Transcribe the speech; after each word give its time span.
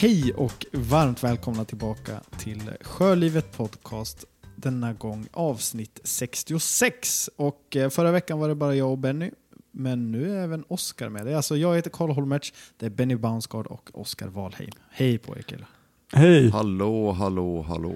Hej 0.00 0.32
och 0.32 0.66
varmt 0.72 1.24
välkomna 1.24 1.64
tillbaka 1.64 2.20
till 2.38 2.70
Sjölivet 2.80 3.56
Podcast. 3.56 4.24
Denna 4.56 4.92
gång 4.92 5.26
avsnitt 5.32 6.00
66. 6.04 7.30
Och 7.36 7.76
eh, 7.76 7.90
förra 7.90 8.12
veckan 8.12 8.38
var 8.38 8.48
det 8.48 8.54
bara 8.54 8.74
jag 8.74 8.90
och 8.90 8.98
Benny. 8.98 9.30
Men 9.70 10.12
nu 10.12 10.36
är 10.36 10.44
även 10.44 10.64
Oskar 10.68 11.08
med. 11.08 11.26
Det 11.26 11.32
är 11.32 11.36
alltså 11.36 11.56
jag 11.56 11.76
heter 11.76 11.90
Karl 11.90 12.10
Holmertz, 12.10 12.52
det 12.76 12.86
är 12.86 12.90
Benny 12.90 13.16
Baunsgaard 13.16 13.66
och 13.66 13.90
Oskar 13.92 14.28
Valheim. 14.28 14.70
Hej 14.90 15.18
på 15.18 15.36
er 15.36 15.42
killar. 15.42 15.68
Hej! 16.12 16.50
Hallå, 16.50 17.12
hallå, 17.12 17.62
hallå. 17.62 17.94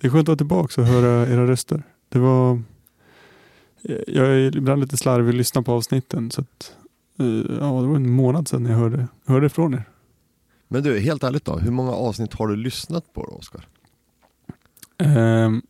Det 0.00 0.06
är 0.06 0.10
skönt 0.10 0.22
att 0.22 0.28
vara 0.28 0.36
tillbaka 0.36 0.80
och 0.80 0.86
höra 0.86 1.28
era 1.28 1.46
röster. 1.46 1.82
Det 2.08 2.18
var... 2.18 2.62
Jag 4.06 4.26
är 4.26 4.56
ibland 4.56 4.80
lite 4.80 4.96
slarvig 4.96 5.28
att 5.28 5.34
lyssna 5.34 5.62
på 5.62 5.72
avsnitten. 5.72 6.30
Så 6.30 6.40
att, 6.40 6.76
eh, 7.18 7.26
ja, 7.60 7.80
det 7.80 7.88
var 7.88 7.96
en 7.96 8.10
månad 8.10 8.48
sedan 8.48 8.66
jag 8.66 8.76
hörde, 8.76 9.08
hörde 9.26 9.48
från 9.48 9.74
er. 9.74 9.84
Men 10.68 10.82
du, 10.82 11.00
helt 11.00 11.24
ärligt 11.24 11.44
då, 11.44 11.58
hur 11.58 11.70
många 11.70 11.92
avsnitt 11.92 12.34
har 12.34 12.48
du 12.48 12.56
lyssnat 12.56 13.12
på 13.12 13.24
då, 13.24 13.30
Oskar? 13.30 13.68
Ehm, 14.98 15.62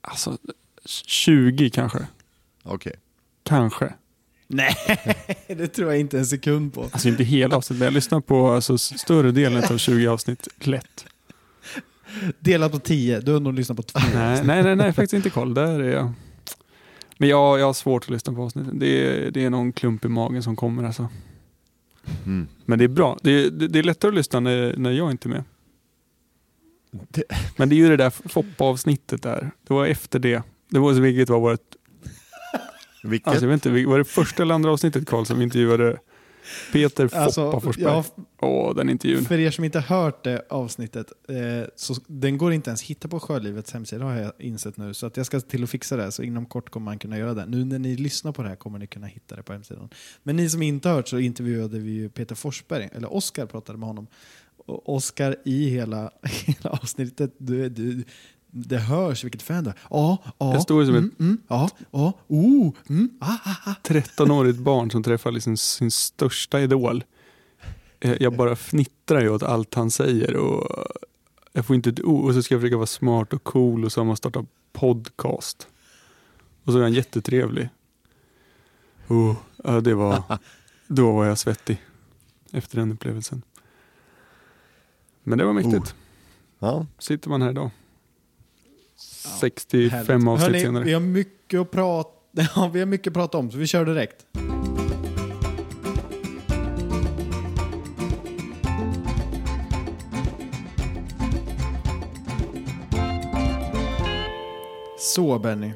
alltså, 0.00 0.38
20 0.84 1.70
kanske. 1.70 2.06
Okej. 2.62 2.92
Kanske. 3.42 3.94
Nej, 4.46 4.74
det 5.46 5.68
tror 5.68 5.90
jag 5.90 6.00
inte 6.00 6.18
en 6.18 6.26
sekund 6.26 6.74
på. 6.74 6.82
Alltså 6.82 7.08
inte 7.08 7.24
hela 7.24 7.56
avsnittet, 7.56 7.78
men 7.78 7.86
jag 7.86 7.94
lyssnar 7.94 8.20
på 8.20 8.50
alltså, 8.50 8.78
större 8.78 9.30
delen 9.30 9.64
av 9.70 9.78
20 9.78 10.06
avsnitt 10.06 10.48
lätt. 10.58 11.06
Delat 12.38 12.72
på 12.72 12.78
10, 12.78 13.20
du 13.20 13.32
har 13.32 13.40
nog 13.40 13.54
lyssnat 13.54 13.76
på 13.76 13.82
två. 13.82 14.00
Nej, 14.14 14.40
nej, 14.44 14.62
nej, 14.62 14.76
nej 14.76 14.92
faktiskt 14.92 15.12
inte 15.12 15.30
Karl. 15.30 15.54
Där 15.54 15.80
är 15.80 15.92
jag. 15.92 16.12
Men 17.18 17.28
jag, 17.28 17.60
jag 17.60 17.66
har 17.66 17.72
svårt 17.72 18.02
att 18.04 18.10
lyssna 18.10 18.32
på 18.32 18.42
avsnitten. 18.42 18.78
Det 18.78 18.86
är, 18.86 19.30
det 19.30 19.44
är 19.44 19.50
någon 19.50 19.72
klump 19.72 20.04
i 20.04 20.08
magen 20.08 20.42
som 20.42 20.56
kommer 20.56 20.84
alltså. 20.84 21.08
Mm. 22.26 22.46
Men 22.64 22.78
det 22.78 22.84
är 22.84 22.88
bra. 22.88 23.18
Det, 23.22 23.50
det, 23.50 23.68
det 23.68 23.78
är 23.78 23.82
lättare 23.82 24.08
att 24.08 24.14
lyssna 24.14 24.40
när, 24.40 24.76
när 24.76 24.90
jag 24.90 25.10
inte 25.10 25.28
är 25.28 25.30
med. 25.30 25.44
Det- 26.90 27.24
Men 27.56 27.68
det 27.68 27.74
är 27.74 27.76
ju 27.76 27.88
det 27.88 27.96
där 27.96 28.10
Foppa-avsnittet 28.10 29.22
där. 29.22 29.50
Det 29.68 29.74
var 29.74 29.86
efter 29.86 30.18
det. 30.18 30.42
Det 30.70 30.78
var 30.78 30.94
så 30.94 31.00
vilket 31.00 31.28
var 31.28 31.40
vårt, 31.40 31.60
Vilket? 33.04 33.28
alltså 33.28 33.44
jag 33.44 33.48
vet 33.50 33.66
inte, 33.66 33.84
var 33.86 33.98
det 33.98 34.04
första 34.04 34.42
eller 34.42 34.54
andra 34.54 34.70
avsnittet 34.70 35.08
Karl 35.08 35.24
som 35.24 35.42
intervjuade 35.42 35.96
Peter 36.72 37.08
Foppa 37.08 37.20
Alltså, 37.22 37.60
Forsberg? 37.60 37.84
ja, 37.84 38.04
Åh, 38.40 38.74
den 38.74 38.88
intervjun. 38.88 39.24
För 39.24 39.38
er 39.38 39.50
som 39.50 39.64
inte 39.64 39.80
har 39.80 39.96
hört 40.02 40.24
det 40.24 40.42
avsnittet, 40.50 41.12
eh, 41.28 41.36
så 41.76 41.94
den 42.06 42.38
går 42.38 42.52
inte 42.52 42.70
ens 42.70 42.82
hitta 42.82 43.08
på 43.08 43.20
Sjölivets 43.20 43.72
hemsida 43.72 44.04
har 44.04 44.16
jag 44.16 44.32
insett 44.38 44.76
nu. 44.76 44.94
Så 44.94 45.06
att 45.06 45.16
jag 45.16 45.26
ska 45.26 45.40
till 45.40 45.62
att 45.64 45.70
fixa 45.70 45.96
det, 45.96 46.12
så 46.12 46.22
inom 46.22 46.46
kort 46.46 46.70
kommer 46.70 46.84
man 46.84 46.98
kunna 46.98 47.18
göra 47.18 47.34
det. 47.34 47.46
Nu 47.46 47.64
när 47.64 47.78
ni 47.78 47.96
lyssnar 47.96 48.32
på 48.32 48.42
det 48.42 48.48
här 48.48 48.56
kommer 48.56 48.78
ni 48.78 48.86
kunna 48.86 49.06
hitta 49.06 49.36
det 49.36 49.42
på 49.42 49.52
hemsidan. 49.52 49.88
Men 50.22 50.36
ni 50.36 50.50
som 50.50 50.62
inte 50.62 50.88
har 50.88 50.96
hört 50.96 51.08
så 51.08 51.18
intervjuade 51.18 51.78
vi 51.78 51.90
ju 51.90 52.08
Peter 52.08 52.34
Forsberg, 52.34 52.88
eller 52.92 53.14
Oskar 53.14 53.46
pratade 53.46 53.78
med 53.78 53.88
honom. 53.88 54.06
Och 54.66 54.94
Oskar 54.94 55.36
i 55.44 55.68
hela, 55.68 56.10
hela 56.22 56.70
avsnittet, 56.70 57.34
du, 57.38 57.68
du, 57.68 58.04
det 58.54 58.78
hörs 58.78 59.24
vilket 59.24 59.42
fan 59.42 59.64
du 59.64 59.70
är. 59.70 59.76
Ja, 59.90 60.18
ja, 60.38 60.52
Jag 60.52 60.62
står 60.62 60.80
ju 60.80 60.86
som 60.86 60.96
mm, 60.96 61.10
mm, 61.18 61.38
ja, 61.48 61.70
ja, 61.90 62.12
oh, 62.28 62.72
mm, 62.88 63.10
ah, 63.20 63.36
ah, 63.44 63.70
ah. 63.70 63.74
13-årigt 63.84 64.58
barn 64.62 64.90
som 64.90 65.02
träffar 65.02 65.30
liksom 65.30 65.56
sin 65.56 65.90
största 65.90 66.60
idol. 66.60 67.04
Eh, 68.00 68.16
Jag 68.20 68.36
bara 68.36 68.56
fnittrar 68.56 69.20
ju 69.20 69.28
åt 69.28 69.42
allt 69.42 69.74
han 69.74 69.90
säger 69.90 70.36
och 70.36 70.86
jag 71.52 71.66
får 71.66 71.76
inte 71.76 71.90
ett 71.90 72.00
ord. 72.00 72.28
Och 72.28 72.34
så 72.34 72.42
ska 72.42 72.54
jag 72.54 72.60
försöka 72.60 72.76
vara 72.76 72.86
smart 72.86 73.32
och 73.32 73.44
cool 73.44 73.84
och 73.84 73.92
så 73.92 74.00
har 74.00 74.06
man 74.06 74.16
startat 74.16 74.46
podcast. 74.72 75.68
Och 76.64 76.72
så 76.72 76.78
är 76.78 76.82
han 76.82 76.92
jättetrevlig. 76.92 77.68
Oh, 79.08 79.36
det 79.82 79.94
var, 79.94 80.22
då 80.86 81.12
var 81.12 81.24
jag 81.24 81.38
svettig 81.38 81.82
efter 82.52 82.76
den 82.78 82.92
upplevelsen. 82.92 83.42
Men 85.22 85.38
det 85.38 85.44
var 85.44 85.52
mäktigt. 85.52 85.94
Ja. 86.58 86.86
Sitter 86.98 87.30
man 87.30 87.42
här 87.42 87.50
idag. 87.50 87.70
Härligt. 89.24 89.40
65 89.40 90.28
avsnitt 90.28 90.46
Hörni, 90.46 90.60
senare. 90.60 90.84
Vi 90.84 90.92
har 90.92 91.00
mycket 91.00 91.60
att 91.60 91.70
prata 91.70 92.22
Ja, 92.56 92.70
vi 92.72 92.78
har 92.78 92.86
mycket 92.86 93.06
att 93.06 93.14
prata 93.14 93.38
om, 93.38 93.50
så 93.50 93.58
vi 93.58 93.66
kör 93.66 93.84
direkt. 93.84 94.26
Så 104.98 105.38
Benny, 105.38 105.72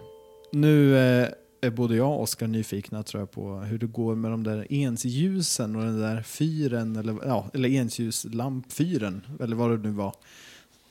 nu 0.53 0.97
eh, 0.97 1.29
är 1.61 1.71
både 1.71 1.97
jag 1.97 2.09
och 2.11 2.23
Oskar 2.23 2.47
nyfikna 2.47 3.03
tror 3.03 3.21
jag 3.21 3.31
på 3.31 3.59
hur 3.59 3.79
det 3.79 3.87
går 3.87 4.15
med 4.15 4.31
de 4.31 4.43
där 4.43 4.67
ensljusen 4.71 5.77
och 5.77 5.83
den 5.83 6.01
där 6.01 6.23
fyren, 6.23 6.97
eller, 6.97 7.19
ja, 7.27 7.51
eller 7.55 7.69
ensljuslampfyren, 7.69 9.27
eller 9.41 9.57
vad 9.57 9.71
det 9.71 9.89
nu 9.89 9.91
var. 9.91 10.15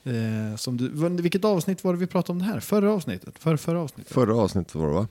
Eh, 0.06 0.56
som 0.56 0.78
du, 0.78 1.10
vilket 1.22 1.46
avsnitt 1.46 1.84
var 1.84 1.94
det 1.94 2.00
vi 2.00 2.08
pratade 2.08 2.32
om 2.32 2.40
det 2.40 2.46
här? 2.46 2.60
Förra 2.60 2.92
avsnittet? 2.92 3.40
För, 3.40 3.58
förra 3.58 3.80
avsnittet? 3.80 4.14
Förra 4.14 4.36
avsnittet 4.36 4.76
var 4.76 4.88
det 4.88 4.94
va? 4.94 5.08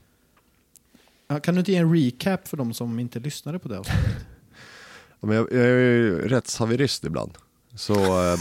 Kan 1.40 1.54
du 1.54 1.58
inte 1.58 1.72
ge 1.72 1.78
en 1.78 1.94
recap 1.94 2.48
för 2.48 2.56
de 2.56 2.74
som 2.74 2.98
inte 2.98 3.18
lyssnade 3.20 3.58
på 3.58 3.68
det 3.68 3.78
avsnittet? 3.78 4.04
Ja, 5.20 5.28
men 5.28 5.36
jag, 5.36 5.52
jag 5.52 5.64
är 5.64 5.78
ju 5.78 6.28
rättshaverist 6.28 7.04
ibland. 7.04 7.32
Så 7.74 7.94
eh, 7.94 8.38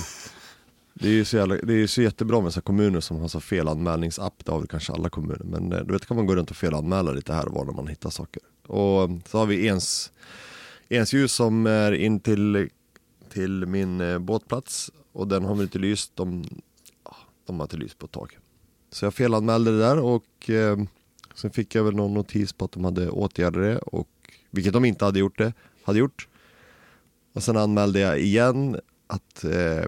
det 0.93 1.07
är 1.07 1.11
ju 1.11 1.25
så, 1.25 1.37
jävla, 1.37 1.55
det 1.55 1.73
är 1.73 1.87
så 1.87 2.01
jättebra 2.01 2.41
med 2.41 2.53
så 2.53 2.61
kommuner 2.61 2.99
som 2.99 3.17
har 3.17 3.27
så 3.27 3.39
felanmälningsapp. 3.39 4.45
Det 4.45 4.51
har 4.51 4.59
väl 4.59 4.67
kanske 4.67 4.93
alla 4.93 5.09
kommuner. 5.09 5.41
Men 5.43 5.73
eh, 5.73 5.79
du 5.79 5.93
vet 5.93 6.05
kan 6.05 6.17
man 6.17 6.25
gå 6.25 6.35
runt 6.35 6.51
och 6.51 6.57
felanmäla 6.57 7.11
lite 7.11 7.33
här 7.33 7.47
och 7.47 7.53
var 7.53 7.65
när 7.65 7.73
man 7.73 7.87
hittar 7.87 8.09
saker. 8.09 8.41
Och 8.67 9.09
så 9.25 9.37
har 9.37 9.45
vi 9.45 9.65
ens, 9.65 10.11
ensljus 10.89 11.33
som 11.33 11.65
är 11.65 11.91
in 11.91 12.19
till, 12.19 12.69
till 13.33 13.65
min 13.65 14.01
eh, 14.01 14.19
båtplats. 14.19 14.91
Och 15.13 15.27
den 15.27 15.45
har 15.45 15.55
väl 15.55 15.63
inte 15.63 15.79
lyst. 15.79 16.15
De, 16.15 16.43
de 17.45 17.59
har 17.59 17.65
inte 17.65 17.77
lyst 17.77 17.97
på 17.97 18.05
ett 18.05 18.11
tag. 18.11 18.37
Så 18.91 19.05
jag 19.05 19.13
felanmälde 19.13 19.71
det 19.71 19.77
där 19.77 19.99
och 19.99 20.49
eh, 20.49 20.77
sen 21.35 21.51
fick 21.51 21.75
jag 21.75 21.83
väl 21.83 21.95
någon 21.95 22.13
notis 22.13 22.53
på 22.53 22.65
att 22.65 22.71
de 22.71 22.85
hade 22.85 23.09
åtgärdat 23.09 23.63
det. 23.63 23.77
Och, 23.77 24.09
vilket 24.49 24.73
de 24.73 24.85
inte 24.85 25.05
hade 25.05 25.19
gjort 25.19 25.37
det, 25.37 25.53
hade 25.83 25.99
gjort. 25.99 26.27
Och 27.33 27.43
sen 27.43 27.57
anmälde 27.57 27.99
jag 27.99 28.19
igen 28.19 28.79
att 29.07 29.43
eh, 29.43 29.85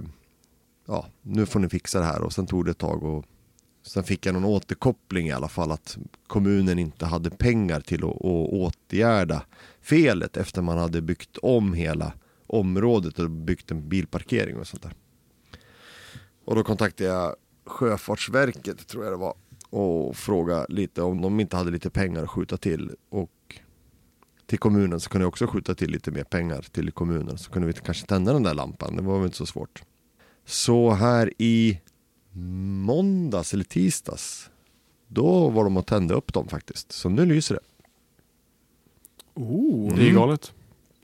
ja, 0.86 1.06
nu 1.22 1.46
får 1.46 1.60
ni 1.60 1.70
fixa 1.70 2.00
det 2.00 2.06
här 2.06 2.22
och 2.22 2.34
sen 2.34 2.48
tog 2.48 2.66
det 2.66 2.72
ett 2.72 2.78
tag 2.78 3.04
och 3.04 3.26
sen 3.84 4.04
fick 4.04 4.26
jag 4.26 4.34
någon 4.34 4.46
återkoppling 4.46 5.28
i 5.28 5.32
alla 5.32 5.48
fall 5.48 5.72
att 5.72 5.98
kommunen 6.28 6.80
inte 6.80 7.06
hade 7.06 7.30
pengar 7.30 7.82
till 7.82 8.04
att, 8.04 8.10
att 8.10 8.50
åtgärda 8.52 9.42
felet 9.82 10.38
efter 10.38 10.62
man 10.62 10.78
hade 10.78 11.02
byggt 11.02 11.38
om 11.38 11.74
hela 11.74 12.14
området 12.48 13.20
och 13.20 13.30
byggt 13.30 13.72
en 13.72 13.90
bilparkering 13.90 14.58
och 14.58 14.68
sånt 14.68 14.84
där. 14.84 14.94
Och 16.46 16.56
då 16.56 16.64
kontaktade 16.64 17.10
jag 17.10 17.36
Sjöfartsverket 17.66 18.88
tror 18.88 19.04
jag 19.04 19.14
det 19.14 19.18
var 19.18 19.34
och 19.70 20.16
frågade 20.16 20.66
lite 20.70 21.02
om 21.02 21.22
de 21.22 21.40
inte 21.40 21.58
hade 21.58 21.72
lite 21.72 21.90
pengar 21.90 22.24
att 22.24 22.30
skjuta 22.30 22.58
till 22.58 22.96
och 23.10 23.32
till 24.46 24.60
kommunen 24.60 25.00
så 25.00 25.10
kunde 25.10 25.24
jag 25.24 25.30
också 25.30 25.48
skjuta 25.48 25.76
till 25.76 25.92
lite 25.92 26.12
mer 26.12 26.24
pengar 26.24 26.62
till 26.62 26.92
kommunen 26.92 27.38
så 27.38 27.52
kunde 27.52 27.68
vi 27.68 27.74
kanske 27.74 28.08
tända 28.08 28.34
den 28.34 28.44
där 28.44 28.54
lampan. 28.54 28.96
Det 28.96 29.02
var 29.02 29.18
väl 29.18 29.26
inte 29.26 29.38
så 29.38 29.46
svårt. 29.46 29.84
Så 30.46 30.92
här 30.92 31.34
i 31.38 31.80
måndags 32.86 33.54
eller 33.54 33.64
tisdags 33.64 34.50
då 35.08 35.50
var 35.50 35.64
de 35.64 35.78
och 35.78 35.88
tände 35.88 36.14
upp 36.14 36.34
dem 36.34 36.48
faktiskt. 36.48 36.92
Så 36.92 37.10
nu 37.10 37.26
lyser 37.26 37.56
det. 37.56 37.62
Oh, 39.42 39.96
Det 39.96 40.10
är 40.10 40.14
galet. 40.14 40.54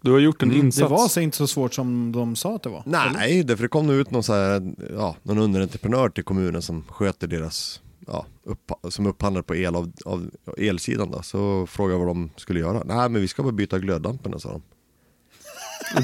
Du 0.01 0.11
har 0.11 0.19
gjort 0.19 0.41
en 0.43 0.49
Mm, 0.49 0.59
det 0.61 0.65
insats. 0.65 0.89
Det 0.89 0.95
var 0.95 1.07
så 1.07 1.19
inte 1.19 1.37
så 1.37 1.47
svårt 1.47 1.73
som 1.73 2.11
de 2.11 2.35
sa 2.35 2.55
att 2.55 2.63
det 2.63 2.69
var. 2.69 2.83
eller? 2.85 3.09
Nej, 3.13 3.43
därför 3.43 3.63
det 3.63 3.67
kom 3.69 3.87
nog 3.87 3.95
ut 3.95 4.11
någon, 4.11 4.23
så 4.23 4.33
här, 4.33 4.73
ja, 4.95 5.15
någon 5.23 5.37
underentreprenör 5.37 6.09
till 6.09 6.23
kommunen 6.23 6.61
som 6.61 6.83
sköter 6.89 7.27
deras, 7.27 7.81
ja, 8.07 8.25
upp, 8.43 8.71
som 8.89 9.05
upphandlar 9.07 9.41
på 9.41 9.55
el 9.55 9.75
av, 9.75 9.91
av 10.05 10.29
elsidan 10.57 11.11
då. 11.11 11.21
Så 11.21 11.67
frågade 11.67 11.93
jag 11.93 12.05
vad 12.05 12.15
de 12.15 12.29
skulle 12.35 12.59
göra. 12.59 12.83
Nej 12.85 13.09
men 13.09 13.21
vi 13.21 13.27
ska 13.27 13.43
bara 13.43 13.51
byta 13.51 13.79
glödlamporna 13.79 14.39
sa 14.39 14.49
de. 14.51 14.61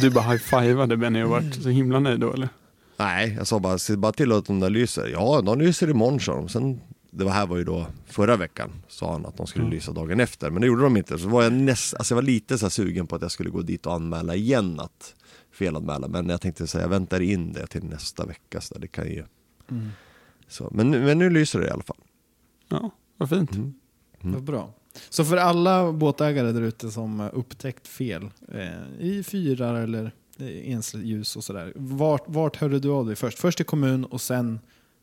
Du 0.01 0.09
bara 0.09 0.23
high-fivade 0.31 0.97
Benny 0.97 1.23
och 1.23 1.29
vart 1.29 1.53
så 1.63 1.69
himla 1.69 1.99
nöjd 1.99 2.19
då 2.19 2.33
eller? 2.33 2.49
Nej, 2.97 3.35
jag 3.37 3.47
sa 3.47 3.59
bara, 3.59 3.77
se 3.77 3.95
bara 3.95 4.11
till 4.11 4.31
att 4.31 4.45
de 4.45 4.59
där 4.59 4.69
lyser. 4.69 5.07
Ja, 5.07 5.41
de 5.41 5.59
lyser 5.59 5.89
imorgon 5.89 6.19
sa 6.19 6.35
de. 6.35 6.49
Sen, 6.49 6.81
det 7.17 7.23
var 7.23 7.31
här 7.31 7.47
var 7.47 7.57
ju 7.57 7.63
då 7.63 7.87
förra 8.05 8.35
veckan, 8.37 8.71
sa 8.87 9.11
han 9.11 9.25
att 9.25 9.37
de 9.37 9.47
skulle 9.47 9.63
Mm. 9.65 9.73
lysa 9.75 9.91
dagen 9.91 10.19
efter. 10.19 10.49
Men 10.49 10.61
det 10.61 10.67
gjorde 10.67 10.81
de 10.83 10.97
inte. 10.97 11.17
Så 11.19 11.27
var 11.29 11.43
jag, 11.43 11.53
näst, 11.53 11.93
alltså 11.93 12.13
jag 12.13 12.15
var 12.15 12.21
lite 12.23 12.57
så 12.57 12.65
här 12.65 12.69
sugen 12.69 13.07
på 13.07 13.15
att 13.15 13.21
jag 13.21 13.31
skulle 13.31 13.49
gå 13.49 13.61
dit 13.61 13.85
och 13.85 13.93
anmäla 13.93 14.35
igen 14.35 14.79
att 14.79 15.15
felanmäla. 15.51 16.07
Men 16.07 16.29
jag 16.29 16.41
tänkte 16.41 16.67
säga, 16.67 16.81
jag 16.83 16.89
väntar 16.89 17.19
in 17.21 17.53
det 17.53 17.67
till 17.67 17.83
nästa 17.83 18.25
vecka. 18.25 18.61
Så 18.61 18.77
det 18.77 18.87
kan 18.87 19.07
ju... 19.07 19.23
Mm. 19.71 19.89
så. 20.47 20.69
Men, 20.71 20.91
nu- 20.91 21.05
men 21.05 21.17
nu 21.17 21.29
lyser 21.29 21.59
det 21.59 21.67
i 21.67 21.69
alla 21.69 21.83
fall. 21.83 21.97
Ja, 22.69 22.91
vad 23.17 23.29
fint. 23.29 23.51
Mm. 23.51 23.73
Vad 24.21 24.43
bra. 24.43 24.73
Så 25.09 25.25
för 25.25 25.37
alla 25.37 25.91
båtägare 25.91 26.51
där 26.51 26.61
ute 26.61 26.91
som 26.91 27.29
upptäckt 27.33 27.87
fel 27.87 28.29
eh, 28.53 28.99
i 29.05 29.23
fyrar 29.23 29.73
eller 29.75 30.11
enslljus 30.63 31.35
och 31.35 31.43
sådär. 31.43 31.73
Vart, 31.75 32.23
vart 32.27 32.55
hörde 32.55 32.79
du 32.79 32.89
av 32.89 33.05
dig 33.05 33.15
först? 33.15 33.39
Först 33.39 33.57
till 33.57 33.65
kommun 33.65 34.05
och 34.05 34.21
sen 34.21 34.59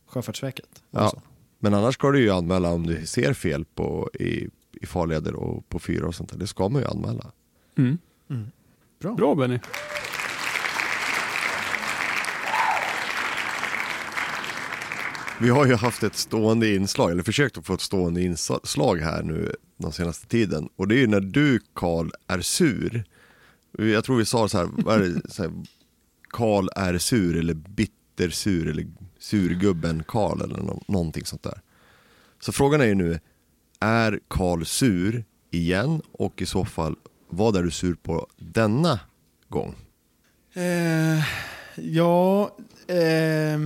Sjöfartsverket? 0.07 0.83
Ja. 0.91 1.01
Alltså. 1.01 1.21
Men 1.65 1.75
annars 1.75 1.95
ska 1.95 2.11
du 2.11 2.21
ju 2.21 2.31
anmäla 2.31 2.73
om 2.73 2.87
du 2.87 3.07
ser 3.07 3.33
fel 3.33 3.65
på, 3.65 4.11
i, 4.15 4.49
i 4.73 4.87
farleder 4.87 5.35
och 5.35 5.69
på 5.69 5.79
fyra 5.79 6.07
och 6.07 6.15
sånt 6.15 6.31
där. 6.31 6.39
Det 6.39 6.47
ska 6.47 6.69
man 6.69 6.83
ju 6.83 6.89
anmäla. 6.89 7.33
Mm. 7.79 7.99
Mm. 8.31 8.47
Bra. 9.01 9.15
Bra 9.15 9.35
Benny. 9.35 9.59
Vi 15.41 15.49
har 15.49 15.67
ju 15.67 15.75
haft 15.75 16.03
ett 16.03 16.17
stående 16.17 16.75
inslag, 16.75 17.11
eller 17.11 17.23
försökt 17.23 17.59
att 17.59 17.67
få 17.67 17.75
ett 17.75 17.81
stående 17.81 18.23
inslag 18.23 18.99
här 18.99 19.23
nu 19.23 19.55
den 19.77 19.93
senaste 19.93 20.27
tiden. 20.27 20.69
Och 20.77 20.89
det 20.89 20.95
är 20.95 21.01
ju 21.01 21.07
när 21.07 21.21
du 21.21 21.61
Karl 21.75 22.11
är 22.27 22.41
sur. 22.41 23.05
Jag 23.79 24.05
tror 24.05 24.17
vi 24.17 24.25
sa 24.25 24.49
så 24.49 24.59
här, 24.59 24.69
vad 24.73 24.95
är 24.95 25.09
det, 25.09 25.31
så 25.33 25.43
här 25.43 25.53
är 26.77 26.99
sur 26.99 27.37
eller 27.37 27.55
bittersur 27.55 28.69
eller 28.69 28.87
surgubben 29.25 30.03
Karl 30.05 30.43
eller 30.43 30.57
no 30.57 30.83
någonting 30.89 31.25
sånt 31.25 31.43
där. 31.43 31.61
Så 32.41 32.53
frågan 32.53 32.81
är 32.81 32.85
ju 32.85 32.95
nu, 32.95 33.21
är 33.81 34.21
Karl 34.29 34.65
sur 34.65 35.25
igen 35.51 36.03
och 36.13 36.43
i 36.43 36.47
så 36.47 36.65
fall 36.65 36.97
vad 37.29 37.57
är 37.57 37.63
du 37.63 37.71
sur 37.71 37.95
på 37.95 38.27
denna 38.37 39.01
gång? 39.49 39.75
Eh, 40.53 41.25
ja, 41.75 42.57
eh, 42.87 43.59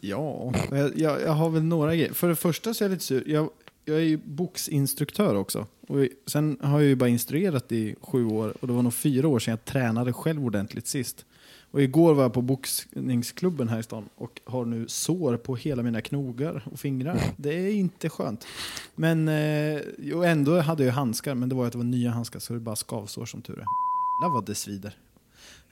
ja 0.00 0.52
jag, 0.94 1.22
jag, 1.22 1.32
har 1.32 1.50
väl 1.50 1.62
några 1.62 1.96
grejer. 1.96 2.12
För 2.12 2.28
det 2.28 2.36
första 2.36 2.74
så 2.74 2.84
är 2.84 2.86
jag 2.86 2.92
lite 2.92 3.04
sur. 3.04 3.24
Jag, 3.26 3.50
jag 3.84 3.96
är 3.96 4.04
ju 4.04 4.16
boxinstruktör 4.16 5.34
också. 5.34 5.66
Och 5.88 6.06
sen 6.26 6.58
har 6.62 6.80
jag 6.80 6.88
ju 6.88 6.96
bara 6.96 7.08
instruerat 7.08 7.72
i 7.72 7.96
sju 8.00 8.26
år 8.26 8.54
och 8.60 8.66
det 8.66 8.72
var 8.72 8.82
nog 8.82 8.94
fyra 8.94 9.28
år 9.28 9.38
sedan 9.38 9.52
jag 9.52 9.64
tränade 9.64 10.12
själv 10.12 10.44
ordentligt 10.44 10.86
sist. 10.86 11.24
Och 11.72 11.82
igår 11.82 12.14
var 12.14 12.22
jag 12.22 12.32
på 12.32 12.42
boxningsklubben 12.42 13.68
här 13.68 13.78
i 13.78 13.82
stan 13.82 14.08
och 14.16 14.40
har 14.44 14.64
nu 14.64 14.88
sår 14.88 15.36
på 15.36 15.56
hela 15.56 15.82
mina 15.82 16.00
knogar 16.00 16.62
och 16.72 16.80
fingrar. 16.80 17.20
Det 17.36 17.54
är 17.54 17.72
inte 17.72 18.08
skönt. 18.08 18.46
Men 18.94 19.28
eh, 19.28 19.80
och 20.14 20.26
ändå 20.26 20.60
hade 20.60 20.84
jag 20.84 20.92
handskar, 20.92 21.34
men 21.34 21.48
det 21.48 21.54
var 21.54 21.66
att 21.66 21.72
det 21.72 21.78
var 21.78 21.84
nya 21.84 22.10
handskar 22.10 22.40
så 22.40 22.52
det 22.52 22.58
är 22.58 22.60
bara 22.60 22.76
skavsår 22.76 23.26
som 23.26 23.42
tur 23.42 23.54
är. 23.54 23.58
Jävlar 23.58 24.34
vad 24.34 24.46
det 24.46 24.54
svider. 24.54 24.96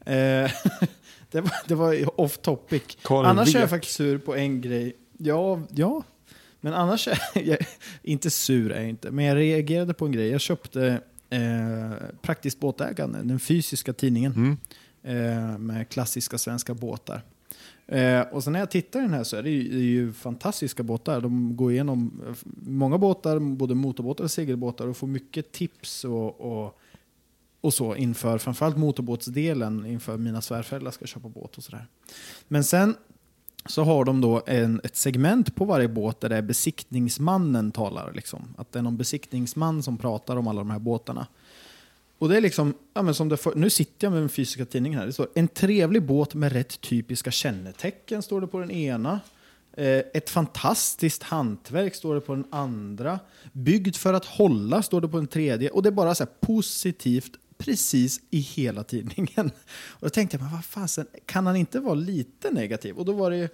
Eh, 0.01 0.51
det, 1.31 1.41
var, 1.41 1.69
det 1.69 1.75
var 1.75 2.21
off 2.21 2.39
topic. 2.39 2.83
Karin 3.03 3.27
Annars 3.27 3.49
vet. 3.49 3.55
är 3.55 3.61
jag 3.61 3.71
faktiskt 3.71 3.95
sur 3.95 4.19
på 4.19 4.37
en 4.37 4.61
grej. 4.61 4.97
Ja, 5.19 5.61
ja. 5.75 6.03
Men 6.61 6.75
annars 6.75 7.09
är 7.09 7.19
jag, 7.35 7.59
inte 8.03 8.31
sur 8.31 8.73
är 8.73 8.81
jag 8.81 8.89
inte. 8.89 9.11
Men 9.11 9.25
jag 9.25 9.37
reagerade 9.37 9.95
på 9.95 10.07
en 10.07 10.13
grej. 10.13 10.29
Jag 10.29 10.41
köpte 10.41 11.01
eh, 11.31 11.41
Praktiskt 12.23 12.61
båtägande, 12.61 13.19
den 13.23 13.41
fysiska 13.41 13.93
tidningen. 13.93 14.33
Mm. 14.33 14.57
Eh, 15.03 15.59
med 15.59 15.89
klassiska 15.89 16.39
svenska 16.39 16.75
båtar. 16.75 17.23
Eh, 17.87 18.21
och 18.21 18.45
sen 18.45 18.53
när 18.53 18.61
jag 18.61 18.71
tittar 18.71 19.01
i 19.01 19.03
den 19.03 19.15
här 19.15 19.25
så 19.25 19.37
är 19.37 19.43
det, 19.43 19.51
ju, 19.51 19.69
det 19.69 19.77
är 19.77 19.81
ju 19.81 20.13
fantastiska 20.13 20.83
båtar. 20.83 21.21
De 21.21 21.57
går 21.57 21.73
igenom 21.73 22.23
eh, 22.27 22.35
många 22.67 22.99
båtar, 22.99 23.39
både 23.39 23.75
motorbåtar 23.75 24.25
och 24.25 24.31
segelbåtar 24.31 24.87
och 24.87 24.97
får 24.97 25.07
mycket 25.07 25.53
tips 25.53 26.05
och, 26.05 26.41
och, 26.41 26.79
och 27.61 27.75
så 27.75 27.97
inför 27.97 28.39
framförallt 28.39 28.77
motorbåtsdelen 28.77 29.87
inför 29.87 30.17
mina 30.17 30.41
svärföräldrar 30.41 30.91
ska 30.91 31.07
köpa 31.07 31.29
båt 31.29 31.57
och 31.59 31.65
sådär. 31.65 31.87
Men 32.49 32.65
sen 32.65 32.95
så 33.67 33.85
har 33.85 34.05
de 34.05 34.21
då 34.21 34.43
en, 34.47 34.81
ett 34.85 34.97
segment 34.97 35.55
på 35.55 35.65
varje 35.65 35.89
båt 35.89 36.21
där 36.21 36.29
det 36.29 36.37
är 36.37 36.43
besiktningsmannen 36.43 37.73
talar. 37.73 38.13
Liksom. 38.15 38.55
Att 38.59 38.73
det 38.73 38.79
är 38.79 38.83
någon 38.83 38.97
besiktningsman 38.97 39.83
som 39.83 39.99
pratar 39.99 40.37
om 40.37 40.49
alla 40.49 40.61
de 40.61 40.71
här 40.71 40.79
båtarna. 40.79 41.27
Och 42.21 42.29
det 42.29 42.37
är 42.37 42.41
liksom, 42.41 42.75
ja, 42.95 43.03
men 43.03 43.15
som 43.15 43.29
det 43.29 43.37
för, 43.37 43.55
nu 43.55 43.71
sitter 43.71 44.07
jag 44.07 44.13
med 44.13 44.23
den 44.23 44.29
fysiska 44.29 44.65
tidningen 44.65 44.99
här. 44.99 45.07
Det 45.07 45.13
står 45.13 45.29
en 45.35 45.49
trevlig 45.49 46.03
båt 46.03 46.35
med 46.35 46.53
rätt 46.53 46.81
typiska 46.81 47.31
kännetecken, 47.31 48.23
står 48.23 48.41
det 48.41 48.47
på 48.47 48.59
den 48.59 48.71
ena. 48.71 49.21
Eh, 49.73 50.03
ett 50.15 50.31
fantastiskt 50.31 51.23
hantverk, 51.23 51.95
står 51.95 52.15
det 52.15 52.21
på 52.21 52.35
den 52.35 52.45
andra. 52.51 53.19
Byggd 53.53 53.97
för 53.97 54.15
att 54.15 54.25
hålla, 54.25 54.83
står 54.83 55.01
det 55.01 55.09
på 55.09 55.17
den 55.17 55.27
tredje. 55.27 55.71
Och 55.71 55.83
det 55.83 55.89
är 55.89 55.93
bara 55.93 56.15
så 56.15 56.25
här 56.25 56.31
positivt 56.41 57.33
precis 57.59 58.21
i 58.31 58.39
hela 58.39 58.85
tidningen. 58.85 59.51
Och 59.91 60.01
då 60.01 60.09
tänkte 60.09 60.37
jag, 60.37 60.43
men 60.43 60.53
vad 60.53 60.65
fasen, 60.65 61.07
kan 61.27 61.47
han 61.47 61.57
inte 61.57 61.81
vara 61.81 61.95
lite 61.95 62.51
negativ? 62.51 62.99
Och 62.99 63.05
då 63.05 63.13
var 63.13 63.31
det 63.31 63.37
ju 63.37 63.49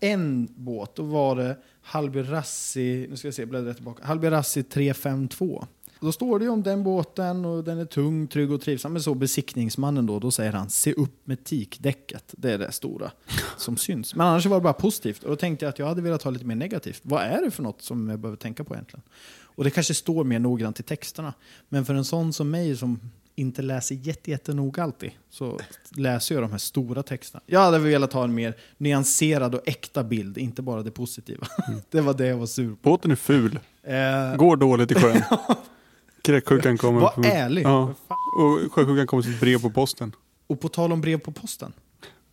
en 0.00 0.48
båt, 0.56 0.94
då 0.94 1.02
var 1.02 1.36
det 1.36 1.56
Halbirassi, 1.82 3.06
nu 3.10 3.16
ska 3.16 3.28
jag 3.28 3.34
se, 3.34 3.46
bläddra 3.46 3.74
tillbaka, 3.74 4.04
Halby 4.04 4.30
Rassi 4.30 4.62
352. 4.62 5.66
Då 6.00 6.12
står 6.12 6.38
det 6.38 6.44
ju 6.44 6.50
om 6.50 6.62
den 6.62 6.82
båten 6.82 7.44
och 7.44 7.64
den 7.64 7.78
är 7.78 7.84
tung, 7.84 8.26
trygg 8.26 8.52
och 8.52 8.60
trivsam. 8.60 8.92
Men 8.92 9.02
så 9.02 9.14
besiktningsmannen 9.14 10.06
då, 10.06 10.18
då 10.18 10.30
säger 10.30 10.52
han 10.52 10.70
se 10.70 10.92
upp 10.92 11.26
med 11.26 11.44
tikdäcket. 11.44 12.34
Det 12.36 12.52
är 12.52 12.58
det 12.58 12.72
stora 12.72 13.10
som 13.56 13.76
syns. 13.76 14.14
Men 14.14 14.26
annars 14.26 14.46
var 14.46 14.56
det 14.56 14.62
bara 14.62 14.72
positivt. 14.72 15.22
Och 15.22 15.30
då 15.30 15.36
tänkte 15.36 15.64
jag 15.64 15.70
att 15.70 15.78
jag 15.78 15.86
hade 15.86 16.02
velat 16.02 16.22
ha 16.22 16.30
lite 16.30 16.44
mer 16.44 16.54
negativt. 16.54 17.00
Vad 17.02 17.22
är 17.22 17.42
det 17.42 17.50
för 17.50 17.62
något 17.62 17.82
som 17.82 18.08
jag 18.08 18.18
behöver 18.18 18.36
tänka 18.36 18.64
på 18.64 18.74
egentligen? 18.74 19.02
Och 19.42 19.64
det 19.64 19.70
kanske 19.70 19.94
står 19.94 20.24
mer 20.24 20.38
noggrant 20.38 20.80
i 20.80 20.82
texterna. 20.82 21.34
Men 21.68 21.84
för 21.84 21.94
en 21.94 22.04
sån 22.04 22.32
som 22.32 22.50
mig 22.50 22.76
som 22.76 23.00
inte 23.34 23.62
läser 23.62 23.94
jätte, 23.94 24.30
jättenoga 24.30 24.82
alltid 24.82 25.10
så 25.30 25.60
läser 25.96 26.34
jag 26.34 26.44
de 26.44 26.50
här 26.50 26.58
stora 26.58 27.02
texterna. 27.02 27.42
Jag 27.46 27.60
hade 27.60 27.78
velat 27.78 28.12
ha 28.12 28.24
en 28.24 28.34
mer 28.34 28.56
nyanserad 28.78 29.54
och 29.54 29.68
äkta 29.68 30.04
bild, 30.04 30.38
inte 30.38 30.62
bara 30.62 30.82
det 30.82 30.90
positiva. 30.90 31.46
det 31.90 32.00
var 32.00 32.14
det 32.14 32.26
jag 32.26 32.36
var 32.36 32.46
sur 32.46 32.70
på. 32.70 32.90
Båten 32.90 33.10
är 33.10 33.16
ful, 33.16 33.58
Eh, 33.82 34.36
går 34.36 34.56
dåligt 34.56 34.90
i 34.90 34.94
sjön. 34.94 35.22
Kräksjukan 36.22 36.78
kommer. 36.78 37.00
var 37.00 37.14
ärlig. 37.24 37.64
Ja. 37.64 37.94
Och 38.36 38.72
sjösjukan 38.72 39.06
kommer 39.06 39.22
som 39.22 39.32
ett 39.32 39.40
brev 39.40 39.62
på 39.62 39.70
posten. 39.70 40.12
Och 40.46 40.60
på 40.60 40.68
tal 40.68 40.92
om 40.92 41.00
brev 41.00 41.18
på 41.18 41.32
posten. 41.32 41.72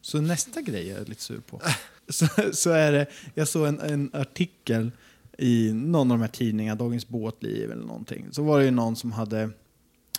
Så 0.02 0.22
nästa 0.22 0.62
grej 0.62 0.88
jag 0.88 1.02
är 1.02 1.06
lite 1.06 1.22
sur 1.22 1.40
på. 1.40 1.62
Så, 2.10 2.28
så 2.54 2.70
är 2.70 2.92
det, 2.92 3.06
jag 3.34 3.48
såg 3.48 3.68
en, 3.68 3.80
en 3.80 4.10
artikel 4.14 4.92
i 5.38 5.72
någon 5.74 6.12
av 6.12 6.18
de 6.18 6.22
här 6.22 6.30
tidningarna, 6.30 6.76
Dagens 6.76 7.08
Båtliv 7.08 7.72
eller 7.72 7.86
någonting. 7.86 8.26
Så 8.32 8.44
var 8.44 8.60
det 8.60 8.66
ju 8.66 8.72
någon 8.72 8.96
som 8.96 9.12
hade, 9.12 9.50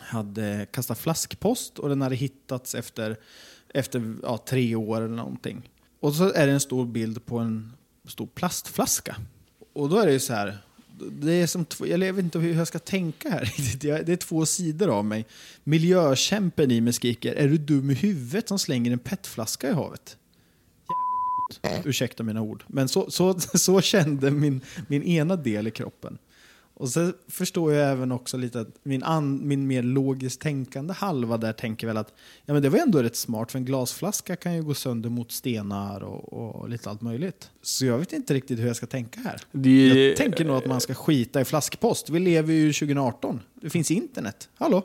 hade 0.01 0.67
kastat 0.71 0.99
flaskpost 0.99 1.79
och 1.79 1.89
den 1.89 2.03
hade 2.03 2.15
hittats 2.17 2.75
efter, 2.75 3.17
efter 3.75 4.15
ja, 4.23 4.39
tre 4.39 4.75
år 4.75 4.97
eller 4.97 5.17
någonting. 5.17 5.71
Och 6.01 6.15
så 6.15 6.33
är 6.33 6.47
det 6.47 6.53
en 6.53 6.61
stor 6.61 6.87
bild 6.87 7.27
på 7.27 7.39
en 7.39 7.73
stor 8.07 8.27
plastflaska. 8.27 9.17
Och 9.73 9.89
då 9.89 9.99
är 9.99 10.07
det 10.07 10.13
ju 10.13 10.21
så 10.21 10.33
här, 10.33 10.59
det 11.11 11.33
är 11.33 11.47
som 11.47 11.65
två, 11.65 11.87
jag 11.87 11.99
vet 11.99 12.25
inte 12.25 12.39
hur 12.39 12.55
jag 12.55 12.69
ska 12.69 12.79
tänka 12.79 13.31
här 13.31 13.41
riktigt. 13.57 13.81
Det 13.81 14.09
är 14.09 14.17
två 14.17 14.47
sidor 14.47 14.89
av 14.89 15.05
mig. 15.05 15.27
Miljökämpen 15.65 16.71
i 16.71 16.81
mig 16.81 16.93
skriker, 16.93 17.35
är 17.35 17.49
du 17.49 17.59
dum 17.59 17.91
i 17.91 17.95
huvudet 17.95 18.49
som 18.49 18.59
slänger 18.59 18.93
en 18.93 18.99
petflaska 18.99 19.71
i 19.71 19.73
havet? 19.73 20.17
Jävligt. 21.63 21.87
Ursäkta 21.87 22.23
mina 22.23 22.41
ord. 22.41 22.65
Men 22.67 22.89
så, 22.89 23.11
så, 23.11 23.41
så 23.55 23.81
kände 23.81 24.31
min, 24.31 24.61
min 24.89 25.03
ena 25.03 25.37
del 25.37 25.67
i 25.67 25.71
kroppen. 25.71 26.19
Och 26.79 26.89
så 26.89 27.13
förstår 27.29 27.73
jag 27.73 27.91
även 27.91 28.13
också 28.13 28.37
lite 28.37 28.61
att 28.61 28.69
min, 28.83 29.03
an, 29.03 29.49
min 29.49 29.67
mer 29.67 29.83
logiskt 29.83 30.41
tänkande 30.41 30.95
halva 30.95 31.37
där 31.37 31.53
tänker 31.53 31.87
väl 31.87 31.97
att 31.97 32.15
ja, 32.45 32.53
men 32.53 32.63
det 32.63 32.69
var 32.69 32.79
ändå 32.79 33.03
rätt 33.03 33.17
smart 33.17 33.53
för 33.53 33.59
en 33.59 33.65
glasflaska 33.65 34.37
kan 34.37 34.55
ju 34.55 34.63
gå 34.63 34.75
sönder 34.75 35.11
mot 35.11 35.33
stenar 35.33 36.01
och, 36.01 36.33
och 36.33 36.69
lite 36.69 36.91
allt 36.91 37.01
möjligt. 37.01 37.51
Så 37.63 37.87
jag 37.87 37.99
vet 37.99 38.13
inte 38.13 38.35
riktigt 38.35 38.59
hur 38.59 38.67
jag 38.67 38.77
ska 38.77 38.87
tänka 38.87 39.21
här. 39.21 39.41
Det 39.53 39.87
Jag 39.87 40.17
tänker 40.17 40.45
nog 40.45 40.57
att 40.57 40.67
man 40.67 40.81
ska 40.81 40.95
skita 40.95 41.41
i 41.41 41.45
flaskpost. 41.45 42.11
Vi 42.11 42.19
lever 42.19 42.53
ju 42.53 42.73
2018. 42.73 43.41
Det 43.55 43.71
finns 43.71 43.91
internet. 43.91 44.49
Hallå? 44.55 44.83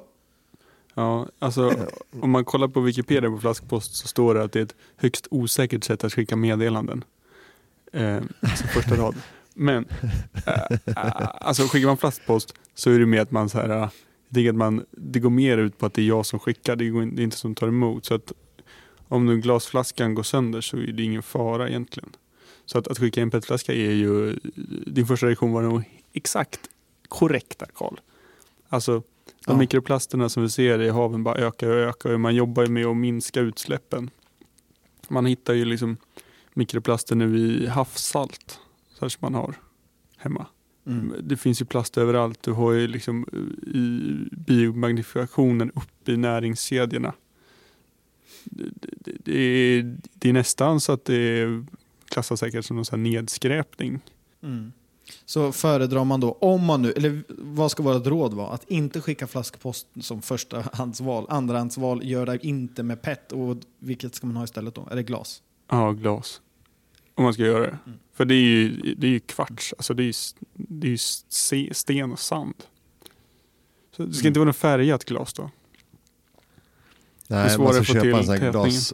Ja, 0.93 1.27
alltså 1.39 1.73
om 2.21 2.31
man 2.31 2.45
kollar 2.45 2.67
på 2.67 2.81
Wikipedia 2.81 3.29
på 3.29 3.37
flaskpost 3.37 3.95
så 3.95 4.07
står 4.07 4.33
det 4.33 4.43
att 4.43 4.51
det 4.51 4.59
är 4.59 4.63
ett 4.63 4.75
högst 4.95 5.27
osäkert 5.31 5.83
sätt 5.83 6.03
att 6.03 6.13
skicka 6.13 6.35
meddelanden. 6.35 7.03
Eh, 7.91 8.21
alltså 8.39 8.67
första 8.67 8.95
rad. 8.95 9.15
Men 9.53 9.85
eh, 10.45 10.77
eh, 10.85 11.29
alltså 11.41 11.63
skickar 11.63 11.87
man 11.87 11.97
flaskpost 11.97 12.53
så 12.75 12.91
är 12.91 12.99
det 12.99 13.05
mer 13.05 13.21
att 13.21 13.31
man 13.31 13.49
så 13.49 13.57
här, 13.57 13.69
eh, 13.69 13.89
jag 14.27 14.33
tänker 14.33 14.49
att 14.49 14.55
man, 14.55 14.85
det 14.91 15.19
går 15.19 15.29
mer 15.29 15.57
ut 15.57 15.77
på 15.77 15.85
att 15.85 15.93
det 15.93 16.01
är 16.01 16.05
jag 16.07 16.25
som 16.25 16.39
skickar, 16.39 16.75
det, 16.75 16.89
går, 16.89 17.01
det 17.05 17.21
är 17.21 17.23
inte 17.23 17.37
som 17.37 17.55
tar 17.55 17.67
emot. 17.67 18.05
Så 18.05 18.13
att 18.13 18.31
om 19.07 19.25
nu 19.25 19.37
glasflaskan 19.37 20.15
går 20.15 20.23
sönder 20.23 20.61
så 20.61 20.77
är 20.77 20.91
det 20.91 21.03
ingen 21.03 21.23
fara 21.23 21.69
egentligen. 21.69 22.09
Så 22.65 22.77
att, 22.77 22.87
att 22.87 22.99
skicka 22.99 23.21
en 23.21 23.31
petflaska 23.31 23.73
är 23.73 23.91
ju, 23.91 24.39
din 24.87 25.07
första 25.07 25.27
reaktion 25.27 25.51
var 25.51 25.61
nog 25.61 25.83
exakt 26.13 26.59
korrekt 27.07 27.59
där 27.59 27.69
Karl. 27.75 27.97
Alltså 28.69 29.03
de 29.45 29.51
Ja. 29.51 29.57
mikroplasterna 29.57 30.29
som 30.29 30.43
vi 30.43 30.49
ser 30.49 30.81
i 30.81 30.89
haven 30.89 31.23
bara 31.23 31.35
ökar 31.35 31.69
och 31.69 31.75
ökar 31.75 32.09
och 32.13 32.19
man 32.19 32.35
jobbar 32.35 32.63
ju 32.63 32.69
med 32.69 32.85
att 32.85 32.97
minska 32.97 33.39
utsläppen. 33.39 34.09
Man 35.07 35.25
hittar 35.25 35.53
ju 35.53 35.65
liksom 35.65 35.97
mikroplaster 36.53 37.15
nu 37.15 37.37
i 37.37 37.67
havssalt, 37.67 38.59
som 39.09 39.19
man 39.21 39.33
har 39.33 39.55
hemma. 40.17 40.47
Mm. 40.87 41.15
Det 41.23 41.37
finns 41.37 41.61
ju 41.61 41.65
plast 41.65 41.97
överallt. 41.97 42.43
Du 42.43 42.51
har 42.51 42.71
ju 42.71 42.87
liksom 42.87 43.25
eh, 43.33 43.69
i 43.79 44.27
biomagnifikationen 44.31 45.71
uppe 45.71 46.11
i 46.11 46.17
näringskedjorna. 46.17 47.13
Det, 48.43 48.69
det, 48.79 49.11
det, 49.25 49.39
är, 49.39 49.97
det 50.13 50.29
är 50.29 50.33
nästan 50.33 50.79
så 50.79 50.91
att 50.91 51.05
det 51.05 51.47
klassas 52.05 52.39
säkert 52.39 52.65
som 52.65 52.77
någon 52.77 53.03
nedskräpning. 53.03 53.99
Mm. 54.43 54.71
Så 55.25 55.51
föredrar 55.51 56.03
man 56.03 56.19
då, 56.19 56.31
om 56.31 56.65
man 56.65 56.81
nu, 56.81 56.91
eller 56.91 57.23
vad 57.29 57.71
ska 57.71 57.83
vårt 57.83 58.07
råd 58.07 58.33
vara? 58.33 58.49
Att 58.49 58.69
inte 58.69 59.01
skicka 59.01 59.27
flaskpost 59.27 59.87
som 60.01 60.21
förstahandsval. 60.21 61.25
Andrahandsval, 61.29 62.01
gör 62.03 62.25
det 62.25 62.45
inte 62.45 62.83
med 62.83 63.01
PET. 63.01 63.31
Och 63.31 63.57
vilket 63.79 64.15
ska 64.15 64.27
man 64.27 64.35
ha 64.35 64.43
istället 64.43 64.75
då? 64.75 64.87
Är 64.91 64.95
det 64.95 65.03
glas? 65.03 65.41
Ja, 65.69 65.91
glas. 65.91 66.41
Om 67.15 67.23
man 67.23 67.33
ska 67.33 67.43
göra 67.43 67.59
det. 67.59 67.77
Mm. 67.85 67.99
För 68.13 68.25
det 68.25 68.35
är 68.35 68.41
ju, 68.41 68.69
det 68.95 69.07
är 69.07 69.11
ju 69.11 69.19
kvarts, 69.19 69.73
alltså 69.77 69.93
det 69.93 70.03
är 70.03 70.05
ju, 70.05 70.13
det 70.53 70.87
är 70.87 70.91
ju 71.55 71.73
sten 71.73 72.11
och 72.11 72.19
sand. 72.19 72.55
Så 73.95 74.03
det 74.05 74.13
ska 74.13 74.21
Mm. 74.21 74.27
inte 74.27 74.39
vara 74.39 74.47
något 74.47 74.55
färgat 74.55 75.05
glas 75.05 75.33
då. 75.33 75.51
Nej, 77.27 77.57
man 77.57 77.73
ska 77.73 77.83
köpa 77.83 78.17
en 78.17 78.25
sån 78.25 78.37
här 78.37 78.51
glas, 78.51 78.93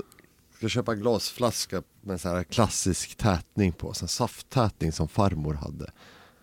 ska 0.57 0.69
köpa 0.69 0.91
en 0.93 0.99
glasflaska 0.99 1.83
med 2.01 2.21
så 2.21 2.29
här 2.29 2.43
klassisk 2.43 3.15
tätning 3.15 3.71
på, 3.71 3.93
här 4.01 4.07
safttätning 4.07 4.91
som 4.91 5.07
farmor 5.07 5.53
hade. 5.53 5.91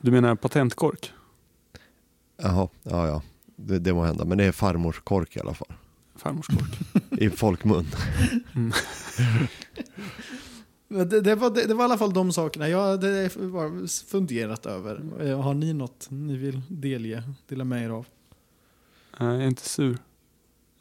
Du 0.01 0.11
menar 0.11 0.35
patentkork? 0.35 1.13
Jaha, 2.37 2.69
ja 2.83 3.07
ja. 3.07 3.23
Det, 3.57 3.79
det 3.79 3.93
må 3.95 4.05
hända, 4.05 4.25
men 4.25 4.39
det 4.39 4.45
är 4.45 4.53
farmors 4.53 5.01
kork 5.01 5.37
i 5.37 5.41
alla 5.41 5.55
fall. 5.55 5.73
Farmors 6.17 6.47
kork. 6.47 7.03
I 7.21 7.31
folkmun. 7.31 7.87
Men 8.53 8.73
Det, 10.89 11.21
det, 11.21 11.35
var, 11.35 11.51
det, 11.51 11.67
det 11.67 11.75
var 11.75 11.85
i 11.85 11.89
alla 11.89 11.99
fall 11.99 12.13
de 12.13 12.33
sakerna 12.33 12.69
jag 12.69 12.87
hade 12.87 13.31
funderat 14.07 14.67
över. 14.67 15.03
Eh, 15.21 15.41
Har 15.41 15.55
ni 15.55 15.73
något 15.73 16.07
ni 16.11 16.37
vill 16.37 16.63
delge, 16.69 17.23
dela 17.49 17.65
med 17.65 17.85
er 17.85 17.91
av? 17.91 18.07
Nej, 19.21 19.35
jag 19.35 19.43
är 19.43 19.47
inte 19.47 19.69
sur. 19.69 19.99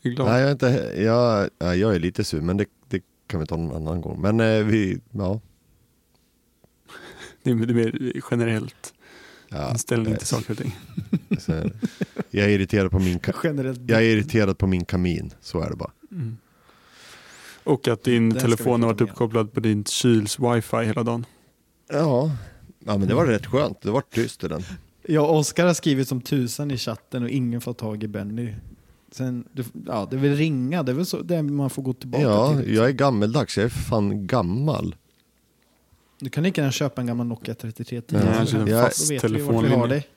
Jag 0.01 0.12
är 0.12 0.15
glad. 0.15 0.27
Nej, 0.27 0.39
jag 0.39 0.47
är, 0.47 0.51
inte, 0.51 0.93
jag, 1.01 1.50
ja, 1.57 1.75
jag 1.75 1.95
är 1.95 2.00
lite 2.00 2.24
sur, 2.24 2.41
men 2.41 2.57
det, 2.57 2.65
det 2.89 3.03
kan 3.27 3.39
vi 3.39 3.45
ta 3.45 3.57
någon 3.57 3.75
annan 3.75 4.01
gång. 4.01 4.21
Men 4.21 4.39
eh, 4.39 4.63
vi, 4.63 5.00
ja. 5.12 5.41
Det 7.43 7.51
är 7.51 7.55
det 7.55 7.74
är 7.74 7.75
mer 7.75 8.21
generellt 8.31 8.93
ja 9.50 9.71
inställning 9.71 10.13
eh, 10.13 10.17
till 10.17 10.27
saker 10.27 10.51
och 10.51 10.57
ting. 10.57 10.75
så, 11.39 11.51
jag 12.29 12.45
är 12.45 12.50
irriterad 12.50 12.91
på 12.91 13.00
min, 13.00 13.19
jag 13.88 14.00
är 14.00 14.01
irriterad 14.01 14.57
på 14.57 14.67
min 14.67 14.85
kamin, 14.85 15.33
så 15.41 15.62
är 15.62 15.69
det 15.69 15.75
bara. 15.75 15.91
Mm. 16.12 16.38
Och 17.65 17.88
att 17.88 18.03
din 18.03 18.29
Den 18.29 18.39
telefon 18.41 18.81
har 18.81 18.88
varit 18.89 19.01
uppkopplad 19.01 19.53
på 19.53 19.60
din 19.60 19.84
kyls 19.86 20.39
wifi 20.39 20.77
hela 20.86 21.03
dagen. 21.03 21.25
Ja, 21.89 22.31
ja 22.86 22.98
men 22.98 23.07
det 23.07 23.13
var 23.15 23.25
rätt 23.25 23.45
skönt. 23.45 23.81
Det 23.81 23.91
var 23.91 24.01
tyst 24.01 24.43
i 24.43 24.48
den. 24.48 24.63
Jag 25.07 25.29
och 25.29 25.38
Oskar 25.38 25.65
har 25.65 25.74
skrivit 25.74 26.07
som 26.07 26.22
tusan 26.22 26.72
i 26.72 26.77
chatten 26.77 27.24
och 27.24 27.29
ingen 27.29 27.62
får 27.62 27.74
tag 27.74 28.03
i 28.03 28.07
Benny. 28.07 28.53
Sen, 29.12 29.45
ja, 29.88 30.07
det 30.12 30.17
vill 30.17 30.36
ringa, 30.36 30.84
det 30.84 30.91
är 30.91 30.93
väl 30.93 31.05
så 31.05 31.22
det 31.22 31.43
man 31.43 31.69
får 31.69 31.81
gå 31.84 31.93
tillbaka 31.93 32.24
Ja, 32.24 32.62
till. 32.62 32.75
jag 32.75 32.86
är 32.88 32.91
gammeldags. 32.91 33.57
Jag 33.57 33.65
är 33.65 33.69
fan 33.69 34.27
gammal. 34.27 34.95
Du 36.19 36.29
kan 36.29 36.43
lika 36.43 36.62
gärna 36.62 36.72
köpa 36.72 37.01
en 37.01 37.07
gammal 37.07 37.27
Nokia 37.27 37.55
3310. 37.55 38.72
Ja, 38.72 38.77
har 38.81 39.19
telefonlinje. 39.19 39.88
dig. 39.88 40.07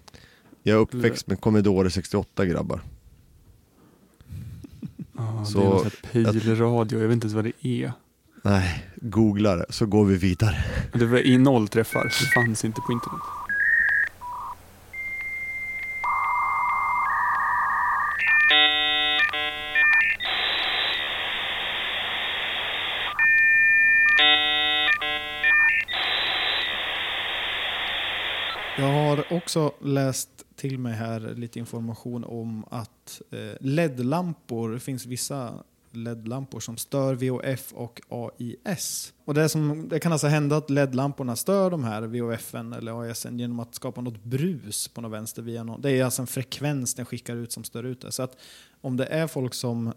Jag 0.63 0.77
är 0.77 0.81
uppväxt 0.81 1.27
med 1.27 1.41
Commodore 1.41 1.91
68 1.91 2.47
grabbar. 2.47 2.81
Så- 5.45 5.59
det 6.13 6.19
är 6.19 6.23
någon 6.23 6.35
pilradio, 6.53 6.99
jag 7.01 7.09
vet 7.09 7.13
inte 7.15 7.25
ens 7.25 7.35
vad 7.35 7.45
det 7.45 7.67
är. 7.69 7.93
Nej, 8.43 8.85
googla 8.97 9.57
det 9.57 9.67
så 9.71 9.87
går 9.87 10.05
vi 10.05 10.17
vidare. 10.17 10.57
Det 10.93 11.07
var 11.07 11.19
i 11.19 11.39
noll 11.39 11.69
träffar, 11.69 12.05
det 12.05 12.11
fanns 12.43 12.65
inte 12.65 12.81
på 12.81 12.93
internet. 12.93 13.21
Jag 28.77 28.93
har 28.93 29.33
också 29.49 29.73
läst 29.81 30.45
till 30.57 30.79
mig 30.79 30.95
här 30.95 31.21
lite 31.21 31.59
information 31.59 32.25
om 32.25 32.65
att 32.71 33.23
eh, 33.31 33.57
LED-lampor, 33.61 34.71
det 34.73 34.81
finns 34.81 35.07
vissa 35.07 35.65
LED-lampor 35.91 36.61
som 36.61 36.77
stör 36.77 37.15
VOF 37.15 37.73
och 37.73 38.01
AIS. 38.09 39.13
Och 39.25 39.35
det, 39.35 39.49
som, 39.49 39.89
det 39.89 40.01
kan 40.01 40.13
alltså 40.13 40.27
hända 40.27 40.57
att 40.57 40.71
LED-lamporna 40.71 41.37
stör 41.37 41.71
de 41.71 41.85
här 41.85 42.03
VOFen 42.03 42.73
eller 42.73 43.01
AISen 43.03 43.39
genom 43.39 43.61
att 43.61 43.75
skapa 43.75 44.01
något 44.01 44.25
brus 44.25 44.89
på 44.89 45.01
något 45.01 45.13
vänster 45.13 45.43
via 45.43 45.65
någon. 45.65 45.81
Det 45.81 45.91
är 45.91 46.05
alltså 46.05 46.23
en 46.23 46.27
frekvens 46.27 46.95
den 46.95 47.07
skickar 47.07 47.37
ut 47.37 47.53
som 47.53 47.65
stör 47.65 47.85
ut 47.85 48.01
det. 48.01 48.13
Så 48.13 48.23
att 48.23 48.37
om 48.81 48.97
det 48.97 49.07
är 49.07 49.27
folk 49.27 49.55
som 49.55 49.93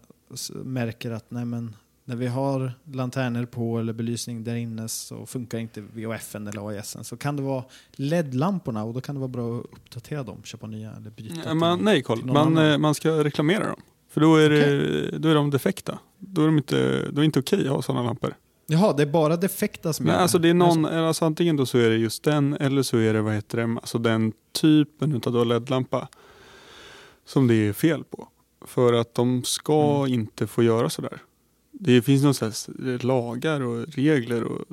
märker 0.64 1.10
att 1.10 1.30
nej 1.30 1.44
men, 1.44 1.76
när 2.04 2.16
vi 2.16 2.26
har 2.26 2.72
lanterner 2.92 3.46
på 3.46 3.78
eller 3.78 3.92
belysning 3.92 4.44
där 4.44 4.54
inne 4.54 4.88
så 4.88 5.26
funkar 5.26 5.58
inte 5.58 5.80
VOFen 5.80 6.46
eller 6.46 6.68
AISen 6.68 7.04
så 7.04 7.16
kan 7.16 7.36
det 7.36 7.42
vara 7.42 7.64
LED-lamporna 7.96 8.84
och 8.84 8.94
då 8.94 9.00
kan 9.00 9.14
det 9.14 9.18
vara 9.18 9.28
bra 9.28 9.58
att 9.58 9.64
uppdatera 9.64 10.22
dem, 10.22 10.42
köpa 10.44 10.66
nya 10.66 10.92
eller 10.92 11.10
byta. 11.10 11.34
Till- 11.42 11.54
man, 11.54 11.78
nej 11.84 12.02
Carl, 12.02 12.24
man, 12.24 12.36
annan. 12.36 12.70
eh, 12.72 12.78
man 12.78 12.94
ska 12.94 13.24
reklamera 13.24 13.66
dem. 13.66 13.80
För 14.10 14.20
då 14.20 14.36
är, 14.36 14.50
det, 14.50 15.18
då 15.18 15.28
är 15.28 15.34
de 15.34 15.50
defekta. 15.50 15.98
Då 16.18 16.42
är, 16.42 16.46
de 16.46 16.56
inte, 16.58 17.08
då 17.10 17.20
är 17.20 17.24
inte 17.24 17.38
okej 17.38 17.60
att 17.68 17.74
ha 17.74 17.82
sådana 17.82 18.02
lampor. 18.04 18.34
Jaha, 18.66 18.92
det 18.92 19.02
är 19.02 19.06
bara 19.06 19.36
defekta 19.36 19.92
som 19.92 20.06
gör 20.06 20.14
alltså 20.14 20.38
det 20.38 20.48
är 20.48 20.54
någon, 20.54 20.84
alltså 20.86 21.24
antingen 21.24 21.56
då 21.56 21.66
så 21.66 21.78
är 21.78 21.90
det 21.90 21.96
just 21.96 22.22
den 22.22 22.54
eller 22.54 22.82
så 22.82 22.96
är 22.98 23.12
det 23.14 23.22
vad 23.22 23.34
heter 23.34 23.58
det, 23.58 23.64
alltså 23.64 23.98
den 23.98 24.32
typen 24.52 25.20
av 25.26 25.46
LED-lampa 25.46 26.08
som 27.24 27.46
det 27.46 27.54
är 27.54 27.72
fel 27.72 28.04
på. 28.04 28.28
För 28.66 28.92
att 28.92 29.14
de 29.14 29.42
ska 29.44 29.98
Mm. 30.06 30.12
inte 30.20 30.46
få 30.46 30.62
göra 30.62 30.90
sådär. 30.90 31.18
Det 31.84 32.02
finns 32.02 32.22
någon 32.22 32.34
slags 32.34 32.70
lagar 33.00 33.60
och 33.60 33.88
regler 33.88 34.44
och, 34.44 34.64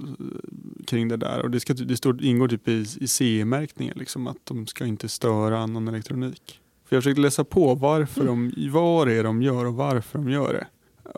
kring 0.87 1.07
det 1.07 1.17
där 1.17 1.41
och 1.41 1.51
det, 1.51 1.59
ska, 1.59 1.73
det 1.73 1.97
står, 1.97 2.23
ingår 2.23 2.47
typ 2.47 2.67
i, 2.67 2.85
i 2.99 3.07
CE-märkningen 3.07 3.97
liksom 3.97 4.27
att 4.27 4.37
de 4.43 4.67
ska 4.67 4.85
inte 4.85 5.09
störa 5.09 5.59
annan 5.59 5.87
elektronik. 5.87 6.59
För 6.85 6.95
jag 6.95 7.03
försökte 7.03 7.21
läsa 7.21 7.43
på 7.43 7.75
varför 7.75 8.25
de, 8.25 8.53
vad 8.71 9.07
det 9.07 9.13
är 9.13 9.23
de 9.23 9.41
gör 9.41 9.65
och 9.65 9.73
varför 9.73 10.19
de 10.19 10.29
gör 10.29 10.53
det. 10.53 10.67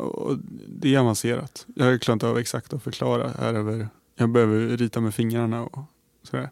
Och 0.01 0.38
det 0.67 0.95
är 0.95 1.00
avancerat. 1.00 1.65
Jag 1.75 2.01
klarar 2.01 2.15
inte 2.15 2.27
av 2.27 2.38
exakt 2.38 2.74
att 2.74 2.83
förklara 2.83 3.31
här 3.39 3.53
över. 3.53 3.88
Jag 4.15 4.29
behöver 4.29 4.77
rita 4.77 5.01
med 5.01 5.13
fingrarna 5.13 5.63
och 5.63 5.79
sådär. 6.24 6.50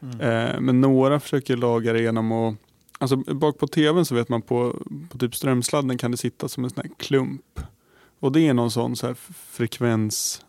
Mm. 0.00 0.20
Eh, 0.20 0.60
men 0.60 0.80
några 0.80 1.20
försöker 1.20 1.56
laga 1.56 1.92
det 1.92 2.02
genom 2.02 2.32
att 2.32 2.54
Alltså 2.98 3.16
bak 3.16 3.58
på 3.58 3.66
tvn 3.66 4.04
så 4.04 4.14
vet 4.14 4.28
man 4.28 4.42
på, 4.42 4.76
på 5.08 5.18
typ 5.18 5.34
strömsladden 5.34 5.98
kan 5.98 6.10
det 6.10 6.16
sitta 6.16 6.48
som 6.48 6.64
en 6.64 6.70
sån 6.70 6.82
här 6.84 6.90
klump. 6.96 7.60
Och 8.22 8.32
det 8.32 8.48
är 8.48 8.54
någon 8.54 8.70
sån 8.70 8.96
så 8.96 9.06
här 9.06 9.14
frekvens 9.34 10.44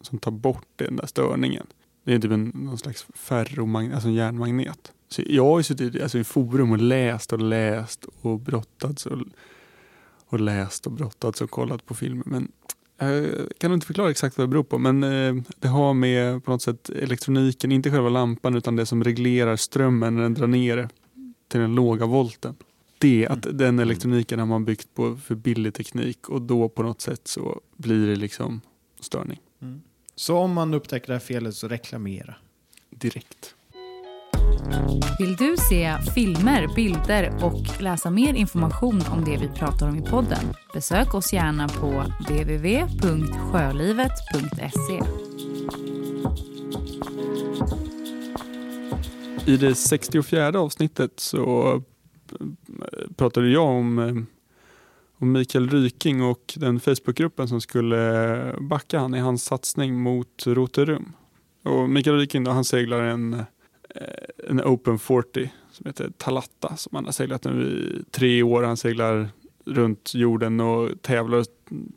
som 0.00 0.18
tar 0.18 0.30
bort 0.30 0.66
den 0.76 0.96
där 0.96 1.06
störningen. 1.06 1.66
Det 2.04 2.14
är 2.14 2.18
typ 2.18 2.30
en, 2.30 2.52
någon 2.54 2.78
slags 2.78 3.06
ferromagnet, 3.14 3.94
alltså 3.94 4.08
en 4.08 4.14
järnmagnet. 4.14 4.92
Så 5.08 5.22
jag 5.26 5.44
har 5.44 5.58
ju 5.58 5.62
suttit 5.62 6.02
alltså, 6.02 6.18
i 6.18 6.24
forum 6.24 6.72
och 6.72 6.78
läst 6.78 7.32
och 7.32 7.38
läst 7.38 8.06
och 8.22 8.40
brottats 8.40 9.06
och, 9.06 9.18
och 10.26 10.40
läst 10.40 10.86
och 10.86 10.92
brottats 10.92 11.40
och 11.40 11.50
kollat 11.50 11.86
på 11.86 11.94
filmer. 11.94 12.24
Men 12.26 12.52
jag 12.98 13.26
kan 13.58 13.72
inte 13.72 13.86
förklara 13.86 14.10
exakt 14.10 14.38
vad 14.38 14.46
det 14.46 14.50
beror 14.50 14.64
på. 14.64 14.78
Men 14.78 15.04
eh, 15.04 15.42
det 15.58 15.68
har 15.68 15.94
med 15.94 16.44
på 16.44 16.50
något 16.50 16.62
sätt 16.62 16.90
elektroniken, 16.90 17.72
inte 17.72 17.90
själva 17.90 18.08
lampan 18.08 18.54
utan 18.54 18.76
det 18.76 18.86
som 18.86 19.04
reglerar 19.04 19.56
strömmen 19.56 20.14
när 20.14 20.22
den 20.22 20.34
drar 20.34 20.46
ner 20.46 20.88
till 21.48 21.60
den 21.60 21.74
låga 21.74 22.06
volten. 22.06 22.54
Det, 22.98 23.26
att 23.26 23.46
den 23.58 23.78
elektroniken 23.78 24.38
har 24.38 24.46
man 24.46 24.64
byggt 24.64 24.94
på 24.94 25.16
för 25.16 25.34
billig 25.34 25.74
teknik 25.74 26.28
och 26.28 26.42
då 26.42 26.68
på 26.68 26.82
något 26.82 27.00
sätt 27.00 27.20
så 27.24 27.60
blir 27.76 28.06
det 28.06 28.16
liksom 28.16 28.60
störning 29.00 29.38
Mm. 29.60 29.80
Så 30.14 30.38
om 30.38 30.52
man 30.52 30.74
upptäcker 30.74 31.06
det 31.06 31.12
här 31.12 31.20
felet 31.20 31.54
så 31.54 31.68
reklamera. 31.68 32.34
direkt. 32.90 33.54
Vill 35.18 35.36
du 35.36 35.56
se 35.70 35.96
filmer, 36.14 36.74
bilder 36.76 37.44
och 37.44 37.82
läsa 37.82 38.10
mer 38.10 38.34
information 38.34 39.02
om 39.12 39.24
det 39.24 39.36
vi 39.36 39.48
pratar 39.48 39.88
om 39.88 39.96
i 39.96 40.02
podden? 40.02 40.54
Besök 40.74 41.14
oss 41.14 41.32
gärna 41.32 41.68
på 41.68 42.04
www.sjölivet.se. 42.28 45.02
I 49.52 49.56
det 49.56 49.74
64 49.74 50.60
avsnittet 50.60 51.12
så 51.16 51.82
pratade 53.16 53.48
jag 53.48 53.66
om, 53.66 53.98
eh, 53.98 54.14
om 55.18 55.32
Mikael 55.32 55.70
Ryking 55.70 56.22
och 56.22 56.54
den 56.56 56.80
Facebookgruppen 56.80 57.48
som 57.48 57.60
skulle 57.60 58.54
backa 58.60 58.98
han 58.98 59.14
i 59.14 59.18
hans 59.18 59.44
satsning 59.44 60.00
mot 60.00 60.46
Roterum. 60.46 61.12
Och 61.62 61.90
Mikael 61.90 62.16
Ryking 62.16 62.44
då, 62.44 62.50
han 62.50 62.64
seglar 62.64 63.02
en, 63.02 63.34
eh, 63.34 64.48
en 64.48 64.60
Open 64.60 64.98
40 64.98 65.52
som 65.70 65.86
heter 65.86 66.10
Talatta 66.16 66.76
som 66.76 66.96
han 66.96 67.04
har 67.04 67.12
seglat 67.12 67.44
nu 67.44 67.62
i 67.62 68.02
tre 68.10 68.42
år. 68.42 68.62
Han 68.62 68.76
seglar 68.76 69.28
runt 69.64 70.14
jorden 70.14 70.60
och 70.60 71.02
tävlar, 71.02 71.44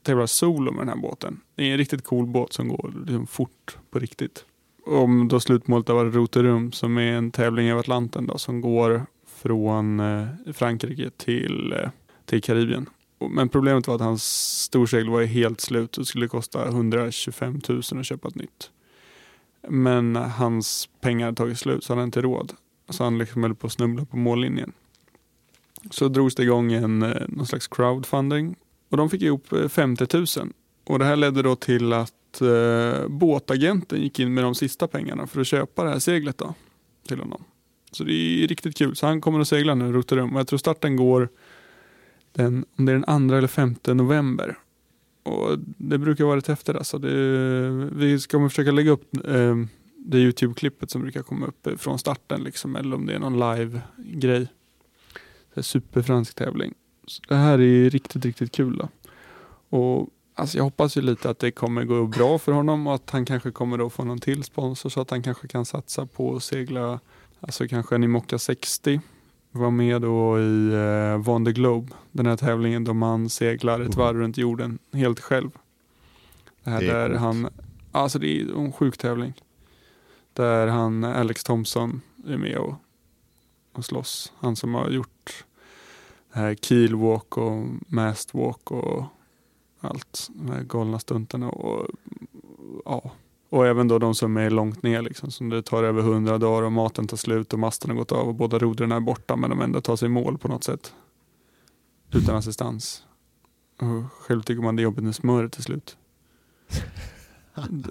tävlar 0.03 0.25
solo 0.25 0.71
med 0.71 0.81
den 0.81 0.89
här 0.89 1.01
båten. 1.01 1.39
Det 1.55 1.63
är 1.63 1.71
en 1.71 1.77
riktigt 1.77 2.03
cool 2.03 2.27
båt 2.27 2.53
som 2.53 2.67
går 2.67 2.93
liksom 2.99 3.27
fort 3.27 3.77
på 3.91 3.99
riktigt 3.99 4.45
om 4.85 5.27
då 5.27 5.39
slutmålet 5.39 5.87
har 5.87 5.95
varit 5.95 6.15
Roterum 6.15 6.71
som 6.71 6.97
är 6.97 7.11
en 7.13 7.31
tävling 7.31 7.69
över 7.69 7.79
Atlanten 7.79 8.27
då, 8.27 8.37
som 8.37 8.61
går 8.61 9.05
från 9.41 9.99
eh, 9.99 10.27
Frankrike 10.53 11.09
till, 11.17 11.73
eh, 11.73 11.89
till 12.25 12.41
Karibien. 12.41 12.89
Men 13.29 13.49
problemet 13.49 13.87
var 13.87 13.95
att 13.95 14.01
hans 14.01 14.23
storsegel 14.63 15.09
var 15.09 15.23
helt 15.23 15.61
slut 15.61 15.97
och 15.97 16.07
skulle 16.07 16.27
kosta 16.27 16.67
125 16.67 17.61
000 17.69 17.79
att 17.79 18.05
köpa 18.05 18.27
ett 18.27 18.35
nytt. 18.35 18.71
Men 19.67 20.15
hans 20.15 20.89
pengar 21.01 21.25
hade 21.25 21.37
tagit 21.37 21.59
slut 21.59 21.83
så 21.83 21.93
han 21.93 21.97
hade 21.97 22.05
inte 22.05 22.21
råd. 22.21 22.53
Så 22.89 23.03
han 23.03 23.17
liksom 23.17 23.43
höll 23.43 23.55
på 23.55 23.67
att 23.67 23.73
snubbla 23.73 24.05
på 24.05 24.17
mållinjen. 24.17 24.71
Så 25.91 26.07
drogs 26.07 26.35
det 26.35 26.43
igång 26.43 26.73
en, 26.73 27.03
eh, 27.03 27.21
någon 27.27 27.45
slags 27.45 27.67
crowdfunding 27.67 28.55
och 28.89 28.97
de 28.97 29.09
fick 29.09 29.21
ihop 29.21 29.47
50 29.69 30.17
000. 30.17 30.53
Och 30.83 30.99
det 30.99 31.05
här 31.05 31.15
ledde 31.15 31.41
då 31.41 31.55
till 31.55 31.93
att 31.93 32.41
eh, 32.41 33.07
båtagenten 33.07 34.01
gick 34.01 34.19
in 34.19 34.33
med 34.33 34.43
de 34.43 34.55
sista 34.55 34.87
pengarna 34.87 35.27
för 35.27 35.41
att 35.41 35.47
köpa 35.47 35.83
det 35.83 35.89
här 35.89 35.99
seglet 35.99 36.37
då, 36.37 36.53
till 37.07 37.19
honom. 37.19 37.43
Så 37.91 38.03
det 38.03 38.13
är 38.13 38.47
riktigt 38.47 38.77
kul. 38.77 38.95
Så 38.95 39.07
han 39.07 39.21
kommer 39.21 39.39
att 39.39 39.47
segla 39.47 39.75
nu, 39.75 39.91
Roterum. 39.91 40.33
Och 40.33 40.39
jag 40.39 40.47
tror 40.47 40.59
starten 40.59 40.95
går 40.95 41.29
den, 42.31 42.65
om 42.75 42.85
det 42.85 42.91
är 42.91 42.93
den 42.93 43.05
andra 43.07 43.37
eller 43.37 43.47
femte 43.47 43.93
november. 43.93 44.57
Och 45.23 45.59
det 45.77 45.97
brukar 45.97 46.25
vara 46.25 46.37
rätt 46.37 46.47
häftigt. 46.47 46.75
Alltså 46.75 46.97
det, 46.97 47.09
vi 47.91 48.19
ska 48.19 48.49
försöka 48.49 48.71
lägga 48.71 48.91
upp 48.91 49.15
eh, 49.27 49.55
det 49.97 50.17
Youtube-klippet 50.17 50.91
som 50.91 51.01
brukar 51.01 51.23
komma 51.23 51.45
upp 51.45 51.81
från 51.81 51.99
starten. 51.99 52.43
Liksom, 52.43 52.75
eller 52.75 52.95
om 52.95 53.05
det 53.05 53.13
är 53.13 53.19
någon 53.19 53.39
live-grej. 53.39 54.47
Superfransk 55.57 56.35
tävling. 56.35 56.73
Så 57.07 57.21
det 57.27 57.35
här 57.35 57.61
är 57.61 57.89
riktigt, 57.89 58.25
riktigt 58.25 58.51
kul. 58.51 58.77
Då. 58.77 58.89
Och 59.77 60.09
Alltså 60.35 60.57
jag 60.57 60.63
hoppas 60.63 60.97
ju 60.97 61.01
lite 61.01 61.29
att 61.29 61.39
det 61.39 61.51
kommer 61.51 61.83
gå 61.83 62.07
bra 62.07 62.39
för 62.39 62.51
honom 62.51 62.87
och 62.87 62.95
att 62.95 63.09
han 63.09 63.25
kanske 63.25 63.51
kommer 63.51 63.77
då 63.77 63.89
få 63.89 64.03
någon 64.03 64.19
till 64.19 64.43
sponsor 64.43 64.89
så 64.89 65.01
att 65.01 65.09
han 65.09 65.23
kanske 65.23 65.47
kan 65.47 65.65
satsa 65.65 66.05
på 66.05 66.35
att 66.35 66.43
segla, 66.43 66.99
alltså 67.41 67.67
kanske 67.67 67.95
en 67.95 68.03
Imokka 68.03 68.37
60. 68.39 69.01
Var 69.51 69.71
med 69.71 70.01
då 70.01 70.39
i 70.39 70.73
eh, 70.73 71.17
Von 71.17 71.45
the 71.45 71.51
Globe, 71.51 71.93
den 72.11 72.25
här 72.25 72.37
tävlingen 72.37 72.83
då 72.83 72.93
man 72.93 73.29
seglar 73.29 73.79
ett 73.79 73.95
varv 73.95 74.17
runt 74.17 74.37
jorden 74.37 74.79
helt 74.93 75.19
själv. 75.19 75.51
Det 76.63 76.69
här 76.69 76.81
Det 76.81 76.87
är 76.87 76.93
där 76.93 77.07
coolt. 77.09 77.19
han, 77.19 77.49
alltså 77.91 78.19
det 78.19 78.41
är 78.41 78.59
en 78.59 78.71
sjuk 78.71 78.97
tävling. 78.97 79.33
Där 80.33 80.67
han, 80.67 81.03
Alex 81.03 81.43
Thompson, 81.43 82.01
är 82.27 82.37
med 82.37 82.57
och, 82.57 82.73
och 83.73 83.85
slåss. 83.85 84.33
Han 84.37 84.55
som 84.55 84.73
har 84.73 84.89
gjort 84.89 85.45
här 86.31 86.55
Keelwalk 86.55 87.37
och 87.37 87.65
Mastwalk 87.87 88.71
och 88.71 89.03
allt. 89.79 90.29
De 90.33 90.51
här 90.51 90.63
galna 90.63 90.99
stunterna 90.99 91.49
och 91.49 91.87
ja. 92.85 93.11
Och 93.51 93.67
även 93.67 93.87
då 93.87 93.99
de 93.99 94.15
som 94.15 94.37
är 94.37 94.49
långt 94.49 94.83
ner 94.83 95.01
liksom. 95.01 95.31
Som 95.31 95.49
det 95.49 95.61
tar 95.61 95.83
över 95.83 96.01
hundra 96.01 96.37
dagar 96.37 96.63
och 96.63 96.71
maten 96.71 97.07
tar 97.07 97.17
slut 97.17 97.53
och 97.53 97.59
masten 97.59 97.89
har 97.89 97.97
gått 97.97 98.11
av 98.11 98.27
och 98.27 98.35
båda 98.35 98.59
rodren 98.59 98.91
är 98.91 98.99
borta 98.99 99.35
men 99.35 99.49
de 99.49 99.61
ändå 99.61 99.81
tar 99.81 99.95
sig 99.95 100.05
i 100.05 100.09
mål 100.09 100.37
på 100.37 100.47
något 100.47 100.63
sätt. 100.63 100.93
Utan 102.11 102.35
assistans. 102.35 103.03
Och 103.79 104.11
själv 104.13 104.41
tycker 104.41 104.61
man 104.61 104.75
det 104.75 104.81
är 104.81 104.83
jobbigt 104.83 105.03
när 105.03 105.11
smöret 105.11 105.57
är 105.57 105.61
slut. 105.61 105.97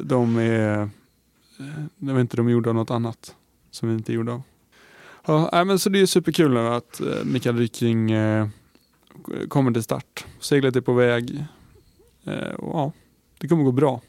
De 0.02 0.36
är, 0.36 0.82
eh, 0.82 0.88
jag 1.98 2.14
vet 2.14 2.20
inte, 2.20 2.36
de 2.36 2.46
är 2.46 2.50
gjorda 2.52 2.70
av 2.70 2.76
något 2.76 2.90
annat 2.90 3.34
som 3.70 3.88
vi 3.88 3.94
inte 3.94 4.12
är 4.12 4.14
gjorda 4.14 4.32
av. 4.32 4.42
Ja, 5.52 5.64
men 5.64 5.78
så 5.78 5.90
det 5.90 6.00
är 6.00 6.06
superkul 6.06 6.56
att 6.56 7.00
eh, 7.00 7.24
Mikael 7.24 7.56
Ryking 7.56 8.10
eh, 8.10 8.48
kommer 9.48 9.72
till 9.72 9.82
start. 9.82 10.26
Seglet 10.40 10.76
är 10.76 10.80
på 10.80 10.92
väg. 10.92 11.44
Och 12.58 12.74
ja, 12.74 12.92
det 13.38 13.48
kommer 13.48 13.64
gå 13.64 13.72
bra. 13.72 14.00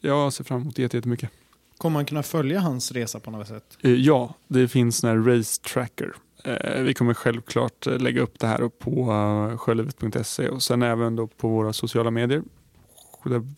Jag 0.00 0.32
ser 0.32 0.44
fram 0.44 0.60
emot 0.60 0.76
det 0.76 0.82
jätte- 0.82 0.96
jättemycket. 0.96 1.30
Kommer 1.78 1.94
man 1.94 2.04
kunna 2.06 2.22
följa 2.22 2.60
hans 2.60 2.92
resa 2.92 3.20
på 3.20 3.30
något 3.30 3.48
sätt? 3.48 3.78
Eh, 3.82 3.90
ja, 3.94 4.34
det 4.48 4.68
finns 4.68 5.04
en 5.04 5.24
race 5.24 5.62
tracker. 5.62 6.12
Eh, 6.44 6.82
vi 6.82 6.94
kommer 6.94 7.14
självklart 7.14 7.86
eh, 7.86 7.98
lägga 7.98 8.22
upp 8.22 8.38
det 8.38 8.46
här 8.46 8.68
på 8.68 9.56
sjölivet.se 9.58 10.48
och 10.48 10.62
sen 10.62 10.82
även 10.82 11.16
då 11.16 11.26
på 11.26 11.48
våra 11.48 11.72
sociala 11.72 12.10
medier. 12.10 12.42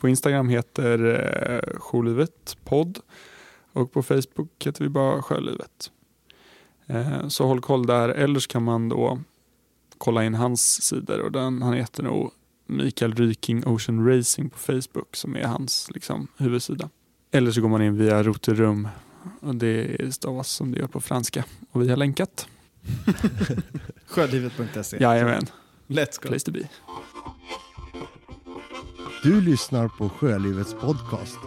På 0.01 0.09
Instagram 0.09 0.49
heter 0.49 1.79
Sjölivet 1.79 2.57
podd 2.65 2.99
och 3.73 3.93
på 3.93 4.03
Facebook 4.03 4.67
heter 4.67 4.85
vi 4.85 4.89
bara 4.89 5.23
Sjölivet. 5.23 5.91
Så 7.29 7.47
håll 7.47 7.61
koll 7.61 7.87
där. 7.87 8.09
Eller 8.09 8.41
så 8.41 8.49
kan 8.49 8.63
man 8.63 8.89
då 8.89 9.19
kolla 9.99 10.25
in 10.25 10.35
hans 10.35 10.83
sidor 10.83 11.21
och 11.21 11.33
den, 11.33 11.63
han 11.63 11.73
heter 11.75 12.03
nog 12.03 12.31
Mikael 12.71 13.15
Ryking 13.15 13.67
Ocean 13.67 14.07
Racing 14.09 14.51
på 14.51 14.59
Facebook 14.59 15.17
som 15.17 15.37
är 15.37 15.45
hans 15.45 15.91
liksom, 15.95 16.29
huvudsida. 16.37 16.91
Eller 17.33 17.51
så 17.51 17.61
går 17.61 17.69
man 17.69 17.83
in 17.83 17.97
via 17.97 18.23
Roterum 18.23 18.89
och 19.41 19.55
det 19.55 20.15
stavas 20.15 20.49
som 20.49 20.73
det 20.73 20.79
gör 20.79 20.87
på 20.87 21.01
franska 21.01 21.45
och 21.71 21.83
vi 21.83 21.89
har 21.89 21.97
länkat. 21.97 22.49
Sjölivet.se. 24.07 25.03
Jajamän, 25.03 25.47
Let's 25.87 26.23
go. 26.23 26.29
place 26.29 26.45
to 26.45 26.53
be. 26.53 26.69
Du 29.23 29.41
lyssnar 29.41 29.89
på 29.89 30.09
Sjölivets 30.09 30.75
podcast. 30.75 31.39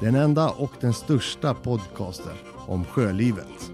Den 0.00 0.14
enda 0.14 0.50
och 0.50 0.72
den 0.80 0.94
största 0.94 1.54
podcasten 1.54 2.36
om 2.66 2.84
sjölivet. 2.84 3.72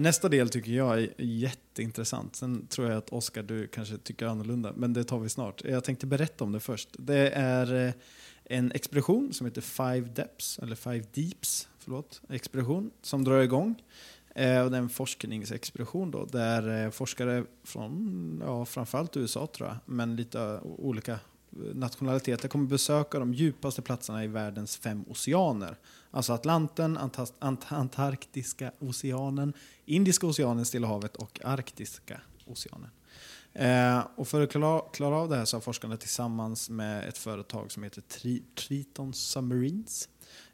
Nästa 0.00 0.28
del 0.28 0.48
tycker 0.48 0.72
jag 0.72 1.02
är 1.02 1.10
jätteintressant. 1.18 2.36
Sen 2.36 2.66
tror 2.66 2.88
jag 2.88 2.98
att 2.98 3.10
Oskar, 3.10 3.42
du 3.42 3.66
kanske 3.66 3.98
tycker 3.98 4.26
annorlunda, 4.26 4.72
men 4.76 4.92
det 4.92 5.04
tar 5.04 5.18
vi 5.18 5.28
snart. 5.28 5.64
Jag 5.64 5.84
tänkte 5.84 6.06
berätta 6.06 6.44
om 6.44 6.52
det 6.52 6.60
först. 6.60 6.88
Det 6.98 7.30
är 7.30 7.86
eh, 7.86 7.92
en 8.44 8.72
expedition 8.72 9.32
som 9.32 9.46
heter 9.46 9.60
Five 9.60 10.08
Depths, 10.08 10.58
eller 10.58 10.76
Five 10.76 11.04
Deeps, 11.12 11.68
förlåt, 11.78 12.20
expedition, 12.28 12.90
som 13.02 13.24
drar 13.24 13.40
igång. 13.40 13.82
Eh, 14.34 14.60
och 14.60 14.70
det 14.70 14.76
är 14.76 14.82
en 14.82 14.88
forskningsexpedition 14.88 16.10
då, 16.10 16.24
där 16.24 16.84
eh, 16.84 16.90
forskare 16.90 17.44
från, 17.64 18.42
ja, 18.46 18.64
framförallt 18.64 19.16
USA 19.16 19.46
tror 19.46 19.68
jag, 19.68 19.76
men 19.86 20.16
lite 20.16 20.60
olika 20.62 21.18
nationaliteter 21.74 22.48
kommer 22.48 22.66
besöka 22.66 23.18
de 23.18 23.34
djupaste 23.34 23.82
platserna 23.82 24.24
i 24.24 24.26
världens 24.26 24.76
fem 24.76 25.04
oceaner. 25.08 25.76
Alltså 26.10 26.32
Atlanten, 26.32 26.98
Antas- 26.98 27.32
Ant- 27.40 27.64
Antarktiska 27.74 28.72
oceanen, 28.78 29.52
Indiska 29.84 30.26
oceanen, 30.26 30.64
Stilla 30.64 30.86
havet 30.88 31.16
och 31.16 31.40
Arktiska 31.44 32.20
oceanen. 32.46 32.90
Eh, 33.52 34.06
och 34.16 34.28
för 34.28 34.42
att 34.42 34.50
klara, 34.50 34.82
klara 34.92 35.16
av 35.16 35.28
det 35.28 35.36
här 35.36 35.44
så 35.44 35.56
har 35.56 35.60
forskarna 35.60 35.96
tillsammans 35.96 36.70
med 36.70 37.08
ett 37.08 37.18
företag 37.18 37.72
som 37.72 37.82
heter 37.82 38.00
Tri- 38.02 38.42
Triton 38.54 39.12
Submarines 39.14 40.08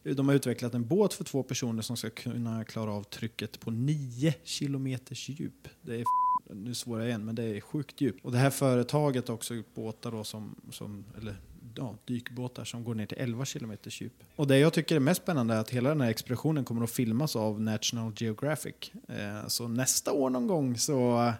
eh, 0.05 0.15
de 0.15 0.29
har 0.29 0.35
utvecklat 0.35 0.75
en 0.75 0.87
båt 0.89 1.15
för 1.15 1.25
två 1.25 1.43
personer 1.43 1.83
som 1.83 1.97
ska 1.97 2.11
kunna 2.11 2.65
klara 2.65 2.93
av 2.93 3.03
trycket 3.03 3.61
på 3.61 3.71
9 3.71 4.35
kilometers 4.45 5.29
djup. 5.29 5.69
Det 5.83 5.95
är 5.95 6.05
nu 6.51 6.75
svårar 6.75 7.01
jag 7.01 7.09
igen, 7.09 7.25
men 7.25 7.35
det 7.35 7.45
är 7.45 7.61
sjukt 7.61 8.01
djupt. 8.01 8.25
Och 8.25 8.33
det 8.33 8.39
här 8.39 8.51
företaget 8.51 9.29
har 9.29 9.35
också 9.35 9.55
gjort 9.55 9.75
båtar 9.75 10.11
då 10.13 10.25
som, 10.25 10.55
som 10.71 11.05
eller 11.19 11.37
ja, 11.75 11.95
dykbåtar 12.05 12.65
som 12.65 12.85
går 12.85 12.95
ner 12.95 13.07
till 13.07 13.19
11 13.19 13.45
kilometers 13.45 14.01
djup. 14.01 14.13
Och 14.37 14.47
det 14.47 14.59
jag 14.59 14.73
tycker 14.73 14.97
är 14.97 15.01
mest 15.01 15.23
spännande 15.23 15.55
är 15.55 15.59
att 15.59 15.71
hela 15.71 15.89
den 15.89 16.01
här 16.01 16.11
expeditionen 16.11 16.65
kommer 16.65 16.85
att 16.85 16.91
filmas 16.91 17.37
av 17.37 17.61
National 17.61 18.13
Geographic. 18.17 18.93
Eh, 19.09 19.47
så 19.47 19.69
nästa 19.69 20.13
år 20.13 20.31
någon 20.31 20.47
gång 20.47 20.79
så 20.79 21.33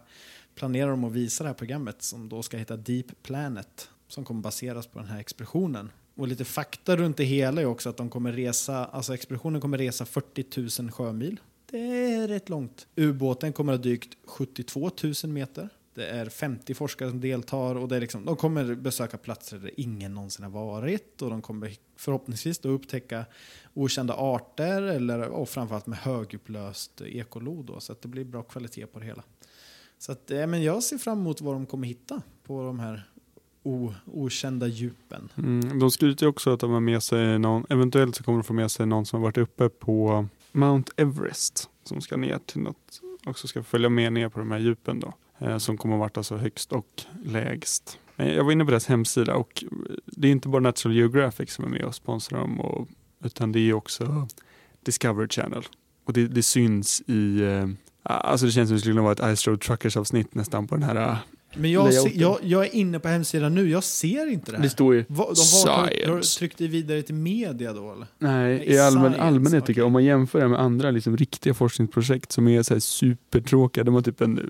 planerar 0.55 0.91
de 0.91 1.05
att 1.05 1.13
visa 1.13 1.45
det 1.45 1.49
här 1.49 1.55
programmet 1.55 2.03
som 2.03 2.29
då 2.29 2.43
ska 2.43 2.57
heta 2.57 2.77
Deep 2.77 3.23
Planet 3.23 3.91
som 4.09 4.25
kommer 4.25 4.41
baseras 4.41 4.87
på 4.87 4.99
den 4.99 5.09
här 5.09 5.21
expeditionen. 5.21 5.91
Och 6.15 6.29
lite 6.29 6.45
fakta 6.45 6.97
runt 6.97 7.17
det 7.17 7.25
hela 7.25 7.61
är 7.61 7.67
också 7.67 7.89
att 7.89 7.97
de 7.97 8.11
kommer 8.11 8.33
resa, 8.33 8.85
alltså 8.85 9.15
expeditionen 9.15 9.61
kommer 9.61 9.79
resa 9.79 10.05
40 10.05 10.83
000 10.83 10.91
sjömil. 10.91 11.41
Det 12.27 12.33
är 12.33 12.35
rätt 12.35 12.49
långt. 12.49 12.87
Ubåten 12.97 13.53
kommer 13.53 13.73
att 13.73 13.79
ha 13.79 13.83
dykt 13.83 14.17
72 14.25 14.91
000 15.03 15.33
meter. 15.33 15.69
Det 15.95 16.07
är 16.07 16.27
50 16.29 16.75
forskare 16.75 17.11
som 17.11 17.21
deltar 17.21 17.75
och 17.75 17.89
det 17.89 17.97
är 17.97 18.01
liksom, 18.01 18.25
de 18.25 18.37
kommer 18.37 18.75
besöka 18.75 19.19
platser 19.19 19.59
där 19.59 19.71
ingen 19.77 20.15
någonsin 20.15 20.45
har 20.45 20.51
varit 20.51 21.23
och 21.23 21.31
de 21.31 21.43
kommer 21.43 21.73
förhoppningsvis 21.97 22.59
då 22.59 22.69
upptäcka 22.69 23.25
okända 23.75 24.15
arter 24.15 24.83
eller 24.83 25.29
och 25.29 25.49
framförallt 25.49 25.87
med 25.87 25.99
högupplöst 25.99 27.01
ekolod 27.01 27.65
då, 27.65 27.81
så 27.81 27.93
att 27.93 28.03
det 28.03 28.09
blir 28.09 28.25
bra 28.25 28.43
kvalitet 28.43 28.87
på 28.87 28.99
det 28.99 29.05
hela. 29.05 29.23
Så 29.99 30.13
att, 30.13 30.31
eh, 30.31 30.47
men 30.47 30.63
jag 30.63 30.83
ser 30.83 30.99
fram 30.99 31.19
emot 31.19 31.41
vad 31.41 31.55
de 31.55 31.67
kommer 31.67 31.87
hitta 31.87 32.23
på 32.43 32.63
de 32.63 32.81
här 32.81 33.11
o, 33.63 33.95
okända 34.05 34.67
djupen. 34.67 35.29
Mm, 35.37 35.79
de 35.79 35.91
skryter 35.91 36.27
ju 36.27 36.31
också 36.31 36.53
att 36.53 36.61
de 36.61 36.71
har 36.71 36.81
med 36.81 37.03
sig 37.03 37.39
någon, 37.39 37.67
eventuellt 37.69 38.17
så 38.17 38.25
kommer 38.25 38.39
de 38.39 38.45
få 38.45 38.53
med 38.53 38.71
sig 38.71 38.87
någon 38.87 39.07
som 39.07 39.21
har 39.21 39.27
varit 39.27 39.39
uppe 39.39 39.69
på 39.69 40.27
Mount 40.53 40.93
Everest 40.97 41.71
som 41.89 42.01
ska 42.01 42.17
ner 42.17 42.39
till 42.47 42.61
något, 42.61 43.01
också 43.25 43.49
ska 43.49 43.63
följa 43.63 43.89
med 43.89 44.13
ner 44.13 44.29
på 44.29 44.39
de 44.39 44.51
här 44.51 44.59
djupen 44.59 45.01
då. 45.01 45.15
Eh, 45.39 45.59
som 45.59 45.77
kommer 45.77 45.95
att 45.95 45.99
vara 45.99 46.11
alltså 46.15 46.37
högst 46.37 46.73
och 46.73 47.03
lägst. 47.25 47.99
Eh, 48.17 48.35
jag 48.35 48.45
var 48.45 48.53
inne 48.53 48.65
på 48.65 48.71
deras 48.71 48.87
hemsida 48.87 49.35
och 49.35 49.65
eh, 49.65 49.97
det 50.07 50.29
är 50.29 50.33
inte 50.33 50.49
bara 50.49 50.61
Natural 50.63 50.97
Geographic 50.97 51.53
som 51.53 51.65
är 51.65 51.69
med 51.69 51.85
och 51.85 51.95
sponsrar 51.95 52.39
dem 52.41 52.61
och, 52.61 52.89
utan 53.25 53.53
det 53.53 53.61
är 53.61 53.73
också 53.73 54.29
Discovery 54.83 55.29
Channel. 55.29 55.63
Och 56.05 56.13
det, 56.13 56.27
det 56.27 56.43
syns 56.43 57.03
i, 57.07 57.43
eh, 57.43 57.69
alltså 58.03 58.47
det 58.47 58.53
känns 58.53 58.69
som 58.69 58.77
det 58.77 58.81
skulle 58.81 58.95
kunna 58.95 59.03
vara 59.03 59.31
ett 59.31 59.39
Ice 59.39 59.47
Road 59.47 59.61
Truckers 59.61 59.97
avsnitt 59.97 60.35
nästan 60.35 60.67
på 60.67 60.75
den 60.75 60.85
här 60.85 60.97
eh, 60.97 61.19
men 61.59 61.71
jag, 61.71 61.95
ser, 61.95 62.11
jag, 62.15 62.39
jag 62.43 62.65
är 62.67 62.75
inne 62.75 63.01
på 63.01 63.09
hemsidan 63.09 63.55
nu, 63.55 63.71
jag 63.71 63.85
ser 63.85 64.27
inte 64.27 64.51
det 64.51 64.57
här. 64.57 64.65
Det 64.65 64.71
står 64.71 64.95
ju 64.95 65.05
Va, 65.09 65.25
de 65.35 65.67
var, 65.69 65.73
har, 65.73 65.83
har 65.83 65.87
du 65.89 65.93
Science. 66.03 66.39
tryckt 66.39 66.59
det 66.59 66.69
vidare 66.69 67.03
till 67.03 67.15
media 67.15 67.73
då 67.73 67.93
eller? 67.93 68.07
Nej, 68.19 68.57
I 68.57 68.75
i 68.75 68.79
allmän, 68.79 69.15
allmänhet 69.15 69.67
tycker 69.67 69.73
okej. 69.73 69.81
jag, 69.81 69.87
om 69.87 69.93
man 69.93 70.05
jämför 70.05 70.41
det 70.41 70.49
med 70.49 70.61
andra 70.61 70.91
liksom, 70.91 71.17
riktiga 71.17 71.55
forskningsprojekt 71.55 72.33
som 72.33 72.49
är 72.49 72.63
så 72.63 72.75
här 72.75 72.81
supertråkiga, 72.81 73.85
de 73.85 73.95
har 73.95 74.03
typ 74.03 74.21
en, 74.21 74.39
eh, 74.39 74.45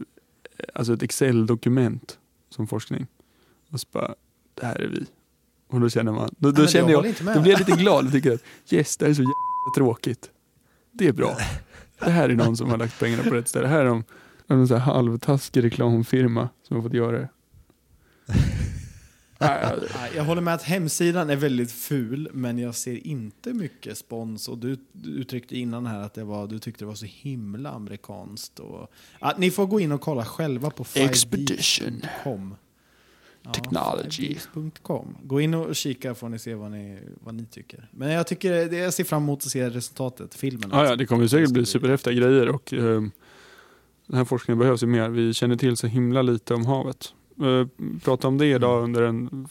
alltså 0.75 0.92
ett 0.95 1.03
Excel-dokument 1.03 2.19
som 2.51 2.66
forskning. 2.66 3.07
Och 3.71 3.81
så 3.81 3.87
bara, 3.92 4.14
det 4.55 4.66
här 4.66 4.81
är 4.81 4.88
vi. 4.88 5.07
Och 5.69 5.81
då 5.81 5.88
känner 5.88 6.12
man, 6.12 6.35
då, 6.38 6.51
då 6.51 6.61
men 6.61 6.69
känner 6.69 6.90
jag 6.90 7.07
jag, 7.07 7.35
då 7.35 7.40
blir 7.40 7.53
jag 7.53 7.59
lite 7.59 7.73
glad 7.73 8.07
och 8.07 8.12
tycker 8.12 8.33
att 8.35 8.42
yes, 8.71 8.97
det 8.97 9.05
här 9.05 9.11
är 9.11 9.14
så 9.14 9.23
jävla 9.23 9.35
tråkigt. 9.77 10.31
Det 10.92 11.07
är 11.09 11.12
bra. 11.12 11.37
Det 11.99 12.11
här 12.11 12.29
är 12.29 12.35
någon 12.35 12.57
som 12.57 12.71
har 12.71 12.77
lagt 12.79 13.01
pengarna 13.01 13.23
på 13.23 13.31
rätt 13.31 13.49
ställe. 13.49 13.66
Här 13.66 13.81
är 13.81 13.85
de, 13.85 14.05
en 14.47 14.69
så 14.69 14.75
här 14.75 14.81
halvtaskig 14.95 15.65
reklamfirma 15.65 16.49
som 16.63 16.77
har 16.77 16.83
fått 16.83 16.95
göra 16.95 17.19
det. 17.19 17.29
Jag 20.17 20.25
håller 20.25 20.43
med 20.43 20.55
att 20.55 20.63
hemsidan 20.63 21.31
är 21.31 21.37
väldigt 21.37 21.73
ful, 21.73 22.29
men 22.33 22.59
jag 22.59 22.75
ser 22.75 23.07
inte 23.07 23.53
mycket 23.53 23.99
spons. 23.99 24.49
Och 24.49 24.59
du, 24.59 24.77
du 24.93 25.11
uttryckte 25.11 25.57
innan 25.59 25.87
här 25.87 26.01
att 26.01 26.15
det 26.15 26.25
var, 26.25 26.47
du 26.47 26.59
tyckte 26.59 26.85
det 26.85 26.89
var 26.89 26.95
så 26.95 27.07
himla 27.07 27.71
amerikanskt. 27.71 28.59
Och, 28.59 28.91
ja, 29.21 29.35
ni 29.39 29.51
får 29.51 29.67
gå 29.67 29.81
in 29.81 29.93
och 29.93 30.01
kolla 30.01 30.25
själva 30.25 30.71
på 30.71 30.85
Expedition. 30.95 31.87
5Ds.com. 32.25 32.55
Ja, 33.43 33.53
Technology. 33.53 34.37
5Ds.com. 34.55 35.17
Gå 35.23 35.41
in 35.41 35.55
och 35.55 35.77
kika 35.77 36.15
får 36.15 36.29
ni 36.29 36.39
se 36.39 36.55
vad 36.55 36.71
ni, 36.71 36.99
vad 37.25 37.35
ni 37.35 37.45
tycker. 37.47 37.89
Men 37.93 38.11
jag, 38.13 38.27
tycker, 38.27 38.53
det- 38.69 38.77
jag 38.77 38.95
ser 38.95 39.05
fram 39.05 39.23
emot 39.23 39.39
att 39.39 39.51
se 39.51 39.71
resultatet, 39.71 40.35
filmen. 40.35 40.71
Ja, 40.73 40.85
ja, 40.87 40.97
det 40.97 41.07
kommer 41.07 41.23
ju 41.23 41.29
säkert 41.29 41.51
bli 41.51 41.67
superhäftiga 41.67 42.13
grejer 42.15 42.49
och 42.49 42.73
eh, 42.75 43.03
den 44.07 44.16
här 44.16 44.25
forskningen 44.25 44.59
behövs 44.59 44.83
ju 44.83 44.87
mer. 44.87 45.09
Vi 45.09 45.35
känner 45.35 45.57
till 45.57 45.77
så 45.77 45.87
himla 45.87 46.23
lite 46.23 46.55
om 46.55 46.66
havet. 46.66 47.14
Eh, 47.40 47.66
prata 48.05 48.29
om 48.29 48.38
det 48.38 48.47
idag 48.47 48.85
under 48.85 49.03
en... 49.03 49.49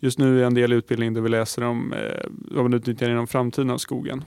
Just 0.00 0.18
nu 0.18 0.42
är 0.42 0.46
en 0.46 0.54
del 0.54 0.72
utbildning 0.72 1.14
där 1.14 1.20
vi 1.20 1.28
läser 1.28 1.62
om 1.62 1.92
eh, 1.92 2.26
vad 2.28 2.64
man 2.64 2.74
utnyttjar 2.74 3.10
inom 3.10 3.26
framtiden 3.26 3.70
av 3.70 3.78
skogen. 3.78 4.24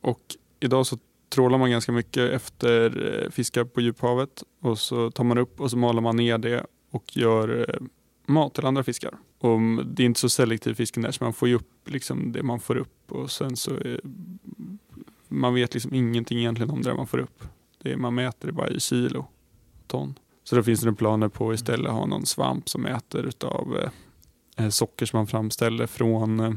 Och 0.00 0.20
idag 0.60 0.86
så 0.86 0.98
trålar 1.28 1.58
man 1.58 1.70
ganska 1.70 1.92
mycket 1.92 2.32
efter 2.32 3.04
eh, 3.24 3.30
fiskar 3.30 3.64
på 3.64 3.80
djuphavet 3.80 4.42
och 4.60 4.78
så 4.78 5.10
tar 5.10 5.24
man 5.24 5.38
upp 5.38 5.60
och 5.60 5.70
så 5.70 5.76
maler 5.76 6.00
man 6.00 6.16
ner 6.16 6.38
det 6.38 6.66
och 6.90 7.16
gör 7.16 7.70
eh, 7.70 7.86
mat 8.26 8.54
till 8.54 8.66
andra 8.66 8.82
fiskar. 8.82 9.14
Och 9.38 9.60
det 9.86 10.02
är 10.02 10.06
inte 10.06 10.20
så 10.20 10.28
selektiv 10.28 10.74
fisken 10.74 11.02
där 11.02 11.10
så 11.10 11.24
man 11.24 11.32
får 11.32 11.48
ju 11.48 11.54
upp 11.54 11.90
liksom 11.90 12.32
det 12.32 12.42
man 12.42 12.60
får 12.60 12.76
upp 12.76 13.12
och 13.12 13.30
sen 13.30 13.56
så 13.56 13.70
är, 13.70 14.00
man 15.28 15.54
vet 15.54 15.74
liksom 15.74 15.94
ingenting 15.94 16.38
egentligen 16.38 16.70
om 16.70 16.82
det 16.82 16.94
man 16.94 17.06
får 17.06 17.18
upp. 17.18 17.44
Det 17.82 17.92
är, 17.92 17.96
man 17.96 18.14
mäter 18.14 18.46
det 18.46 18.52
bara 18.52 18.68
i 18.68 18.80
kilo, 18.80 19.26
ton. 19.86 20.18
Så 20.44 20.56
då 20.56 20.62
finns 20.62 20.80
det 20.80 20.92
planer 20.92 21.28
på 21.28 21.50
att 21.50 21.54
istället 21.54 21.92
ha 21.92 22.06
någon 22.06 22.26
svamp 22.26 22.68
som 22.68 22.86
äter 22.86 23.26
utav 23.26 23.78
eh, 23.82 24.64
eh, 24.64 24.70
socker 24.70 25.06
som 25.06 25.18
man 25.18 25.26
framställer 25.26 25.86
från 25.86 26.40
eh, 26.40 26.52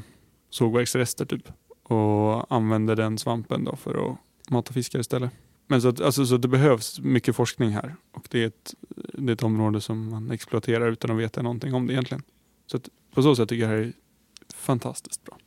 sågverksrester 0.49 1.25
typ. 1.25 1.47
Och 1.84 2.53
använder 2.53 2.95
den 2.95 3.17
svampen 3.17 3.63
då 3.63 3.75
för 3.75 4.12
att 4.12 4.17
mata 4.51 4.73
fiskar 4.73 4.99
istället. 4.99 5.32
Men 5.67 5.82
så, 5.82 5.88
att, 5.88 6.01
alltså, 6.01 6.25
så 6.25 6.38
det 6.38 6.47
behövs 6.47 6.99
mycket 6.99 7.36
forskning 7.36 7.69
här 7.69 7.95
och 8.12 8.27
det 8.29 8.43
är, 8.43 8.47
ett, 8.47 8.73
det 9.13 9.32
är 9.32 9.34
ett 9.34 9.43
område 9.43 9.82
som 9.82 10.10
man 10.10 10.32
exploaterar 10.32 10.91
utan 10.91 11.12
att 11.12 11.17
veta 11.17 11.41
någonting 11.41 11.73
om 11.73 11.88
det 11.88 11.93
egentligen. 11.93 12.23
Så 12.65 12.77
att 12.77 12.89
på 13.13 13.23
så 13.23 13.36
sätt 13.36 13.49
tycker 13.49 13.63
jag 13.63 13.71
det 13.71 13.77
här 13.77 13.84
är 13.84 13.93
fantastiskt 14.53 15.23
bra. 15.23 15.38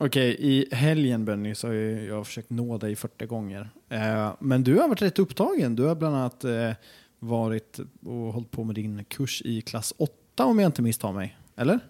Okej, 0.00 0.36
i 0.38 0.74
helgen 0.74 1.24
Benny 1.24 1.54
så 1.54 1.66
har 1.66 1.74
jag 1.74 2.26
försökt 2.26 2.50
nå 2.50 2.78
dig 2.78 2.96
40 2.96 3.26
gånger. 3.26 3.70
Eh, 3.88 4.32
men 4.40 4.64
du 4.64 4.78
har 4.78 4.88
varit 4.88 5.02
rätt 5.02 5.18
upptagen. 5.18 5.76
Du 5.76 5.82
har 5.82 5.94
bland 5.94 6.16
annat 6.16 6.44
eh, 6.44 6.70
varit 7.18 7.80
och 8.06 8.32
hållit 8.32 8.50
på 8.50 8.64
med 8.64 8.74
din 8.74 9.04
kurs 9.04 9.42
i 9.44 9.60
klass 9.60 9.92
8 9.96 10.44
om 10.44 10.58
jag 10.58 10.68
inte 10.68 10.82
misstar 10.82 11.12
mig. 11.12 11.38
Eller? 11.56 11.80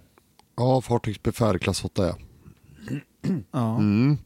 Ja, 0.56 0.80
fartygsbefäl 0.80 1.58
klass 1.58 1.84
8 1.84 2.06
ja. 2.06 2.16
Ja. 3.50 3.76
Mm. 3.76 4.16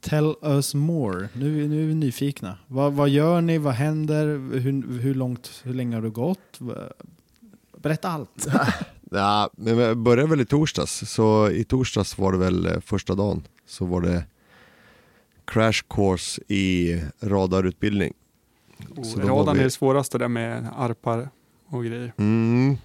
Tell 0.00 0.34
us 0.42 0.74
more. 0.74 1.28
Nu, 1.32 1.68
nu 1.68 1.82
är 1.82 1.86
vi 1.86 1.94
nyfikna. 1.94 2.58
Vad, 2.66 2.92
vad 2.92 3.08
gör 3.08 3.40
ni? 3.40 3.58
Vad 3.58 3.74
händer? 3.74 4.26
Hur, 4.58 4.98
hur, 4.98 5.14
långt, 5.14 5.62
hur 5.64 5.74
länge 5.74 5.96
har 5.96 6.02
du 6.02 6.10
gått? 6.10 6.58
Berätta 7.76 8.08
allt. 8.08 8.46
Ja, 9.10 9.50
men 9.56 9.78
jag 9.78 9.96
började 9.98 10.30
väl 10.30 10.40
i 10.40 10.44
torsdags, 10.46 11.10
så 11.10 11.50
i 11.50 11.64
torsdags 11.64 12.18
var 12.18 12.32
det 12.32 12.38
väl 12.38 12.66
eh, 12.66 12.80
första 12.80 13.14
dagen. 13.14 13.42
Så 13.66 13.84
var 13.84 14.00
det 14.00 14.24
crash 15.44 15.82
course 15.88 16.42
i 16.48 17.00
radarutbildning. 17.20 18.12
Var 18.88 19.22
Radarn 19.22 19.54
vi- 19.54 19.60
är 19.60 19.64
det 19.64 19.70
svåraste 19.70 20.18
där 20.18 20.28
med 20.28 20.68
arpar 20.76 21.28
och 21.68 21.84
grejer. 21.84 22.12
Mm. 22.16 22.76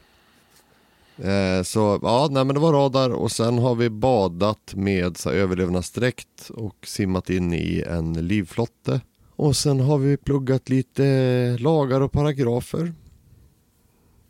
Eh, 1.17 1.63
så 1.63 1.99
ja, 2.01 2.27
nej, 2.31 2.45
men 2.45 2.53
det 2.53 2.59
var 2.61 2.73
radar 2.73 3.09
och 3.09 3.31
sen 3.31 3.57
har 3.57 3.75
vi 3.75 3.89
badat 3.89 4.73
med 4.75 5.17
så 5.17 5.29
här, 5.29 5.37
överlevnadsdräkt 5.37 6.49
och 6.49 6.75
simmat 6.87 7.29
in 7.29 7.53
i 7.53 7.83
en 7.89 8.27
livflotte. 8.27 9.01
Och 9.35 9.55
sen 9.55 9.79
har 9.79 9.97
vi 9.97 10.17
pluggat 10.17 10.69
lite 10.69 11.57
lagar 11.59 12.01
och 12.01 12.11
paragrafer. 12.11 12.93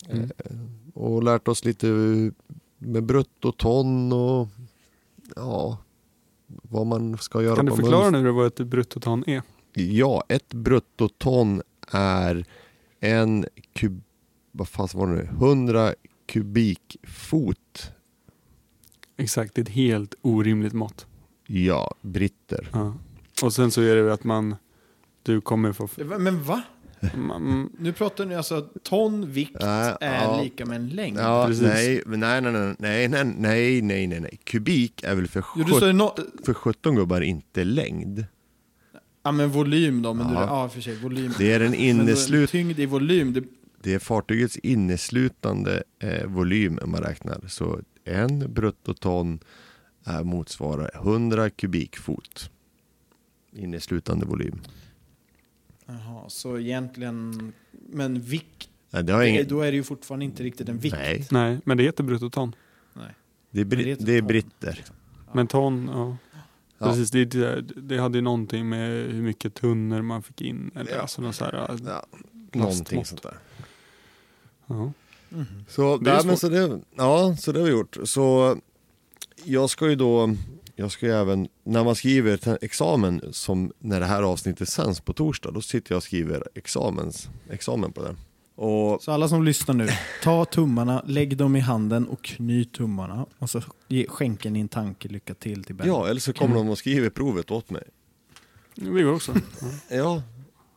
Mm. 0.10 0.32
Eh, 0.38 0.52
och 0.94 1.24
lärt 1.24 1.48
oss 1.48 1.66
lite 1.66 1.88
med 2.78 3.04
bruttoton 3.04 4.14
och 4.14 4.48
ja, 5.36 5.78
vad 6.48 6.88
man 6.88 7.18
ska 7.18 7.44
göra 7.44 7.56
Kan 7.56 7.66
du 7.66 7.76
förklara 7.76 8.10
nu 8.10 8.32
vad 8.32 8.48
ett 8.48 8.60
bruttoton 8.60 9.24
är? 9.28 9.42
Ja, 9.74 10.24
ett 10.30 10.54
bruttoton 10.54 11.62
är 11.92 12.46
en 13.00 13.46
kub... 13.74 14.02
Vad 14.52 14.68
fan 14.68 14.88
var 14.94 15.08
det 15.08 15.14
nu? 15.14 15.24
100 15.24 15.94
kubikfot. 16.26 17.92
Exakt, 19.18 19.56
det 19.56 19.62
är 19.62 19.64
ett 19.64 19.70
helt 19.70 20.16
orimligt 20.22 20.74
mått. 20.74 21.08
Ja, 21.48 21.96
britter. 22.02 22.70
Ja. 22.74 22.94
Och 23.44 23.54
sen 23.54 23.72
så 23.72 23.82
är 23.82 23.96
det 23.96 24.02
ju 24.02 24.12
att 24.12 24.24
man, 24.24 24.56
du 25.24 25.42
kommer 25.42 25.72
få... 25.72 25.90
Men 26.20 26.44
va? 26.44 26.64
Man, 27.18 27.70
Nu 27.80 27.94
pratar 27.94 28.26
ni 28.26 28.36
alltså 28.36 28.62
ton 28.84 29.32
vikt 29.32 29.64
Äh, 29.64 29.68
är 29.70 29.98
ja. 30.24 30.42
lika 30.44 30.66
med 30.66 30.76
en 30.76 30.90
längd. 30.90 31.18
Ja, 31.20 31.50
nej, 31.62 32.02
nej, 32.06 32.42
nej, 32.42 32.76
nej, 32.80 33.08
nej, 33.08 33.82
nej, 33.82 34.08
nej, 34.08 34.20
nej. 34.20 34.40
Kubik 34.44 35.04
är 35.04 35.16
väl 35.16 35.28
för, 35.28 35.44
Jo, 35.58 35.64
sjut- 35.66 35.84
ju 35.84 35.94
no 35.94 36.16
för 36.46 36.54
17 36.54 36.96
gubbar 36.96 37.22
inte 37.22 37.64
längd. 37.64 38.26
ja, 39.24 39.32
men 39.32 39.50
volym 39.50 40.02
då. 40.02 40.14
Men 40.14 40.26
Ja. 40.28 40.32
Du, 40.34 40.46
ja, 40.46 40.70
för 40.70 40.82
sig, 40.82 40.96
volym. 40.96 41.34
Det 41.38 41.52
är 41.54 41.60
en 41.60 41.74
inneslut... 41.90 42.50
Tyngd 42.50 42.80
i 42.80 42.86
volym. 42.86 43.34
Det, 43.34 43.44
Det 43.82 43.94
är 43.94 44.00
fartygets 44.00 44.58
inneslutande 44.58 45.84
eh, 46.00 46.26
volym 46.28 46.80
man 46.86 47.02
räknar. 47.02 47.42
Så 47.48 47.80
en 48.06 48.54
bruttoton 48.54 49.40
är 50.06 50.24
motsvarar 50.24 50.92
100 50.96 51.50
kubikfot. 51.50 52.50
Inneslutande 53.56 54.26
volym. 54.26 54.60
Jaha, 55.86 56.30
så 56.30 56.60
egentligen... 56.60 57.54
Men 57.90 58.22
vikt, 58.22 58.70
Nej, 58.90 59.04
det 59.04 59.14
har 59.14 59.20
det, 59.22 59.30
ingen... 59.30 59.48
då 59.48 59.62
är 59.62 59.72
det 59.72 59.78
ju 59.78 59.84
fortfarande 59.84 60.26
inte 60.26 60.44
riktigt 60.44 60.70
en 60.70 60.78
vikt. 60.78 60.96
Nej, 60.96 61.28
nej, 61.32 61.60
men 61.66 61.78
det 61.78 61.84
heter 61.84 62.04
bruttoton. 62.04 62.56
Nej. 62.94 63.06
det 63.52 63.62
är, 63.62 63.66
bri- 63.66 63.86
heter 63.86 64.06
det 64.06 64.14
är 64.14 64.20
ton, 64.20 64.28
britter. 64.28 64.84
Ja. 64.88 65.32
Men 65.34 65.48
ton, 65.48 65.90
ja. 65.94 66.18
Ja. 66.78 66.86
Precis, 66.86 67.12
det, 67.12 67.26
det, 67.26 67.62
det 67.62 67.98
hade 67.98 68.18
ju 68.18 68.22
någonting 68.22 68.70
med 68.70 68.90
hur 69.12 69.22
mycket 69.22 69.54
tunnor 69.54 70.02
man 70.02 70.24
fick 70.24 70.42
in. 70.42 70.72
Eller 70.76 70.92
Ja. 70.92 71.02
alltså 71.02 71.22
något 71.22 71.36
så 71.36 71.46
här, 71.46 71.54
ja. 71.54 71.78
Ja, 71.86 72.06
någonting 72.60 73.06
sånt 73.06 73.24
där. 73.24 73.38
ja. 74.68 74.92
Mhm. 75.30 75.46
Så, 75.70 75.98
Det 75.98 76.12
är 76.12 76.16
nej, 76.16 76.26
men 76.26 76.38
så 76.38 76.50
det, 76.50 76.82
ja, 76.96 77.36
så 77.40 77.52
det 77.52 77.60
har 77.60 77.66
vi 77.66 77.72
gjort. 77.72 77.98
Så 78.04 78.58
jag 79.44 79.70
ska 79.70 79.90
ju 79.90 79.96
då, 79.96 80.36
jag 80.76 80.92
ska 80.92 81.06
ju 81.06 81.12
även, 81.12 81.48
när 81.64 81.84
man 81.84 81.96
skriver 81.96 82.64
examen, 82.64 83.22
som 83.32 83.72
när 83.80 84.00
det 84.00 84.06
här 84.06 84.24
avsnittet 84.24 84.70
sänds 84.70 85.00
på 85.02 85.14
torsdag, 85.14 85.52
då 85.52 85.62
sitter 85.62 85.92
jag 85.92 85.98
och 85.98 86.04
skriver 86.04 86.44
examens, 86.56 87.30
examen 87.50 87.92
på 87.92 88.02
det. 88.04 88.16
Och 88.56 89.04
Så 89.04 89.12
alla 89.12 89.28
som 89.28 89.44
lyssnar 89.44 89.76
nu, 89.76 89.88
ta 90.24 90.46
tummarna, 90.46 91.04
lägg 91.08 91.38
dem 91.38 91.56
i 91.56 91.60
handen 91.60 92.08
och 92.08 92.24
knyt 92.24 92.72
tummarna. 92.74 93.26
Och 93.40 93.50
så 93.50 93.62
ge, 93.88 94.08
skänker 94.08 94.50
ni 94.50 94.60
en 94.60 94.68
tanke, 94.68 95.08
lycka 95.08 95.34
till 95.34 95.64
till 95.64 95.76
Benny. 95.76 95.90
ja, 95.90 96.08
eller 96.08 96.22
så 96.22 96.34
kommer 96.34 96.56
de 96.56 96.70
och 96.70 96.78
skriver 96.78 97.10
provet 97.10 97.52
åt 97.52 97.70
mig. 97.70 97.84
Vi 98.76 99.04
går 99.04 99.14
också. 99.14 99.34
Ja. 99.62 99.68
Ja. 99.98 100.22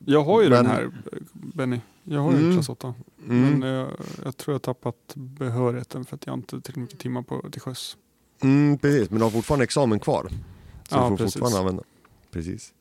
Jag 0.05 0.25
har 0.25 0.43
ju 0.43 0.49
Men- 0.49 0.65
den 0.65 0.73
här, 0.73 0.91
Benny. 1.33 1.81
Jag 2.05 2.21
har 2.21 2.33
ju 2.33 2.39
Mm. 2.39 2.53
klass 2.55 2.69
8. 2.69 2.95
Mm. 3.29 3.59
Men 3.59 3.69
jag, 3.69 3.91
jag 4.25 4.37
tror 4.37 4.53
jag 4.53 4.55
har 4.55 4.59
tappat 4.75 5.13
behörigheten 5.15 6.05
för 6.05 6.17
att 6.17 6.27
jag 6.27 6.35
inte 6.35 6.57
har 6.57 6.61
tillräckligt 6.61 6.83
mycket 6.83 6.99
timmar 6.99 7.23
på, 7.23 7.51
till 7.51 7.61
sjöss. 7.61 7.97
Mm, 8.43 8.79
precis, 8.79 9.11
men 9.11 9.19
du 9.19 9.25
har 9.25 9.31
fortfarande 9.31 9.65
examen 9.65 10.01
kvar. 10.01 10.29
Så 10.89 10.97
Ja, 10.97 11.03
du 11.03 11.09
får 11.09 11.17
precis. 11.17 11.33
fortfarande 11.33 11.59
använda. 11.59 11.83
Precis. 12.31 12.73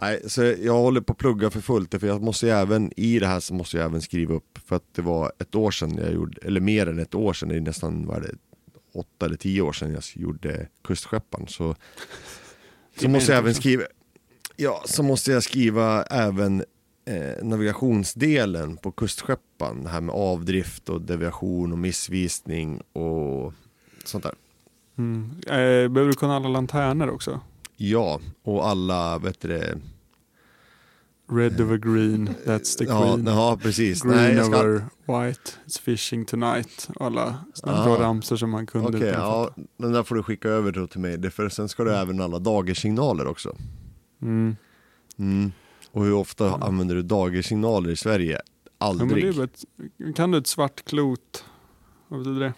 Nej, 0.00 0.22
så 0.26 0.42
jag 0.42 0.72
håller 0.72 1.00
på 1.00 1.12
att 1.12 1.18
plugga 1.18 1.50
för 1.50 1.60
fullt, 1.60 1.94
för 2.00 2.06
jag 2.06 2.22
måste 2.22 2.46
ju 2.46 2.52
även, 2.52 2.92
i 2.96 3.18
det 3.18 3.26
här 3.26 3.40
så 3.40 3.54
måste 3.54 3.76
jag 3.76 3.86
även 3.86 4.02
skriva 4.02 4.34
upp, 4.34 4.58
för 4.64 4.76
att 4.76 4.94
det 4.94 5.02
var 5.02 5.32
ett 5.38 5.54
år 5.54 5.70
sedan 5.70 5.98
jag 6.02 6.12
gjorde, 6.12 6.40
eller 6.42 6.60
mer 6.60 6.86
än 6.86 6.98
ett 6.98 7.14
år 7.14 7.32
sedan, 7.32 7.48
det 7.48 7.56
är 7.56 7.60
nästan, 7.60 8.06
vad 8.06 8.16
är 8.16 8.20
det, 8.20 8.34
åtta 8.94 9.26
eller 9.26 9.36
tio 9.36 9.62
år 9.62 9.72
sedan 9.72 9.92
jag 9.92 10.02
gjorde 10.14 10.68
kustskepparen. 10.84 11.48
Så, 11.48 11.74
så 13.00 13.08
måste 13.08 13.32
jag 13.32 13.38
även 13.38 13.54
skriva, 13.54 13.82
ja, 14.56 14.82
så 14.86 15.02
måste 15.02 15.32
jag 15.32 15.42
skriva 15.42 16.02
även 16.02 16.64
eh, 17.04 17.44
navigationsdelen 17.44 18.76
på 18.76 18.92
kustskepparen, 18.92 19.84
det 19.84 19.90
här 19.90 20.00
med 20.00 20.14
avdrift 20.14 20.88
och 20.88 21.02
deviation 21.02 21.72
och 21.72 21.78
missvisning 21.78 22.80
och 22.92 23.52
sånt 24.04 24.24
där. 24.24 24.34
Mm. 24.98 25.30
Eh, 25.46 25.88
behöver 25.88 26.06
du 26.06 26.12
kunna 26.12 26.36
alla 26.36 26.48
lanterner 26.48 27.10
också? 27.10 27.40
Ja, 27.76 28.20
och 28.42 28.68
alla, 28.68 29.18
vet 29.18 29.40
du 29.40 29.48
det, 29.48 29.78
Red 31.30 31.60
over 31.60 31.76
green, 31.76 32.28
that's 32.44 32.78
the 32.78 32.84
ja, 32.84 33.02
queen. 33.02 33.26
ja 33.26 33.58
precis. 33.62 34.02
Green 34.02 34.16
Nej, 34.16 34.44
ska... 34.44 34.60
over 34.60 34.84
white, 35.06 35.40
it's 35.66 35.80
fishing 35.80 36.24
tonight. 36.24 36.88
Alla 37.00 37.38
sådana 37.54 37.78
Ah. 37.80 37.84
bra 37.84 38.00
ramsor 38.00 38.36
som 38.36 38.50
man 38.50 38.66
kunde 38.66 39.10
att 39.10 39.16
ja, 39.18 39.50
den 39.76 39.92
där 39.92 40.02
får 40.02 40.14
du 40.14 40.22
skicka 40.22 40.48
över 40.48 40.72
då 40.72 40.86
till 40.86 41.00
mig, 41.00 41.30
för 41.30 41.48
sen 41.48 41.68
ska 41.68 41.84
du 41.84 41.94
även 41.94 42.20
alla 42.20 42.38
dagersignaler 42.38 43.26
också. 43.26 43.56
Mm. 44.22 44.56
Mm. 45.18 45.52
Och 45.90 46.04
hur 46.04 46.12
ofta 46.14 46.48
Mm. 46.48 46.62
använder 46.62 46.94
du 46.94 47.02
dagersignaler 47.02 47.90
i 47.90 47.96
Sverige? 47.96 48.40
Ja, 48.64 48.86
Aldrig. 48.86 49.34
bara 49.36 49.44
ett, 49.44 49.64
kan 50.16 50.30
du 50.30 50.38
ett 50.38 50.46
svart 50.46 50.84
klot? 50.84 51.44
Vad 52.08 52.20
betyder 52.20 52.40
det? 52.40 52.52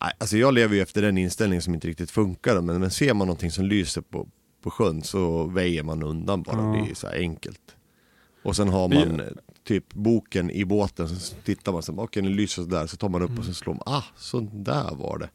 Nej, 0.00 0.12
alltså 0.18 0.36
jag 0.36 0.54
lever 0.54 0.74
ju 0.76 0.82
efter 0.82 1.02
den 1.02 1.18
inställningen 1.18 1.62
som 1.62 1.74
inte 1.74 1.88
riktigt 1.88 2.10
funkar. 2.10 2.60
Men, 2.60 2.80
men 2.80 2.90
ser 2.90 3.14
man 3.14 3.26
någonting 3.26 3.50
som 3.50 3.64
lyser 3.64 4.00
på, 4.00 4.28
på 4.62 4.70
sjön 4.70 5.02
så 5.02 5.44
väjer 5.44 5.82
man 5.82 6.02
undan 6.02 6.42
bara. 6.42 6.56
Ja. 6.76 6.84
Det 6.84 6.90
är 6.90 6.94
så 6.94 7.06
här 7.06 7.14
enkelt. 7.16 7.76
Och 8.42 8.56
sen 8.56 8.68
har 8.68 8.88
man 8.88 9.20
eh, 9.20 9.26
typ 9.64 9.94
boken 9.94 10.50
i 10.50 10.64
båten, 10.64 11.08
så 11.08 11.34
tittar 11.44 11.72
man 11.72 11.82
så 11.82 11.92
okej 11.98 12.22
den 12.22 12.32
lyser 12.32 12.62
sådär, 12.62 12.86
så 12.86 12.96
tar 12.96 13.08
man 13.08 13.22
upp 13.22 13.28
Mm. 13.28 13.38
och 13.40 13.44
så 13.46 13.54
slår 13.54 13.74
man, 13.74 13.82
ah, 13.86 14.02
så 14.16 14.40
där 14.52 14.94
var 14.94 15.18
det. 15.18 15.28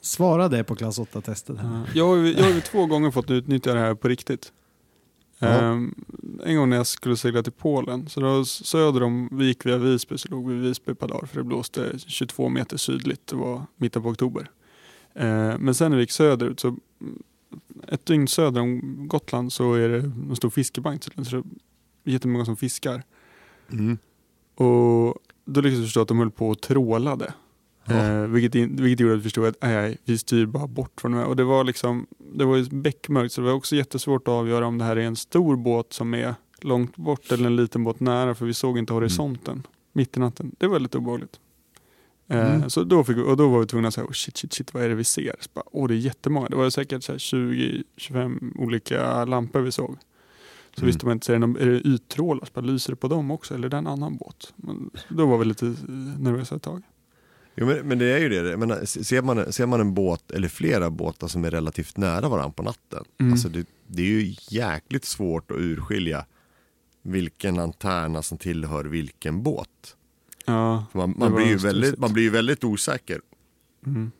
Svara 0.00 0.48
det 0.48 0.64
på 0.64 0.74
klass 0.76 0.98
8-testet. 0.98 1.58
här. 1.58 1.68
Har, 1.68 1.86
jag 1.94 2.06
har 2.42 2.50
ju 2.54 2.60
två 2.60 2.86
gånger 2.86 3.10
fått 3.10 3.30
utnyttja 3.30 3.74
det 3.74 3.80
här 3.80 3.94
på 3.94 4.08
riktigt. 4.08 4.52
Ehm, 5.40 5.94
en 6.44 6.56
gång 6.56 6.70
när 6.70 6.76
jag 6.76 6.86
skulle 6.86 7.16
segla 7.16 7.42
till 7.42 7.52
Polen, 7.52 8.08
så 8.08 8.20
då 8.20 8.44
söder 8.44 9.02
om, 9.02 9.28
vi 9.32 9.46
gick 9.46 9.66
via 9.66 9.78
Visby, 9.78 10.18
så 10.18 10.28
låg 10.28 10.48
vi 10.48 10.54
i 10.54 10.58
Visby 10.58 10.92
ett 10.92 10.98
par 10.98 11.08
dagar 11.08 11.26
för 11.26 11.36
det 11.36 11.44
blåste 11.44 11.98
22 12.06 12.48
meter 12.48 12.76
sydligt, 12.76 13.26
det 13.26 13.36
var 13.36 13.62
mitten 13.76 14.02
på 14.02 14.08
oktober. 14.08 14.50
Ehm, 15.14 15.60
men 15.60 15.74
sen 15.74 15.90
när 15.90 15.96
vi 15.96 16.02
gick 16.02 16.10
söderut, 16.10 16.60
så 16.60 16.68
mm, 16.68 17.22
ett 17.88 18.06
dygn 18.06 18.28
söder 18.28 18.60
om 18.60 19.08
Gotland 19.08 19.52
så 19.52 19.74
är 19.74 19.88
det 19.88 19.98
en 19.98 20.36
stor 20.36 20.50
fiskebank 20.50 21.02
tydligen, 21.02 21.24
så 21.24 21.36
det 21.36 22.10
är 22.10 22.12
jättemånga 22.12 22.44
som 22.44 22.56
fiskar. 22.56 23.02
Mm. 23.72 23.98
Och 24.54 25.18
då 25.44 25.60
lyckades 25.60 25.78
jag 25.78 25.86
förstå 25.86 26.00
att 26.00 26.08
de 26.08 26.18
höll 26.18 26.30
på 26.30 26.48
och 26.48 26.60
trålade. 26.60 27.32
Ja. 27.84 27.94
Eh, 27.94 28.22
vilket, 28.26 28.54
in- 28.54 28.76
vilket 28.76 29.00
gjorde 29.00 29.12
att 29.14 29.18
vi 29.18 29.22
förstod 29.22 29.46
att 29.46 29.56
aj, 29.64 29.76
aj, 29.76 29.98
vi 30.04 30.18
styr 30.18 30.46
bara 30.46 30.66
bort 30.66 31.00
från 31.00 31.12
det 31.12 31.18
här. 31.18 31.26
Och 31.26 31.36
det 31.36 31.44
var 31.44 31.64
liksom, 31.64 32.06
det 32.34 32.44
var 32.44 32.56
ju 32.56 32.64
beckmörkt 32.70 33.32
så 33.34 33.40
det 33.40 33.46
var 33.46 33.54
också 33.54 33.76
jättesvårt 33.76 34.28
att 34.28 34.32
avgöra 34.32 34.66
om 34.66 34.78
det 34.78 34.84
här 34.84 34.96
är 34.96 35.00
en 35.00 35.16
stor 35.16 35.56
båt 35.56 35.92
som 35.92 36.14
är 36.14 36.34
långt 36.60 36.96
bort 36.96 37.32
eller 37.32 37.46
en 37.46 37.56
liten 37.56 37.84
båt 37.84 38.00
nära 38.00 38.34
för 38.34 38.46
vi 38.46 38.54
såg 38.54 38.78
inte 38.78 38.92
horisonten 38.92 39.62
mitt 39.92 40.16
i 40.16 40.20
natten. 40.20 40.54
Det 40.58 40.66
var 40.66 40.78
lite 40.80 40.98
obehagligt. 40.98 41.40
Eh, 42.28 42.54
Mm. 42.54 42.70
så 42.70 42.84
då, 42.84 43.04
fick, 43.04 43.16
vi- 43.16 43.22
och 43.22 43.36
då 43.36 43.48
var 43.48 43.60
vi 43.60 43.66
tvungna 43.66 43.88
att 43.88 43.94
säga 43.94 44.06
oh, 44.06 44.12
shit, 44.12 44.36
shit, 44.36 44.52
shit, 44.52 44.74
vad 44.74 44.82
är 44.82 44.88
det 44.88 44.94
vi 44.94 45.04
ser? 45.04 45.34
Så 45.40 45.50
bara, 45.54 45.64
Åh, 45.72 45.88
det 45.88 45.94
är 45.94 45.98
jättemånga. 45.98 46.48
Det 46.48 46.56
var 46.56 46.70
säkert 46.70 47.02
så 47.02 47.12
här 47.12 47.18
20-25 47.18 48.52
olika 48.58 49.24
lampor 49.24 49.60
vi 49.60 49.72
såg. 49.72 49.96
Så 50.74 50.80
Mm. 50.80 50.86
visste 50.86 51.06
man 51.06 51.12
inte, 51.12 51.26
så 51.26 51.32
är 51.32 51.34
det, 51.38 51.46
någon, 51.46 51.56
är 51.56 51.66
det 51.66 51.80
yttrålar? 51.80 52.44
Så 52.44 52.50
bara, 52.54 52.60
Lyser 52.66 52.92
det 52.92 52.96
på 52.96 53.08
dem 53.08 53.30
också 53.30 53.54
eller 53.54 53.66
är 53.66 53.70
det 53.70 53.76
en 53.76 53.86
annan 53.86 54.16
båt? 54.16 54.52
Men 54.56 54.90
då 55.08 55.26
var 55.26 55.38
vi 55.38 55.44
lite 55.44 55.64
nervösa 56.18 56.56
ett 56.56 56.62
tag. 56.62 56.82
Jo, 57.54 57.66
men, 57.66 57.88
men 57.88 57.98
det 57.98 58.04
är 58.06 58.18
ju 58.18 58.28
det, 58.28 58.56
menar, 58.56 58.84
ser, 58.84 59.22
man, 59.22 59.52
ser 59.52 59.66
man 59.66 59.80
en 59.80 59.94
båt 59.94 60.30
eller 60.30 60.48
flera 60.48 60.90
båtar 60.90 61.28
som 61.28 61.44
är 61.44 61.50
relativt 61.50 61.96
nära 61.96 62.28
varandra 62.28 62.52
på 62.52 62.62
natten, 62.62 63.04
Mm. 63.20 63.32
alltså 63.32 63.48
det, 63.48 63.66
det 63.86 64.02
är 64.02 64.06
ju 64.06 64.34
jäkligt 64.50 65.04
svårt 65.04 65.50
att 65.50 65.56
urskilja 65.56 66.24
vilken 67.02 67.54
lanterna 67.54 68.22
som 68.22 68.38
tillhör 68.38 68.84
vilken 68.84 69.42
båt. 69.42 69.96
Ja, 70.46 70.84
Man, 70.92 71.14
man, 71.18 71.34
blir 71.34 71.46
ju 71.46 71.56
väldigt, 71.56 71.98
man 71.98 72.12
blir 72.12 72.22
ju 72.24 72.30
väldigt 72.30 72.64
osäker. 72.64 73.20
Mm. 73.86 74.10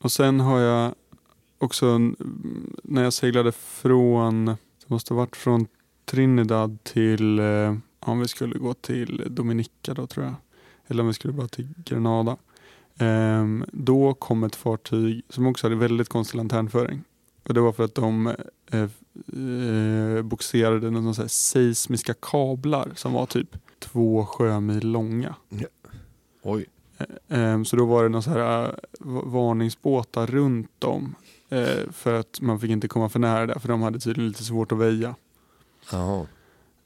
Och 0.00 0.12
sen 0.12 0.40
har 0.40 0.60
jag 0.60 0.94
också 1.58 1.98
när 2.82 3.02
jag 3.02 3.12
seglade 3.12 3.52
från, 3.52 4.44
det 4.46 4.86
måste 4.86 5.14
ha 5.14 5.18
varit 5.20 5.36
från 5.36 5.66
Trinidad 6.04 6.78
till, 6.84 7.38
eh, 7.38 7.76
om 8.00 8.20
vi 8.20 8.28
skulle 8.28 8.58
gå 8.58 8.74
till 8.74 9.22
Dominica 9.30 9.94
då 9.94 10.06
tror 10.06 10.26
jag. 10.26 10.34
Eller 10.86 11.00
om 11.00 11.06
vi 11.06 11.14
skulle 11.14 11.34
gå 11.34 11.48
till 11.48 11.68
Grenada. 11.84 12.36
Ehm, 12.98 13.64
då 13.72 14.14
kom 14.14 14.44
ett 14.44 14.56
fartyg 14.56 15.22
som 15.28 15.46
också 15.46 15.66
hade 15.66 15.76
väldigt 15.76 16.08
konstig 16.08 16.36
lanternföring. 16.36 17.04
Och 17.48 17.54
det 17.54 17.60
var 17.60 17.72
för 17.72 17.84
att 17.84 17.94
de 17.94 18.26
eh, 18.70 18.80
eh, 18.82 20.22
boxerade 20.22 20.90
några 20.90 21.14
så 21.14 21.20
här 21.22 21.28
seismiska 21.28 22.14
kablar 22.22 22.92
som 22.94 23.12
var 23.12 23.26
typ 23.26 23.56
två 23.78 24.24
sjömil 24.26 24.88
långa. 24.92 25.34
Oj. 26.42 26.66
Ehm, 27.28 27.64
Så 27.64 27.76
då 27.76 27.84
var 27.84 28.02
det 28.02 28.08
någon 28.08 28.22
så 28.22 28.30
här 28.30 28.40
va- 28.98 29.22
varningsbåtar 29.24 30.26
runt 30.26 30.84
om. 30.84 31.14
eh, 31.48 31.90
För 31.92 32.14
att 32.20 32.40
man 32.40 32.60
fick 32.60 32.70
inte 32.70 32.88
komma 32.88 33.08
för 33.08 33.18
nära 33.18 33.46
där 33.46 33.58
för 33.58 33.68
de 33.68 33.82
hade 33.82 33.98
tydligen 34.00 34.28
lite 34.28 34.44
svårt 34.44 34.72
att 34.72 34.78
väja. 34.78 35.14
Jaha. 35.92 36.26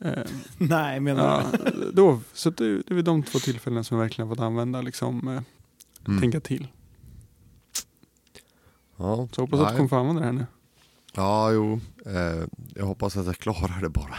Ehm, 0.05 0.25
Nej, 0.59 1.01
menar 1.01 1.43
Ja, 1.53 1.59
du? 1.75 1.91
då, 1.93 2.21
så 2.33 2.51
det, 2.51 2.83
det 2.83 2.95
är 2.99 3.03
de 3.03 3.23
två 3.23 3.39
tillfällen 3.39 3.85
som 3.85 3.97
jag 3.97 4.03
verkligen 4.03 4.29
har 4.29 4.37
fått 4.37 4.45
använda, 4.45 4.83
liksom, 4.83 5.29
eh, 5.29 5.41
Mm. 6.09 6.21
tänka 6.21 6.41
till. 6.41 6.69
Ja. 8.97 9.29
Så 9.33 9.41
jag 9.41 9.43
hoppas 9.43 9.61
att 9.61 9.71
du 9.71 9.77
kommer 9.77 9.89
få 9.89 9.97
använda 9.97 10.21
det 10.21 10.27
här 10.27 10.33
nu. 10.33 10.47
Ja, 11.15 11.53
jo. 11.53 11.81
Eh, 12.07 12.45
jag 12.75 12.87
hoppas 12.87 13.17
att 13.17 13.27
jag 13.27 13.39
klarar 13.39 13.83
det 13.83 13.89
bara. 13.89 14.15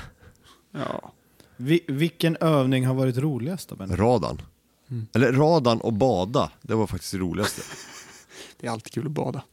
Ja. 0.71 1.13
Vi, 1.57 1.85
vilken 1.87 2.37
övning 2.39 2.85
har 2.85 2.93
varit 2.93 3.17
roligast 3.17 3.69
då, 3.69 3.75
Benny? 3.75 3.95
Radan. 3.95 4.41
Mm. 4.89 5.07
Eller 5.13 5.31
radan 5.31 5.81
och 5.81 5.93
bada, 5.93 6.51
det 6.61 6.75
var 6.75 6.87
faktiskt 6.87 7.11
det 7.11 7.17
roligaste. 7.17 7.61
Det 8.59 8.67
är 8.67 8.71
alltid 8.71 8.93
kul 8.93 9.05
att 9.05 9.11
bada. 9.11 9.43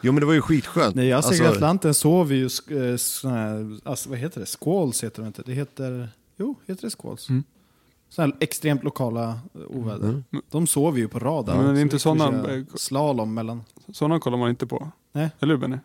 Jo 0.00 0.12
men 0.12 0.20
det 0.20 0.26
var 0.26 0.32
ju 0.32 0.40
skitskönt. 0.40 0.94
När 0.94 1.02
jag 1.02 1.24
seglade 1.24 1.48
Alltså, 1.48 1.58
Atlanten 1.58 1.94
sov 1.94 2.28
vi 2.28 2.34
ju 2.36 2.44
eh, 2.44 2.96
såna 2.96 3.34
här, 3.34 3.80
alltså, 3.84 4.10
vad 4.10 4.18
heter 4.18 4.40
det? 4.40 4.46
Squalls 4.60 5.04
heter 5.04 5.22
det 5.22 5.26
inte. 5.26 5.42
Det 5.42 5.52
heter, 5.52 6.08
jo, 6.36 6.54
heter 6.66 6.82
det 6.82 6.90
squalls? 6.90 7.28
Mm. 7.28 7.44
Såna 8.14 8.26
här 8.26 8.36
extremt 8.40 8.84
lokala 8.84 9.28
eh, 9.54 9.60
oväder. 9.68 10.08
Mm. 10.08 10.24
De 10.50 10.66
sover 10.66 10.98
ju 10.98 11.08
på 11.08 11.18
radarn. 11.18 11.64
Men 11.64 11.74
det 11.74 11.80
är 11.80 11.82
inte 11.82 11.98
sådana- 11.98 12.44
köra 12.44 12.64
Slalom 12.74 13.34
mellan, 13.34 13.62
Sådana 13.92 14.20
kollar 14.20 14.38
man 14.38 14.50
inte 14.50 14.66
på. 14.66 14.90
Nej. 15.12 15.30
Eller 15.40 15.54
hur 15.54 15.60
Benny? 15.60 15.76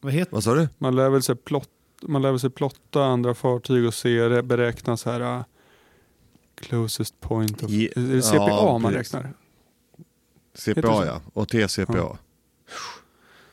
vad 0.00 0.12
heter 0.12 0.32
Vad 0.32 0.44
sa 0.44 0.54
du? 0.54 0.68
Man 0.78 0.96
lär 0.96 1.10
väl 1.10 1.22
sig, 1.22 1.36
plott, 1.36 1.68
man 2.02 2.22
lär 2.22 2.38
sig 2.38 2.50
plotta 2.50 3.04
andra 3.04 3.34
fartyg 3.34 3.86
och 3.86 3.94
se, 3.94 4.42
beräkna 4.42 4.96
så 4.96 5.10
här 5.10 5.20
uh, 5.38 5.42
closest 6.54 7.20
point 7.20 7.62
of... 7.62 7.70
Ge- 7.70 7.92
är 7.96 8.00
det 8.00 8.22
CPA 8.22 8.36
ja, 8.48 8.78
man 8.78 8.92
precis. 8.92 9.14
räknar? 9.14 9.32
CPA 10.54 11.06
ja, 11.06 11.20
och 11.32 11.48
TCPA. 11.48 11.96
Ja. 11.96 12.18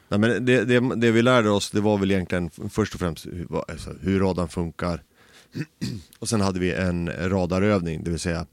Nej, 0.08 0.19
men 0.19 0.45
det, 0.45 0.65
det, 0.65 0.95
det 0.95 1.12
vi 1.12 1.21
lärde 1.21 1.49
oss 1.49 1.71
det 1.71 1.82
var 1.82 1.97
väl 1.97 2.12
egentligen 2.12 2.49
först 2.69 2.93
och 2.93 2.99
främst 2.99 3.25
hur, 3.25 3.47
alltså, 3.71 3.93
hur 4.01 4.19
radarn 4.19 4.49
funkar. 4.49 5.04
och 6.19 6.29
sen 6.29 6.41
hade 6.41 6.59
vi 6.59 6.73
en 6.73 7.09
radarövning, 7.29 8.03
det 8.03 8.11
vill 8.11 8.19
säga 8.19 8.45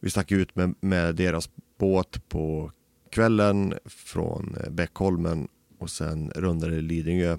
vi 0.00 0.10
stack 0.10 0.32
ut 0.32 0.56
med, 0.56 0.74
med 0.80 1.14
deras 1.14 1.50
båt 1.78 2.28
på 2.28 2.72
kvällen 3.10 3.74
från 3.84 4.56
Bäckholmen 4.70 5.48
och 5.78 5.90
sen 5.90 6.30
rundade 6.30 6.80
Lidingö. 6.80 7.38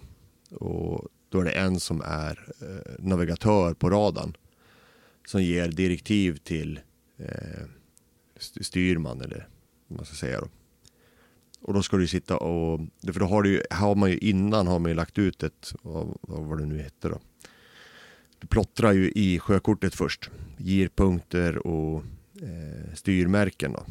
Och 0.52 1.08
då 1.30 1.40
är 1.40 1.46
det 1.46 1.52
en 1.52 1.80
som 1.80 2.02
är 2.06 2.54
eh, 2.62 2.94
navigatör 3.00 3.74
på 3.74 3.90
radarn 3.90 4.38
som 5.28 5.44
ger 5.44 5.68
direktiv 5.68 6.38
till 6.38 6.80
eh, 7.18 7.66
styrman 8.62 9.22
eller 9.22 9.48
vad 9.88 9.98
man 9.98 10.06
ska 10.06 10.16
säga 10.16 10.42
då. 10.42 10.48
Och 11.62 11.74
då 11.74 11.84
ska 11.84 11.98
du 11.98 12.08
sitta 12.08 12.38
och, 12.38 12.80
för 13.14 13.20
då 13.20 13.26
har, 13.26 13.44
du 13.44 13.64
har 13.72 13.96
man 13.96 14.12
ju 14.12 14.18
innan 14.18 14.68
har 14.68 14.80
man 14.80 14.92
ju 14.92 14.96
lagt 14.96 15.18
ut 15.18 15.44
ett, 15.44 15.74
vad, 15.82 16.18
vad 16.22 16.46
var 16.46 16.58
det 16.58 16.66
nu 16.66 16.78
hette 16.78 17.10
då. 17.10 17.20
Du 18.40 18.48
plottrar 18.48 18.92
ju 18.92 19.12
i 19.12 19.40
sjökortet 19.40 19.96
först, 19.96 20.30
girpunkter 20.58 21.68
och 21.68 22.04
eh, 22.42 22.94
styrmärken 22.94 23.74
då. 23.74 23.86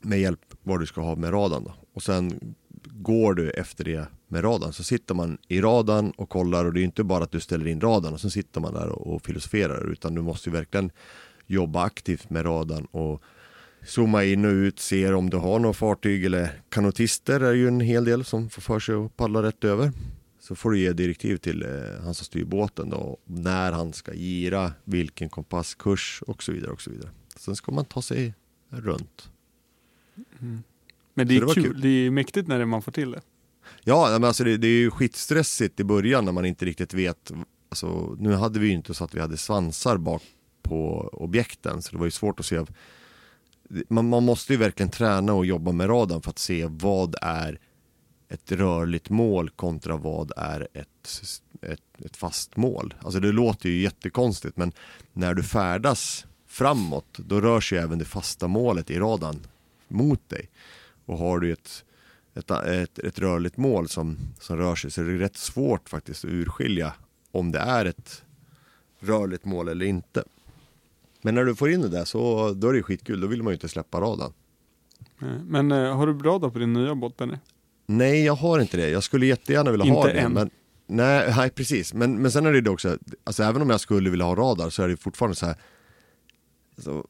Med 0.00 0.20
hjälp 0.20 0.40
vad 0.62 0.80
du 0.80 0.86
ska 0.86 1.00
ha 1.00 1.16
med 1.16 1.32
radarn 1.32 1.64
då. 1.64 1.74
Och 1.94 2.02
sen 2.02 2.54
går 2.84 3.34
du 3.34 3.50
efter 3.50 3.84
det 3.84 4.06
med 4.28 4.44
radarn. 4.44 4.72
Så 4.72 4.84
sitter 4.84 5.14
man 5.14 5.38
i 5.48 5.60
radarn 5.60 6.10
och 6.10 6.28
kollar 6.28 6.64
och 6.64 6.72
det 6.72 6.80
är 6.80 6.84
inte 6.84 7.04
bara 7.04 7.24
att 7.24 7.30
du 7.30 7.40
ställer 7.40 7.66
in 7.66 7.80
radarn 7.80 8.14
och 8.14 8.20
sen 8.20 8.30
sitter 8.30 8.60
man 8.60 8.74
där 8.74 8.88
och, 8.88 9.14
och 9.14 9.22
filosoferar 9.22 9.92
utan 9.92 10.14
du 10.14 10.22
måste 10.22 10.48
ju 10.50 10.56
verkligen 10.56 10.90
jobba 11.46 11.82
aktivt 11.82 12.30
med 12.30 12.46
radarn 12.46 12.84
och 12.84 13.22
zooma 13.86 14.24
in 14.24 14.44
och 14.44 14.50
ut, 14.50 14.80
ser 14.80 15.14
om 15.14 15.30
du 15.30 15.36
har 15.36 15.58
några 15.58 15.74
fartyg 15.74 16.24
eller 16.24 16.60
kanotister 16.68 17.40
är 17.40 17.52
ju 17.52 17.68
en 17.68 17.80
hel 17.80 18.04
del 18.04 18.24
som 18.24 18.50
får 18.50 18.62
för 18.62 18.80
sig 18.80 18.94
att 18.94 19.16
paddla 19.16 19.42
rätt 19.42 19.64
över. 19.64 19.92
Så 20.42 20.54
får 20.54 20.70
du 20.70 20.78
ge 20.78 20.92
direktiv 20.92 21.36
till 21.36 21.62
eh, 21.62 22.04
han 22.04 22.14
som 22.14 22.24
styr 22.24 22.44
båten 22.44 22.90
då, 22.90 23.18
när 23.24 23.72
han 23.72 23.92
ska 23.92 24.14
gira, 24.14 24.72
vilken 24.84 25.28
kompasskurs 25.28 26.22
och 26.26 26.42
så 26.42 26.52
vidare 26.52 26.70
och 26.70 26.80
så 26.80 26.90
vidare. 26.90 27.10
Sen 27.36 27.56
ska 27.56 27.72
man 27.72 27.84
ta 27.84 28.02
sig 28.02 28.34
runt. 28.68 29.30
Men 31.14 31.28
det 31.28 31.36
är 31.36 31.40
det 31.40 31.54
kul. 31.54 31.64
kul. 31.64 31.80
det 31.80 31.88
är 31.88 32.10
mäktigt 32.10 32.48
när 32.48 32.64
man 32.64 32.82
får 32.82 32.92
till 32.92 33.10
det. 33.10 33.20
Ja, 33.84 34.08
men 34.10 34.24
alltså 34.24 34.44
det, 34.44 34.56
det 34.56 34.66
är 34.66 34.78
ju 34.78 34.90
skitstressigt 34.90 35.80
i 35.80 35.84
början 35.84 36.24
när 36.24 36.32
man 36.32 36.44
inte 36.44 36.64
riktigt 36.64 36.94
vet. 36.94 37.32
Alltså, 37.68 38.16
nu 38.18 38.32
hade 38.32 38.58
vi 38.58 38.66
ju 38.66 38.72
inte 38.72 38.94
så 38.94 39.04
att 39.04 39.14
vi 39.14 39.20
hade 39.20 39.36
svansar 39.36 39.96
bak 39.96 40.22
på 40.62 41.08
objekten, 41.12 41.82
så 41.82 41.92
det 41.92 41.98
var 41.98 42.04
ju 42.04 42.10
svårt 42.10 42.40
att 42.40 42.46
se. 42.46 42.64
Man, 43.88 44.08
man 44.08 44.24
måste 44.24 44.52
ju 44.52 44.58
verkligen 44.58 44.90
träna 44.90 45.34
och 45.34 45.46
jobba 45.46 45.72
med 45.72 45.88
radarn 45.88 46.22
för 46.22 46.30
att 46.30 46.38
se 46.38 46.66
vad 46.70 47.14
är 47.22 47.58
ett 48.32 48.52
rörligt 48.52 49.10
mål 49.10 49.50
kontra 49.50 49.96
vad 49.96 50.32
är 50.36 50.68
ett, 50.72 51.22
ett, 51.62 51.82
ett 51.98 52.16
fast 52.16 52.56
mål. 52.56 52.94
Alltså 53.00 53.20
det 53.20 53.32
låter 53.32 53.68
ju 53.68 53.82
jättekonstigt 53.82 54.56
men 54.56 54.72
när 55.12 55.34
du 55.34 55.42
färdas 55.42 56.26
framåt 56.46 57.18
då 57.18 57.40
rör 57.40 57.60
sig 57.60 57.78
även 57.78 57.98
det 57.98 58.04
fasta 58.04 58.48
målet 58.48 58.90
i 58.90 58.98
radarn 58.98 59.36
mot 59.88 60.28
dig. 60.28 60.50
Och 61.06 61.18
har 61.18 61.38
du 61.38 61.52
ett, 61.52 61.84
ett, 62.34 62.50
ett, 62.50 62.98
ett 62.98 63.18
rörligt 63.18 63.56
mål 63.56 63.88
som, 63.88 64.16
som 64.40 64.56
rör 64.56 64.74
sig 64.74 64.90
så 64.90 65.00
är 65.00 65.04
det 65.04 65.18
rätt 65.18 65.36
svårt 65.36 65.88
faktiskt 65.88 66.24
att 66.24 66.30
urskilja 66.30 66.94
om 67.30 67.52
det 67.52 67.58
är 67.58 67.84
ett 67.84 68.22
rörligt 69.00 69.44
mål 69.44 69.68
eller 69.68 69.86
inte. 69.86 70.24
Men 71.22 71.34
när 71.34 71.44
du 71.44 71.54
får 71.54 71.70
in 71.70 71.80
det 71.80 71.88
där 71.88 72.04
så 72.04 72.52
då 72.52 72.68
är 72.68 72.72
det 72.72 72.82
skitkul, 72.82 73.20
då 73.20 73.26
vill 73.26 73.42
man 73.42 73.50
ju 73.50 73.54
inte 73.54 73.68
släppa 73.68 74.00
radarn. 74.00 74.32
Men 75.46 75.72
eh, 75.72 75.96
har 75.96 76.06
du 76.06 76.18
radar 76.18 76.50
på 76.50 76.58
din 76.58 76.72
nya 76.72 76.94
båt 76.94 77.16
Benny? 77.16 77.36
Nej, 77.86 78.24
jag 78.24 78.34
har 78.34 78.60
inte 78.60 78.76
det. 78.76 78.88
Jag 78.88 79.02
skulle 79.02 79.26
jättegärna 79.26 79.70
vilja 79.70 79.92
ha 79.92 80.00
Inte 80.00 80.12
det. 80.12 80.20
än. 80.20 80.32
Men, 80.32 80.50
nej, 80.86 81.34
nej, 81.36 81.50
precis. 81.50 81.94
Men, 81.94 82.22
men 82.22 82.32
sen 82.32 82.46
är 82.46 82.52
det 82.52 82.58
ju 82.58 82.68
också, 82.68 82.98
alltså 83.24 83.42
även 83.42 83.62
om 83.62 83.70
jag 83.70 83.80
skulle 83.80 84.10
vilja 84.10 84.24
ha 84.26 84.34
radar 84.34 84.70
så 84.70 84.82
är 84.82 84.88
det 84.88 84.96
fortfarande 84.96 85.36
så 85.36 85.46
här. 85.46 85.56
Alltså, 86.76 87.06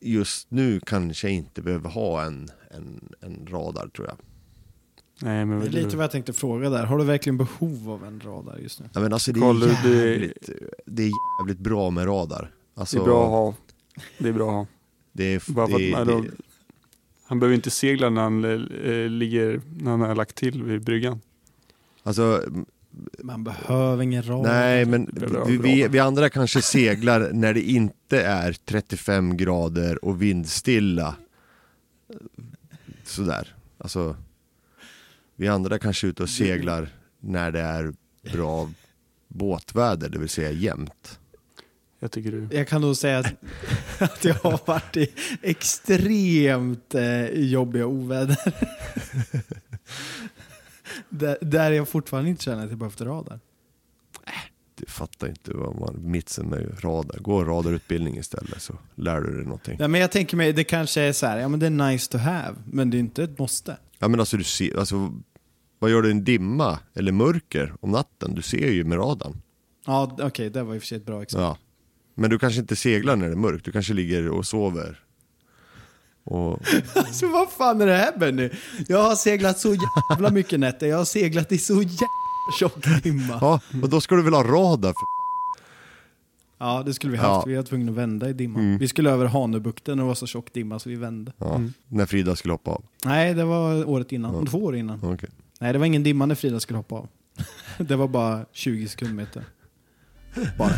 just 0.00 0.50
nu 0.50 0.80
kanske 0.80 1.26
jag 1.28 1.34
inte 1.34 1.62
behöver 1.62 1.90
ha 1.90 2.22
en, 2.24 2.48
en, 2.70 3.08
en 3.20 3.46
radar 3.50 3.88
tror 3.88 4.06
jag. 4.08 4.16
Nej 5.22 5.44
men 5.44 5.60
Det 5.60 5.66
är 5.66 5.70
lite 5.70 5.96
vad 5.96 6.04
jag 6.04 6.10
tänkte 6.10 6.32
fråga 6.32 6.70
där. 6.70 6.84
Har 6.84 6.98
du 6.98 7.04
verkligen 7.04 7.36
behov 7.36 7.90
av 7.90 8.04
en 8.04 8.20
radar 8.20 8.58
just 8.58 8.80
nu? 8.80 8.88
Ja, 8.92 9.00
men 9.00 9.12
alltså 9.12 9.32
det 9.32 9.40
är 9.40 9.52
du- 9.52 9.60
det- 9.90 10.10
jävligt, 10.10 10.48
det 10.86 11.02
är 11.02 11.10
jävligt 11.40 11.58
bra 11.58 11.90
med 11.90 12.06
radar. 12.06 12.50
Alltså, 12.74 12.96
det 12.96 13.02
är 13.02 13.04
bra 13.06 13.24
att 13.24 13.30
ha. 13.30 13.54
Det 14.18 14.28
är 14.28 14.32
bra 14.32 14.48
att 14.48 14.54
ha. 14.54 14.66
Det 15.12 15.24
är, 15.24 15.52
Bara 15.52 15.66
för 15.68 15.78
det, 15.78 15.94
att, 15.94 16.06
det, 16.06 16.30
han 17.26 17.40
behöver 17.40 17.54
inte 17.54 17.70
segla 17.70 18.10
när 18.10 18.22
han 18.22 18.44
eh, 18.44 19.08
ligger, 19.08 19.60
när 19.80 19.90
han 19.90 20.00
har 20.00 20.14
lagt 20.14 20.34
till 20.34 20.62
vid 20.62 20.84
bryggan. 20.84 21.20
alltså, 22.02 22.44
Man 23.22 23.44
behöver 23.44 24.02
ingen 24.02 24.22
radar. 24.22 24.52
nej 24.52 24.84
men 24.84 25.10
vi, 25.46 25.56
vi, 25.56 25.88
vi 25.88 25.98
andra 25.98 26.30
kanske 26.30 26.62
seglar 26.62 27.30
när 27.32 27.54
det 27.54 27.62
inte 27.62 28.22
är 28.22 28.52
35 28.52 29.36
grader 29.36 30.04
och 30.04 30.22
vindstilla. 30.22 31.16
Sådär, 33.04 33.54
alltså. 33.78 34.16
Vi 35.36 35.48
andra 35.48 35.78
kanske 35.78 36.06
är 36.06 36.08
ute 36.08 36.22
och 36.22 36.28
seglar 36.28 36.88
när 37.20 37.50
det 37.50 37.60
är 37.60 37.92
bra 38.32 38.70
båtväder, 39.28 40.08
det 40.08 40.18
vill 40.18 40.28
säga 40.28 40.50
jämnt. 40.50 41.18
Jag 42.04 42.10
tycker 42.10 42.32
du... 42.32 42.48
Jag 42.50 42.68
kan 42.68 42.80
nog 42.80 42.96
säga 42.96 43.18
att, 43.18 43.34
att 43.98 44.24
jag 44.24 44.34
har 44.34 44.60
varit 44.66 44.96
i 44.96 45.12
extremt 45.42 46.94
eh, 46.94 47.26
jobbiga 47.26 47.86
oväder. 47.86 48.38
där, 51.08 51.38
där 51.40 51.70
jag 51.70 51.88
fortfarande 51.88 52.30
inte 52.30 52.44
känner 52.44 52.64
att 52.64 52.70
jag 52.70 52.78
behövt 52.78 53.00
radar. 53.00 53.40
Du 54.74 54.86
fattar 54.86 55.28
inte 55.28 55.52
vad 55.54 55.80
man, 55.80 56.10
mitsen 56.10 56.46
med 56.46 56.84
radar. 56.84 57.18
Gå 57.18 57.44
radarutbildning 57.44 58.16
istället 58.16 58.62
så 58.62 58.78
lär 58.94 59.20
du 59.20 59.36
dig 59.36 59.44
någonting. 59.44 59.76
Nej, 59.78 59.88
men 59.88 60.00
jag 60.00 60.10
tänker 60.10 60.36
mig, 60.36 60.52
det 60.52 60.64
kanske 60.64 61.00
är 61.00 61.12
så 61.12 61.26
här, 61.26 61.38
ja 61.38 61.48
men 61.48 61.60
det 61.60 61.66
är 61.66 61.70
nice 61.70 62.12
to 62.12 62.18
have, 62.18 62.56
men 62.66 62.90
det 62.90 62.96
är 62.96 62.98
inte 62.98 63.24
ett 63.24 63.38
måste. 63.38 63.76
Ja 63.98 64.08
men 64.08 64.20
alltså 64.20 64.36
du 64.36 64.44
ser, 64.44 64.78
alltså 64.78 65.12
vad 65.78 65.90
gör 65.90 66.02
du 66.02 66.08
i 66.08 66.12
en 66.12 66.24
dimma 66.24 66.78
eller 66.94 67.12
mörker 67.12 67.74
om 67.80 67.90
natten? 67.90 68.34
Du 68.34 68.42
ser 68.42 68.70
ju 68.70 68.84
med 68.84 68.98
radarn. 68.98 69.42
Ja, 69.86 70.16
okej, 70.20 70.50
det 70.50 70.62
var 70.62 70.74
i 70.74 70.78
och 70.78 70.82
för 70.82 70.86
sig 70.86 70.98
ett 70.98 71.06
bra 71.06 71.22
exempel. 71.22 71.44
Ja. 71.44 71.58
Men 72.14 72.30
du 72.30 72.38
kanske 72.38 72.60
inte 72.60 72.76
seglar 72.76 73.16
när 73.16 73.26
det 73.26 73.32
är 73.32 73.36
mörkt, 73.36 73.64
du 73.64 73.72
kanske 73.72 73.94
ligger 73.94 74.28
och 74.28 74.46
sover. 74.46 75.00
Och, 76.24 76.60
Alltså 76.94 77.28
vad 77.28 77.50
fan 77.50 77.80
är 77.80 77.86
det 77.86 77.96
här 77.96 78.18
Benny? 78.18 78.50
Jag 78.88 79.02
har 79.02 79.14
seglat 79.14 79.58
så 79.58 79.76
jävla 80.10 80.30
mycket 80.30 80.60
nätter, 80.60 80.86
jag 80.86 80.96
har 80.98 81.04
seglat 81.04 81.52
i 81.52 81.58
så 81.58 81.74
jävla 81.74 82.08
tjock 82.58 83.02
dimma. 83.02 83.38
ja, 83.40 83.60
och 83.82 83.88
då 83.88 84.00
ska 84.00 84.14
du 84.14 84.22
väl 84.22 84.34
ha 84.34 84.42
radar 84.42 84.88
för 84.88 85.14
Ja, 86.58 86.82
det 86.86 86.94
skulle 86.94 87.12
vi 87.12 87.18
haft. 87.18 87.28
Ja. 87.28 87.44
Vi 87.46 87.54
var 87.56 87.62
tvungna 87.62 87.92
att 87.92 87.98
vända 87.98 88.28
i 88.28 88.32
dimman. 88.32 88.62
Mm. 88.62 88.78
Vi 88.78 88.88
skulle 88.88 89.10
över 89.10 89.26
Hanöbukten 89.26 89.98
och 89.98 90.04
det 90.04 90.08
var 90.08 90.14
så 90.14 90.26
tjock 90.26 90.52
dimma 90.52 90.78
så 90.78 90.88
vi 90.88 90.96
vände. 90.96 91.32
ja, 91.38 91.60
När 91.88 92.06
Frida 92.06 92.36
skulle 92.36 92.54
hoppa 92.54 92.70
av. 92.70 92.84
Nej, 93.04 93.34
det 93.34 93.44
var 93.44 93.88
året 93.88 94.12
innan. 94.12 94.34
Ja. 94.34 94.50
Två 94.50 94.58
år 94.58 94.76
innan. 94.76 95.00
Okej. 95.02 95.28
Nej, 95.60 95.72
det 95.72 95.78
var 95.78 95.86
ingen 95.86 96.02
dimma 96.02 96.26
när 96.26 96.34
Frida 96.34 96.60
skulle 96.60 96.76
hoppa 96.76 96.94
av. 96.94 97.08
det 97.78 97.96
var 97.96 98.08
bara 98.08 98.46
20 98.52 98.88
sekundmeter. 98.88 99.44
Bara. 100.58 100.72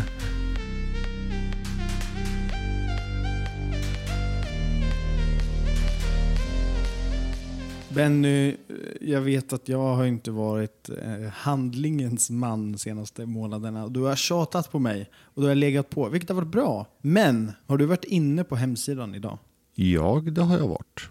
Benny, 7.97 8.55
jag 9.01 9.21
vet 9.21 9.53
att 9.53 9.69
jag 9.69 9.95
har 9.95 10.05
inte 10.05 10.31
varit 10.31 10.89
eh, 10.89 11.29
handlingens 11.31 12.29
man 12.29 12.71
de 12.71 12.77
senaste 12.77 13.25
månaderna. 13.25 13.87
Du 13.87 13.99
har 13.99 14.15
tjatat 14.15 14.71
på 14.71 14.79
mig 14.79 15.09
och 15.15 15.41
du 15.41 15.47
har 15.47 15.55
legat 15.55 15.89
på, 15.89 16.09
vilket 16.09 16.29
har 16.29 16.35
varit 16.35 16.47
bra. 16.47 16.87
Men 17.01 17.51
har 17.67 17.77
du 17.77 17.85
varit 17.85 18.03
inne 18.03 18.43
på 18.43 18.55
hemsidan 18.55 19.15
idag? 19.15 19.37
Ja, 19.75 20.23
det 20.31 20.41
har 20.41 20.57
jag 20.57 20.67
varit. 20.67 21.09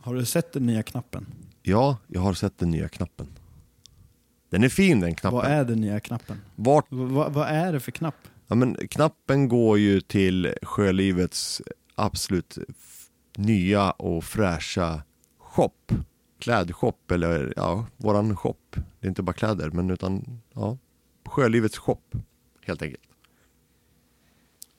Har 0.00 0.14
du 0.14 0.24
sett 0.24 0.52
den 0.52 0.66
nya 0.66 0.82
knappen? 0.82 1.26
Ja, 1.62 1.96
jag 2.06 2.20
har 2.20 2.34
sett 2.34 2.58
den 2.58 2.70
nya 2.70 2.88
knappen. 2.88 3.26
Den 4.50 4.64
är 4.64 4.68
fin 4.68 5.00
den 5.00 5.14
knappen. 5.14 5.36
Vad 5.36 5.46
är 5.46 5.64
den 5.64 5.80
nya 5.80 6.00
knappen? 6.00 6.36
Vart, 6.56 6.86
V- 6.92 7.26
vad- 7.30 7.48
är 7.48 7.72
det 7.72 7.80
för 7.80 7.92
knapp? 7.92 8.14
ja, 8.46 8.54
men 8.54 8.74
knappen 8.90 9.48
går 9.48 9.78
ju 9.78 10.00
till 10.00 10.54
Sjölivets 10.62 11.62
absolut 11.94 12.58
nya 13.36 13.90
och 13.90 14.24
fräscha 14.24 15.02
shop. 15.60 15.92
Klädshop 16.38 17.10
eller 17.10 17.52
ja, 17.56 17.86
våran 17.96 18.36
shop. 18.36 18.56
Det 18.70 19.06
är 19.06 19.08
inte 19.08 19.22
bara 19.22 19.32
kläder 19.32 19.70
men 19.70 19.90
utan 19.90 20.40
ja, 20.52 20.78
Sjölivets 21.24 21.78
shop 21.78 22.00
helt 22.66 22.82
enkelt. 22.82 23.02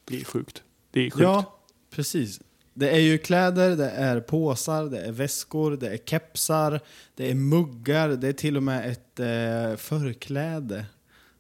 Det 0.05 0.21
är 0.21 0.25
sjukt. 0.25 0.63
Det 0.91 0.99
är 0.99 1.09
sjukt. 1.09 1.23
Ja, 1.23 1.59
precis. 1.89 2.41
Det 2.73 2.89
är 2.89 2.99
ju 2.99 3.17
kläder, 3.17 3.75
det 3.75 3.89
är 3.89 4.19
påsar, 4.19 4.85
det 4.85 5.01
är 5.01 5.11
väskor, 5.11 5.77
det 5.77 5.89
är 5.89 5.97
kepsar, 5.97 6.79
det 7.15 7.31
är 7.31 7.35
muggar, 7.35 8.09
det 8.09 8.27
är 8.27 8.33
till 8.33 8.57
och 8.57 8.63
med 8.63 8.91
ett 8.91 9.19
eh, 9.19 9.77
förkläde. 9.77 10.85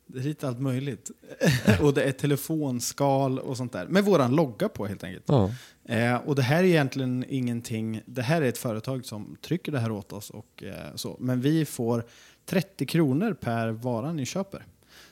Det 0.07 0.19
är 0.19 0.23
lite 0.23 0.47
allt 0.47 0.59
möjligt. 0.59 1.11
och 1.81 1.93
det 1.93 2.03
är 2.03 2.11
telefonskal 2.11 3.39
och 3.39 3.57
sånt 3.57 3.73
där. 3.73 3.87
Med 3.87 4.05
våran 4.05 4.35
logga 4.35 4.69
på 4.69 4.87
helt 4.87 5.03
enkelt. 5.03 5.25
Ja. 5.27 5.51
Eh, 5.91 6.15
och 6.15 6.35
det 6.35 6.41
här 6.41 6.63
är 6.63 6.67
egentligen 6.67 7.25
ingenting, 7.29 8.01
det 8.05 8.21
här 8.21 8.41
är 8.41 8.49
ett 8.49 8.57
företag 8.57 9.05
som 9.05 9.37
trycker 9.41 9.71
det 9.71 9.79
här 9.79 9.91
åt 9.91 10.13
oss. 10.13 10.29
Och, 10.29 10.63
eh, 10.63 10.95
så. 10.95 11.17
Men 11.19 11.41
vi 11.41 11.65
får 11.65 12.05
30 12.45 12.85
kronor 12.85 13.33
per 13.33 13.69
vara 13.69 14.13
ni 14.13 14.25
köper. 14.25 14.65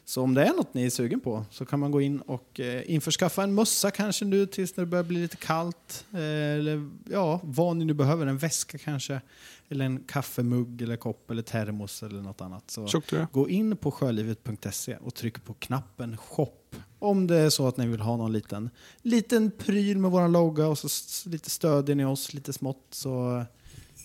Så 0.05 0.21
om 0.21 0.33
det 0.33 0.43
är 0.43 0.53
något 0.53 0.73
ni 0.73 0.85
är 0.85 0.89
sugen 0.89 1.19
på 1.19 1.45
så 1.51 1.65
kan 1.65 1.79
man 1.79 1.91
gå 1.91 2.01
in 2.01 2.21
och 2.21 2.59
eh, 2.59 2.91
införskaffa 2.91 3.43
en 3.43 3.53
mössa 3.53 3.91
kanske 3.91 4.25
nu 4.25 4.45
tills 4.45 4.73
det 4.73 4.85
börjar 4.85 5.03
bli 5.03 5.21
lite 5.21 5.37
kallt. 5.37 6.05
Eh, 6.13 6.19
eller 6.19 6.89
ja, 7.09 7.39
vad 7.43 7.77
ni 7.77 7.85
nu 7.85 7.93
behöver. 7.93 8.27
En 8.27 8.37
väska 8.37 8.77
kanske. 8.77 9.21
Eller 9.69 9.85
en 9.85 10.03
kaffemugg 10.07 10.81
eller 10.81 10.95
kopp 10.95 11.31
eller 11.31 11.41
termos 11.41 12.03
eller 12.03 12.21
något 12.21 12.41
annat. 12.41 12.71
Så 12.71 12.87
Tjockt. 12.87 13.13
Gå 13.31 13.49
in 13.49 13.77
på 13.77 13.91
sjölivet.se 13.91 14.97
och 14.97 15.15
tryck 15.15 15.45
på 15.45 15.53
knappen 15.53 16.17
shop. 16.17 16.58
Om 16.99 17.27
det 17.27 17.35
är 17.37 17.49
så 17.49 17.67
att 17.67 17.77
ni 17.77 17.87
vill 17.87 17.99
ha 18.01 18.17
någon 18.17 18.31
liten, 18.33 18.69
liten 19.01 19.51
pryl 19.51 19.97
med 19.97 20.11
våran 20.11 20.31
logga 20.31 20.67
och 20.67 20.77
så 20.79 20.87
lite 21.29 21.49
stödjer 21.49 21.95
ni 21.95 22.05
oss 22.05 22.33
lite 22.33 22.53
smått 22.53 22.87
så 22.91 23.45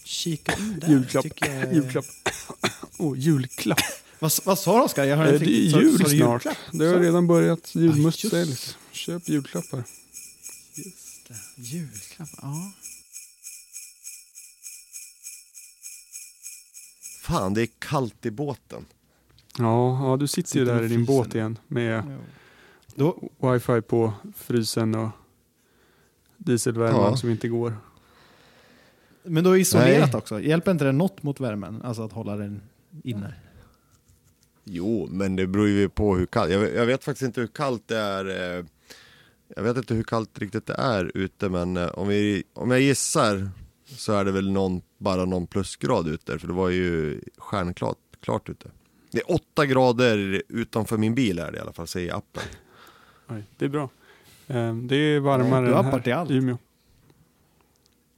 kika 0.04 0.52
in 0.58 0.78
där. 0.80 0.88
Julklapp. 0.88 1.26
jag- 1.40 1.74
Julklapp. 1.74 2.04
Oh, 2.98 3.18
julklapp. 3.18 3.78
Vad, 4.18 4.32
vad 4.44 4.58
sa 4.58 4.78
du 4.78 4.84
Oskar? 4.84 5.04
Jag 5.04 5.16
har 5.16 5.32
inte 5.32 5.44
Det 5.44 5.66
är 5.66 5.70
sa- 5.70 5.80
jul 5.80 5.98
sa 5.98 6.04
du 6.04 6.18
snart. 6.18 6.44
julklapp? 6.44 6.56
Det 6.72 6.86
har 6.86 6.98
redan 7.00 7.26
börjat. 7.26 7.74
Julmust 7.74 8.24
just 8.24 8.34
säljs. 8.34 8.76
Köp 8.92 9.28
julklappar. 9.28 9.84
Just 10.74 11.28
det. 11.28 11.62
Julklapp, 11.62 12.28
ja. 12.42 12.72
Fan, 17.22 17.54
det 17.54 17.62
är 17.62 17.68
kallt 17.78 18.26
i 18.26 18.30
båten. 18.30 18.84
Ja, 19.58 20.08
ja, 20.10 20.16
du 20.16 20.26
sitter 20.26 20.58
ju 20.58 20.64
där 20.64 20.82
i 20.82 20.88
din 20.88 21.04
båt 21.04 21.34
igen 21.34 21.58
med 21.68 22.02
Jo. 22.06 22.16
Då, 22.94 23.28
wifi 23.40 23.80
på 23.80 24.12
frysen 24.36 24.94
och 24.94 25.08
dieselvärmen 26.36 27.00
Ja. 27.00 27.16
som 27.16 27.30
inte 27.30 27.48
går. 27.48 27.76
men 29.22 29.44
då 29.44 29.56
isolerat 29.56 30.12
Nej. 30.12 30.18
också. 30.18 30.40
Hjälper 30.40 30.70
inte 30.70 30.84
det 30.84 30.92
något 30.92 31.22
mot 31.22 31.40
värmen? 31.40 31.82
Alltså 31.82 32.02
att 32.02 32.12
hålla 32.12 32.36
den 32.36 32.62
inne? 33.04 33.34
Jo, 34.64 35.08
men 35.10 35.36
det 35.36 35.46
beror 35.46 35.68
ju 35.68 35.88
på 35.88 36.16
hur 36.16 36.26
kallt. 36.26 36.50
Jag, 36.52 36.58
vet- 36.58 36.74
jag 36.74 36.86
vet 36.86 37.04
faktiskt 37.04 37.22
inte 37.26 37.40
hur 37.40 37.48
kallt 37.48 37.82
det 37.88 37.96
är. 37.98 38.58
eh, 38.58 38.64
Jag 39.56 39.62
vet 39.62 39.76
inte 39.76 39.94
hur 39.94 40.02
kallt 40.02 40.38
riktigt 40.38 40.66
det 40.66 40.74
är 40.74 41.10
ute, 41.14 41.48
men 41.48 41.76
eh, 41.76 41.86
om, 41.88 42.08
vi, 42.08 42.44
om 42.52 42.70
jag 42.70 42.80
gissar 42.80 43.50
så 43.86 44.12
är 44.12 44.24
det 44.24 44.32
väl 44.32 44.50
någon, 44.52 44.82
bara 44.98 45.24
någon 45.24 45.46
plusgrad 45.46 46.08
ute, 46.08 46.38
för 46.38 46.46
det 46.46 46.52
var 46.52 46.68
ju 46.68 47.20
stjärnklart 47.38 47.98
klart 48.20 48.48
ute. 48.48 48.70
Det 49.10 49.18
är 49.18 49.30
åtta 49.32 49.66
grader 49.66 50.42
utanför 50.48 50.96
min 50.98 51.14
bil 51.14 51.38
är 51.38 51.52
det 51.52 51.58
i 51.58 51.60
alla 51.60 51.72
fall, 51.72 51.86
säger 51.86 52.14
appen. 52.16 52.42
Oj, 53.28 53.44
det 53.56 53.64
är 53.64 53.68
bra. 53.68 53.88
Eh, 54.46 54.74
Det 54.74 54.96
är 54.96 55.20
varmare 55.20 55.66
än 55.78 55.84
här 55.84 56.12
allt. 56.12 56.30
i 56.30 56.34
Umeå. 56.34 56.58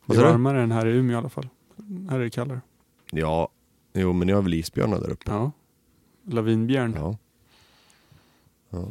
Det 0.06 0.16
är 0.16 0.22
varmare 0.22 0.62
än 0.62 0.72
här 0.72 0.86
i 0.86 0.90
Umeå 0.96 1.12
i 1.14 1.18
alla 1.18 1.28
fall. 1.28 1.48
Här 2.10 2.18
är 2.18 2.24
det 2.24 2.30
kallare. 2.30 2.60
Ja, 3.10 3.48
jo 3.92 4.12
men 4.12 4.26
ni 4.26 4.32
har 4.32 4.42
väl 4.42 4.54
isbjörnar 4.54 5.00
där 5.00 5.10
uppe? 5.10 5.30
Ja. 5.30 5.52
Lavinbjörn. 6.24 6.94
Ja. 6.96 7.16
ja. 8.70 8.88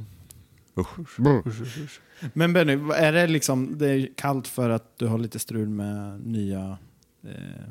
Usch. 0.78 0.99
Usch, 0.99 1.47
usch, 1.47 1.78
usch. 1.78 1.99
Men 2.34 2.53
Benny, 2.53 2.74
är 2.95 3.13
det 3.13 3.28
liksom, 3.28 3.78
det 3.78 3.89
är 3.89 4.09
kallt 4.16 4.47
för 4.47 4.70
att 4.70 4.97
du 4.97 5.07
har 5.07 5.18
lite 5.18 5.39
strul 5.39 5.70
med 5.70 6.28
nya, 6.28 6.78
eh, 7.24 7.63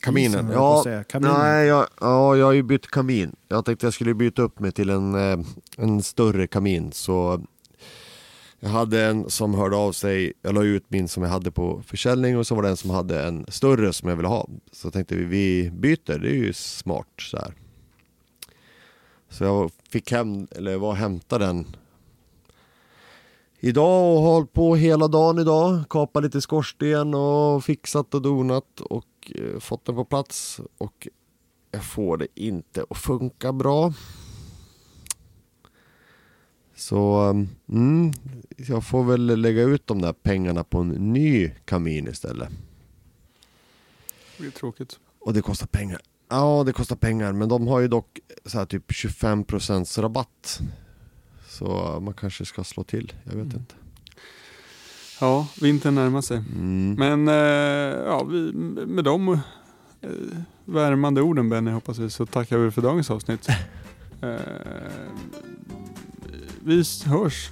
Kaminen, 0.00 0.50
ja. 0.50 0.84
Kaminen. 1.08 1.34
Nej, 1.38 1.66
jag, 1.66 1.86
ja, 2.00 2.36
jag 2.36 2.46
har 2.46 2.52
ju 2.52 2.62
bytt 2.62 2.86
kamin. 2.86 3.36
Jag 3.48 3.64
tänkte 3.64 3.86
jag 3.86 3.94
skulle 3.94 4.14
byta 4.14 4.42
upp 4.42 4.60
mig 4.60 4.72
till 4.72 4.90
en, 4.90 5.14
eh, 5.14 5.46
en 5.76 6.02
större 6.02 6.46
kamin. 6.46 6.92
Så 6.92 7.42
jag 8.60 8.68
hade 8.68 9.04
en 9.04 9.30
som 9.30 9.54
hörde 9.54 9.76
av 9.76 9.92
sig, 9.92 10.32
jag 10.42 10.54
la 10.54 10.62
ut 10.62 10.84
min 10.88 11.08
som 11.08 11.22
jag 11.22 11.30
hade 11.30 11.50
på 11.50 11.82
försäljning 11.86 12.38
och 12.38 12.46
så 12.46 12.54
var 12.54 12.62
det 12.62 12.68
en 12.68 12.76
som 12.76 12.90
hade 12.90 13.22
en 13.22 13.46
större 13.48 13.92
som 13.92 14.08
jag 14.08 14.16
ville 14.16 14.28
ha. 14.28 14.48
Så 14.72 14.90
tänkte 14.90 15.14
vi, 15.16 15.24
vi 15.24 15.70
byter, 15.70 16.18
det 16.18 16.28
är 16.28 16.34
ju 16.34 16.52
smart 16.52 17.08
så 17.18 17.36
här. 17.36 17.54
Så 19.28 19.44
jag 19.44 19.70
fick 19.90 20.12
hem, 20.12 20.46
eller 20.50 20.76
var 20.76 20.88
och 20.88 20.96
hämtade 20.96 21.46
den 21.46 21.76
idag 23.60 24.16
och 24.16 24.22
har 24.22 24.32
hållit 24.32 24.52
på 24.52 24.76
hela 24.76 25.08
dagen 25.08 25.38
idag. 25.38 25.84
Kapat 25.90 26.22
lite 26.22 26.40
skorsten 26.40 27.14
och 27.14 27.64
fixat 27.64 28.14
och 28.14 28.22
donat 28.22 28.80
och 28.80 29.04
eh, 29.34 29.58
fått 29.58 29.84
den 29.84 29.94
på 29.94 30.04
plats. 30.04 30.60
Och 30.78 31.08
jag 31.70 31.84
får 31.84 32.16
det 32.16 32.26
inte 32.34 32.84
att 32.90 32.98
funka 32.98 33.52
bra. 33.52 33.92
Så 36.74 37.20
mm, 37.68 38.12
jag 38.56 38.86
får 38.86 39.04
väl 39.04 39.40
lägga 39.40 39.62
ut 39.62 39.86
de 39.86 40.00
där 40.02 40.12
pengarna 40.12 40.64
på 40.64 40.78
en 40.78 40.88
ny 40.88 41.50
kamin 41.64 42.08
istället. 42.08 42.48
Det 44.38 44.46
är 44.46 44.50
tråkigt. 44.50 44.98
Och 45.18 45.32
det 45.34 45.42
kostar 45.42 45.66
pengar. 45.66 46.00
Ja, 46.28 46.62
det 46.66 46.72
kostar 46.72 46.96
pengar, 46.96 47.32
men 47.32 47.48
de 47.48 47.66
har 47.66 47.80
ju 47.80 47.88
dock 47.88 48.18
så 48.44 48.58
här 48.58 48.66
typ 48.66 48.90
25% 48.90 50.00
rabatt. 50.02 50.60
Så 51.48 51.98
man 52.00 52.14
kanske 52.14 52.44
ska 52.44 52.64
slå 52.64 52.84
till, 52.84 53.12
jag 53.24 53.32
vet 53.32 53.44
Mm. 53.44 53.56
inte. 53.56 53.74
Ja, 55.20 55.48
vintern 55.60 55.94
närmar 55.94 56.20
sig. 56.20 56.36
Mm. 56.36 56.94
Men 56.94 57.28
eh, 57.28 58.04
ja, 58.06 58.24
vi, 58.24 58.52
med 58.86 59.04
de 59.04 59.28
eh, 59.28 60.10
värmande 60.64 61.22
orden 61.22 61.48
Benny 61.48 61.70
hoppas 61.70 61.98
vi 61.98 62.10
så 62.10 62.26
tackar 62.26 62.58
vi 62.58 62.70
för 62.70 62.82
dagens 62.82 63.10
avsnitt. 63.10 63.48
eh, 64.20 64.36
vi 66.64 66.84
hörs. 67.06 67.50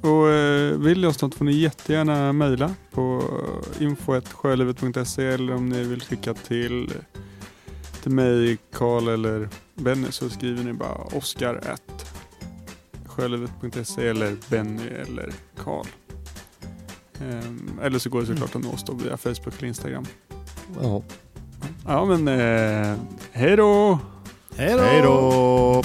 Och 0.00 0.28
eh, 0.28 0.78
vill 0.78 1.00
ni 1.00 1.06
oss 1.06 1.22
något 1.22 1.34
får 1.34 1.44
ni 1.44 1.52
jättegärna 1.52 2.32
mejla 2.32 2.74
på 2.90 3.22
info.sjölivet.se 3.78 5.24
eller 5.24 5.54
om 5.54 5.68
ni 5.68 5.84
vill 5.84 6.02
skicka 6.02 6.34
till, 6.34 6.92
till 8.02 8.12
mig, 8.12 8.58
Karl 8.72 9.08
eller 9.08 9.48
Benny 9.74 10.06
så 10.10 10.30
skriver 10.30 10.64
ni 10.64 10.72
bara 10.72 10.94
oskar 10.94 11.76
sjölivet.se 13.06 14.08
eller 14.08 14.36
Benny 14.50 14.88
eller 14.88 15.32
Karl. 15.56 15.86
Ehm, 17.20 17.80
eller 17.82 17.98
så 17.98 18.10
går 18.10 18.20
det 18.20 18.26
såklart 18.26 18.56
att 18.56 18.62
nå 18.62 18.70
oss 18.72 18.84
då 18.84 18.92
via 18.92 19.16
Facebook 19.16 19.54
eller 19.58 19.68
Instagram. 19.68 20.04
Ja. 20.82 21.02
Ja 21.86 22.04
men 22.04 22.28
eh! 22.28 22.96
Hej 23.32 23.56
då! 23.56 23.98
Hej 24.56 25.02
då! 25.02 25.82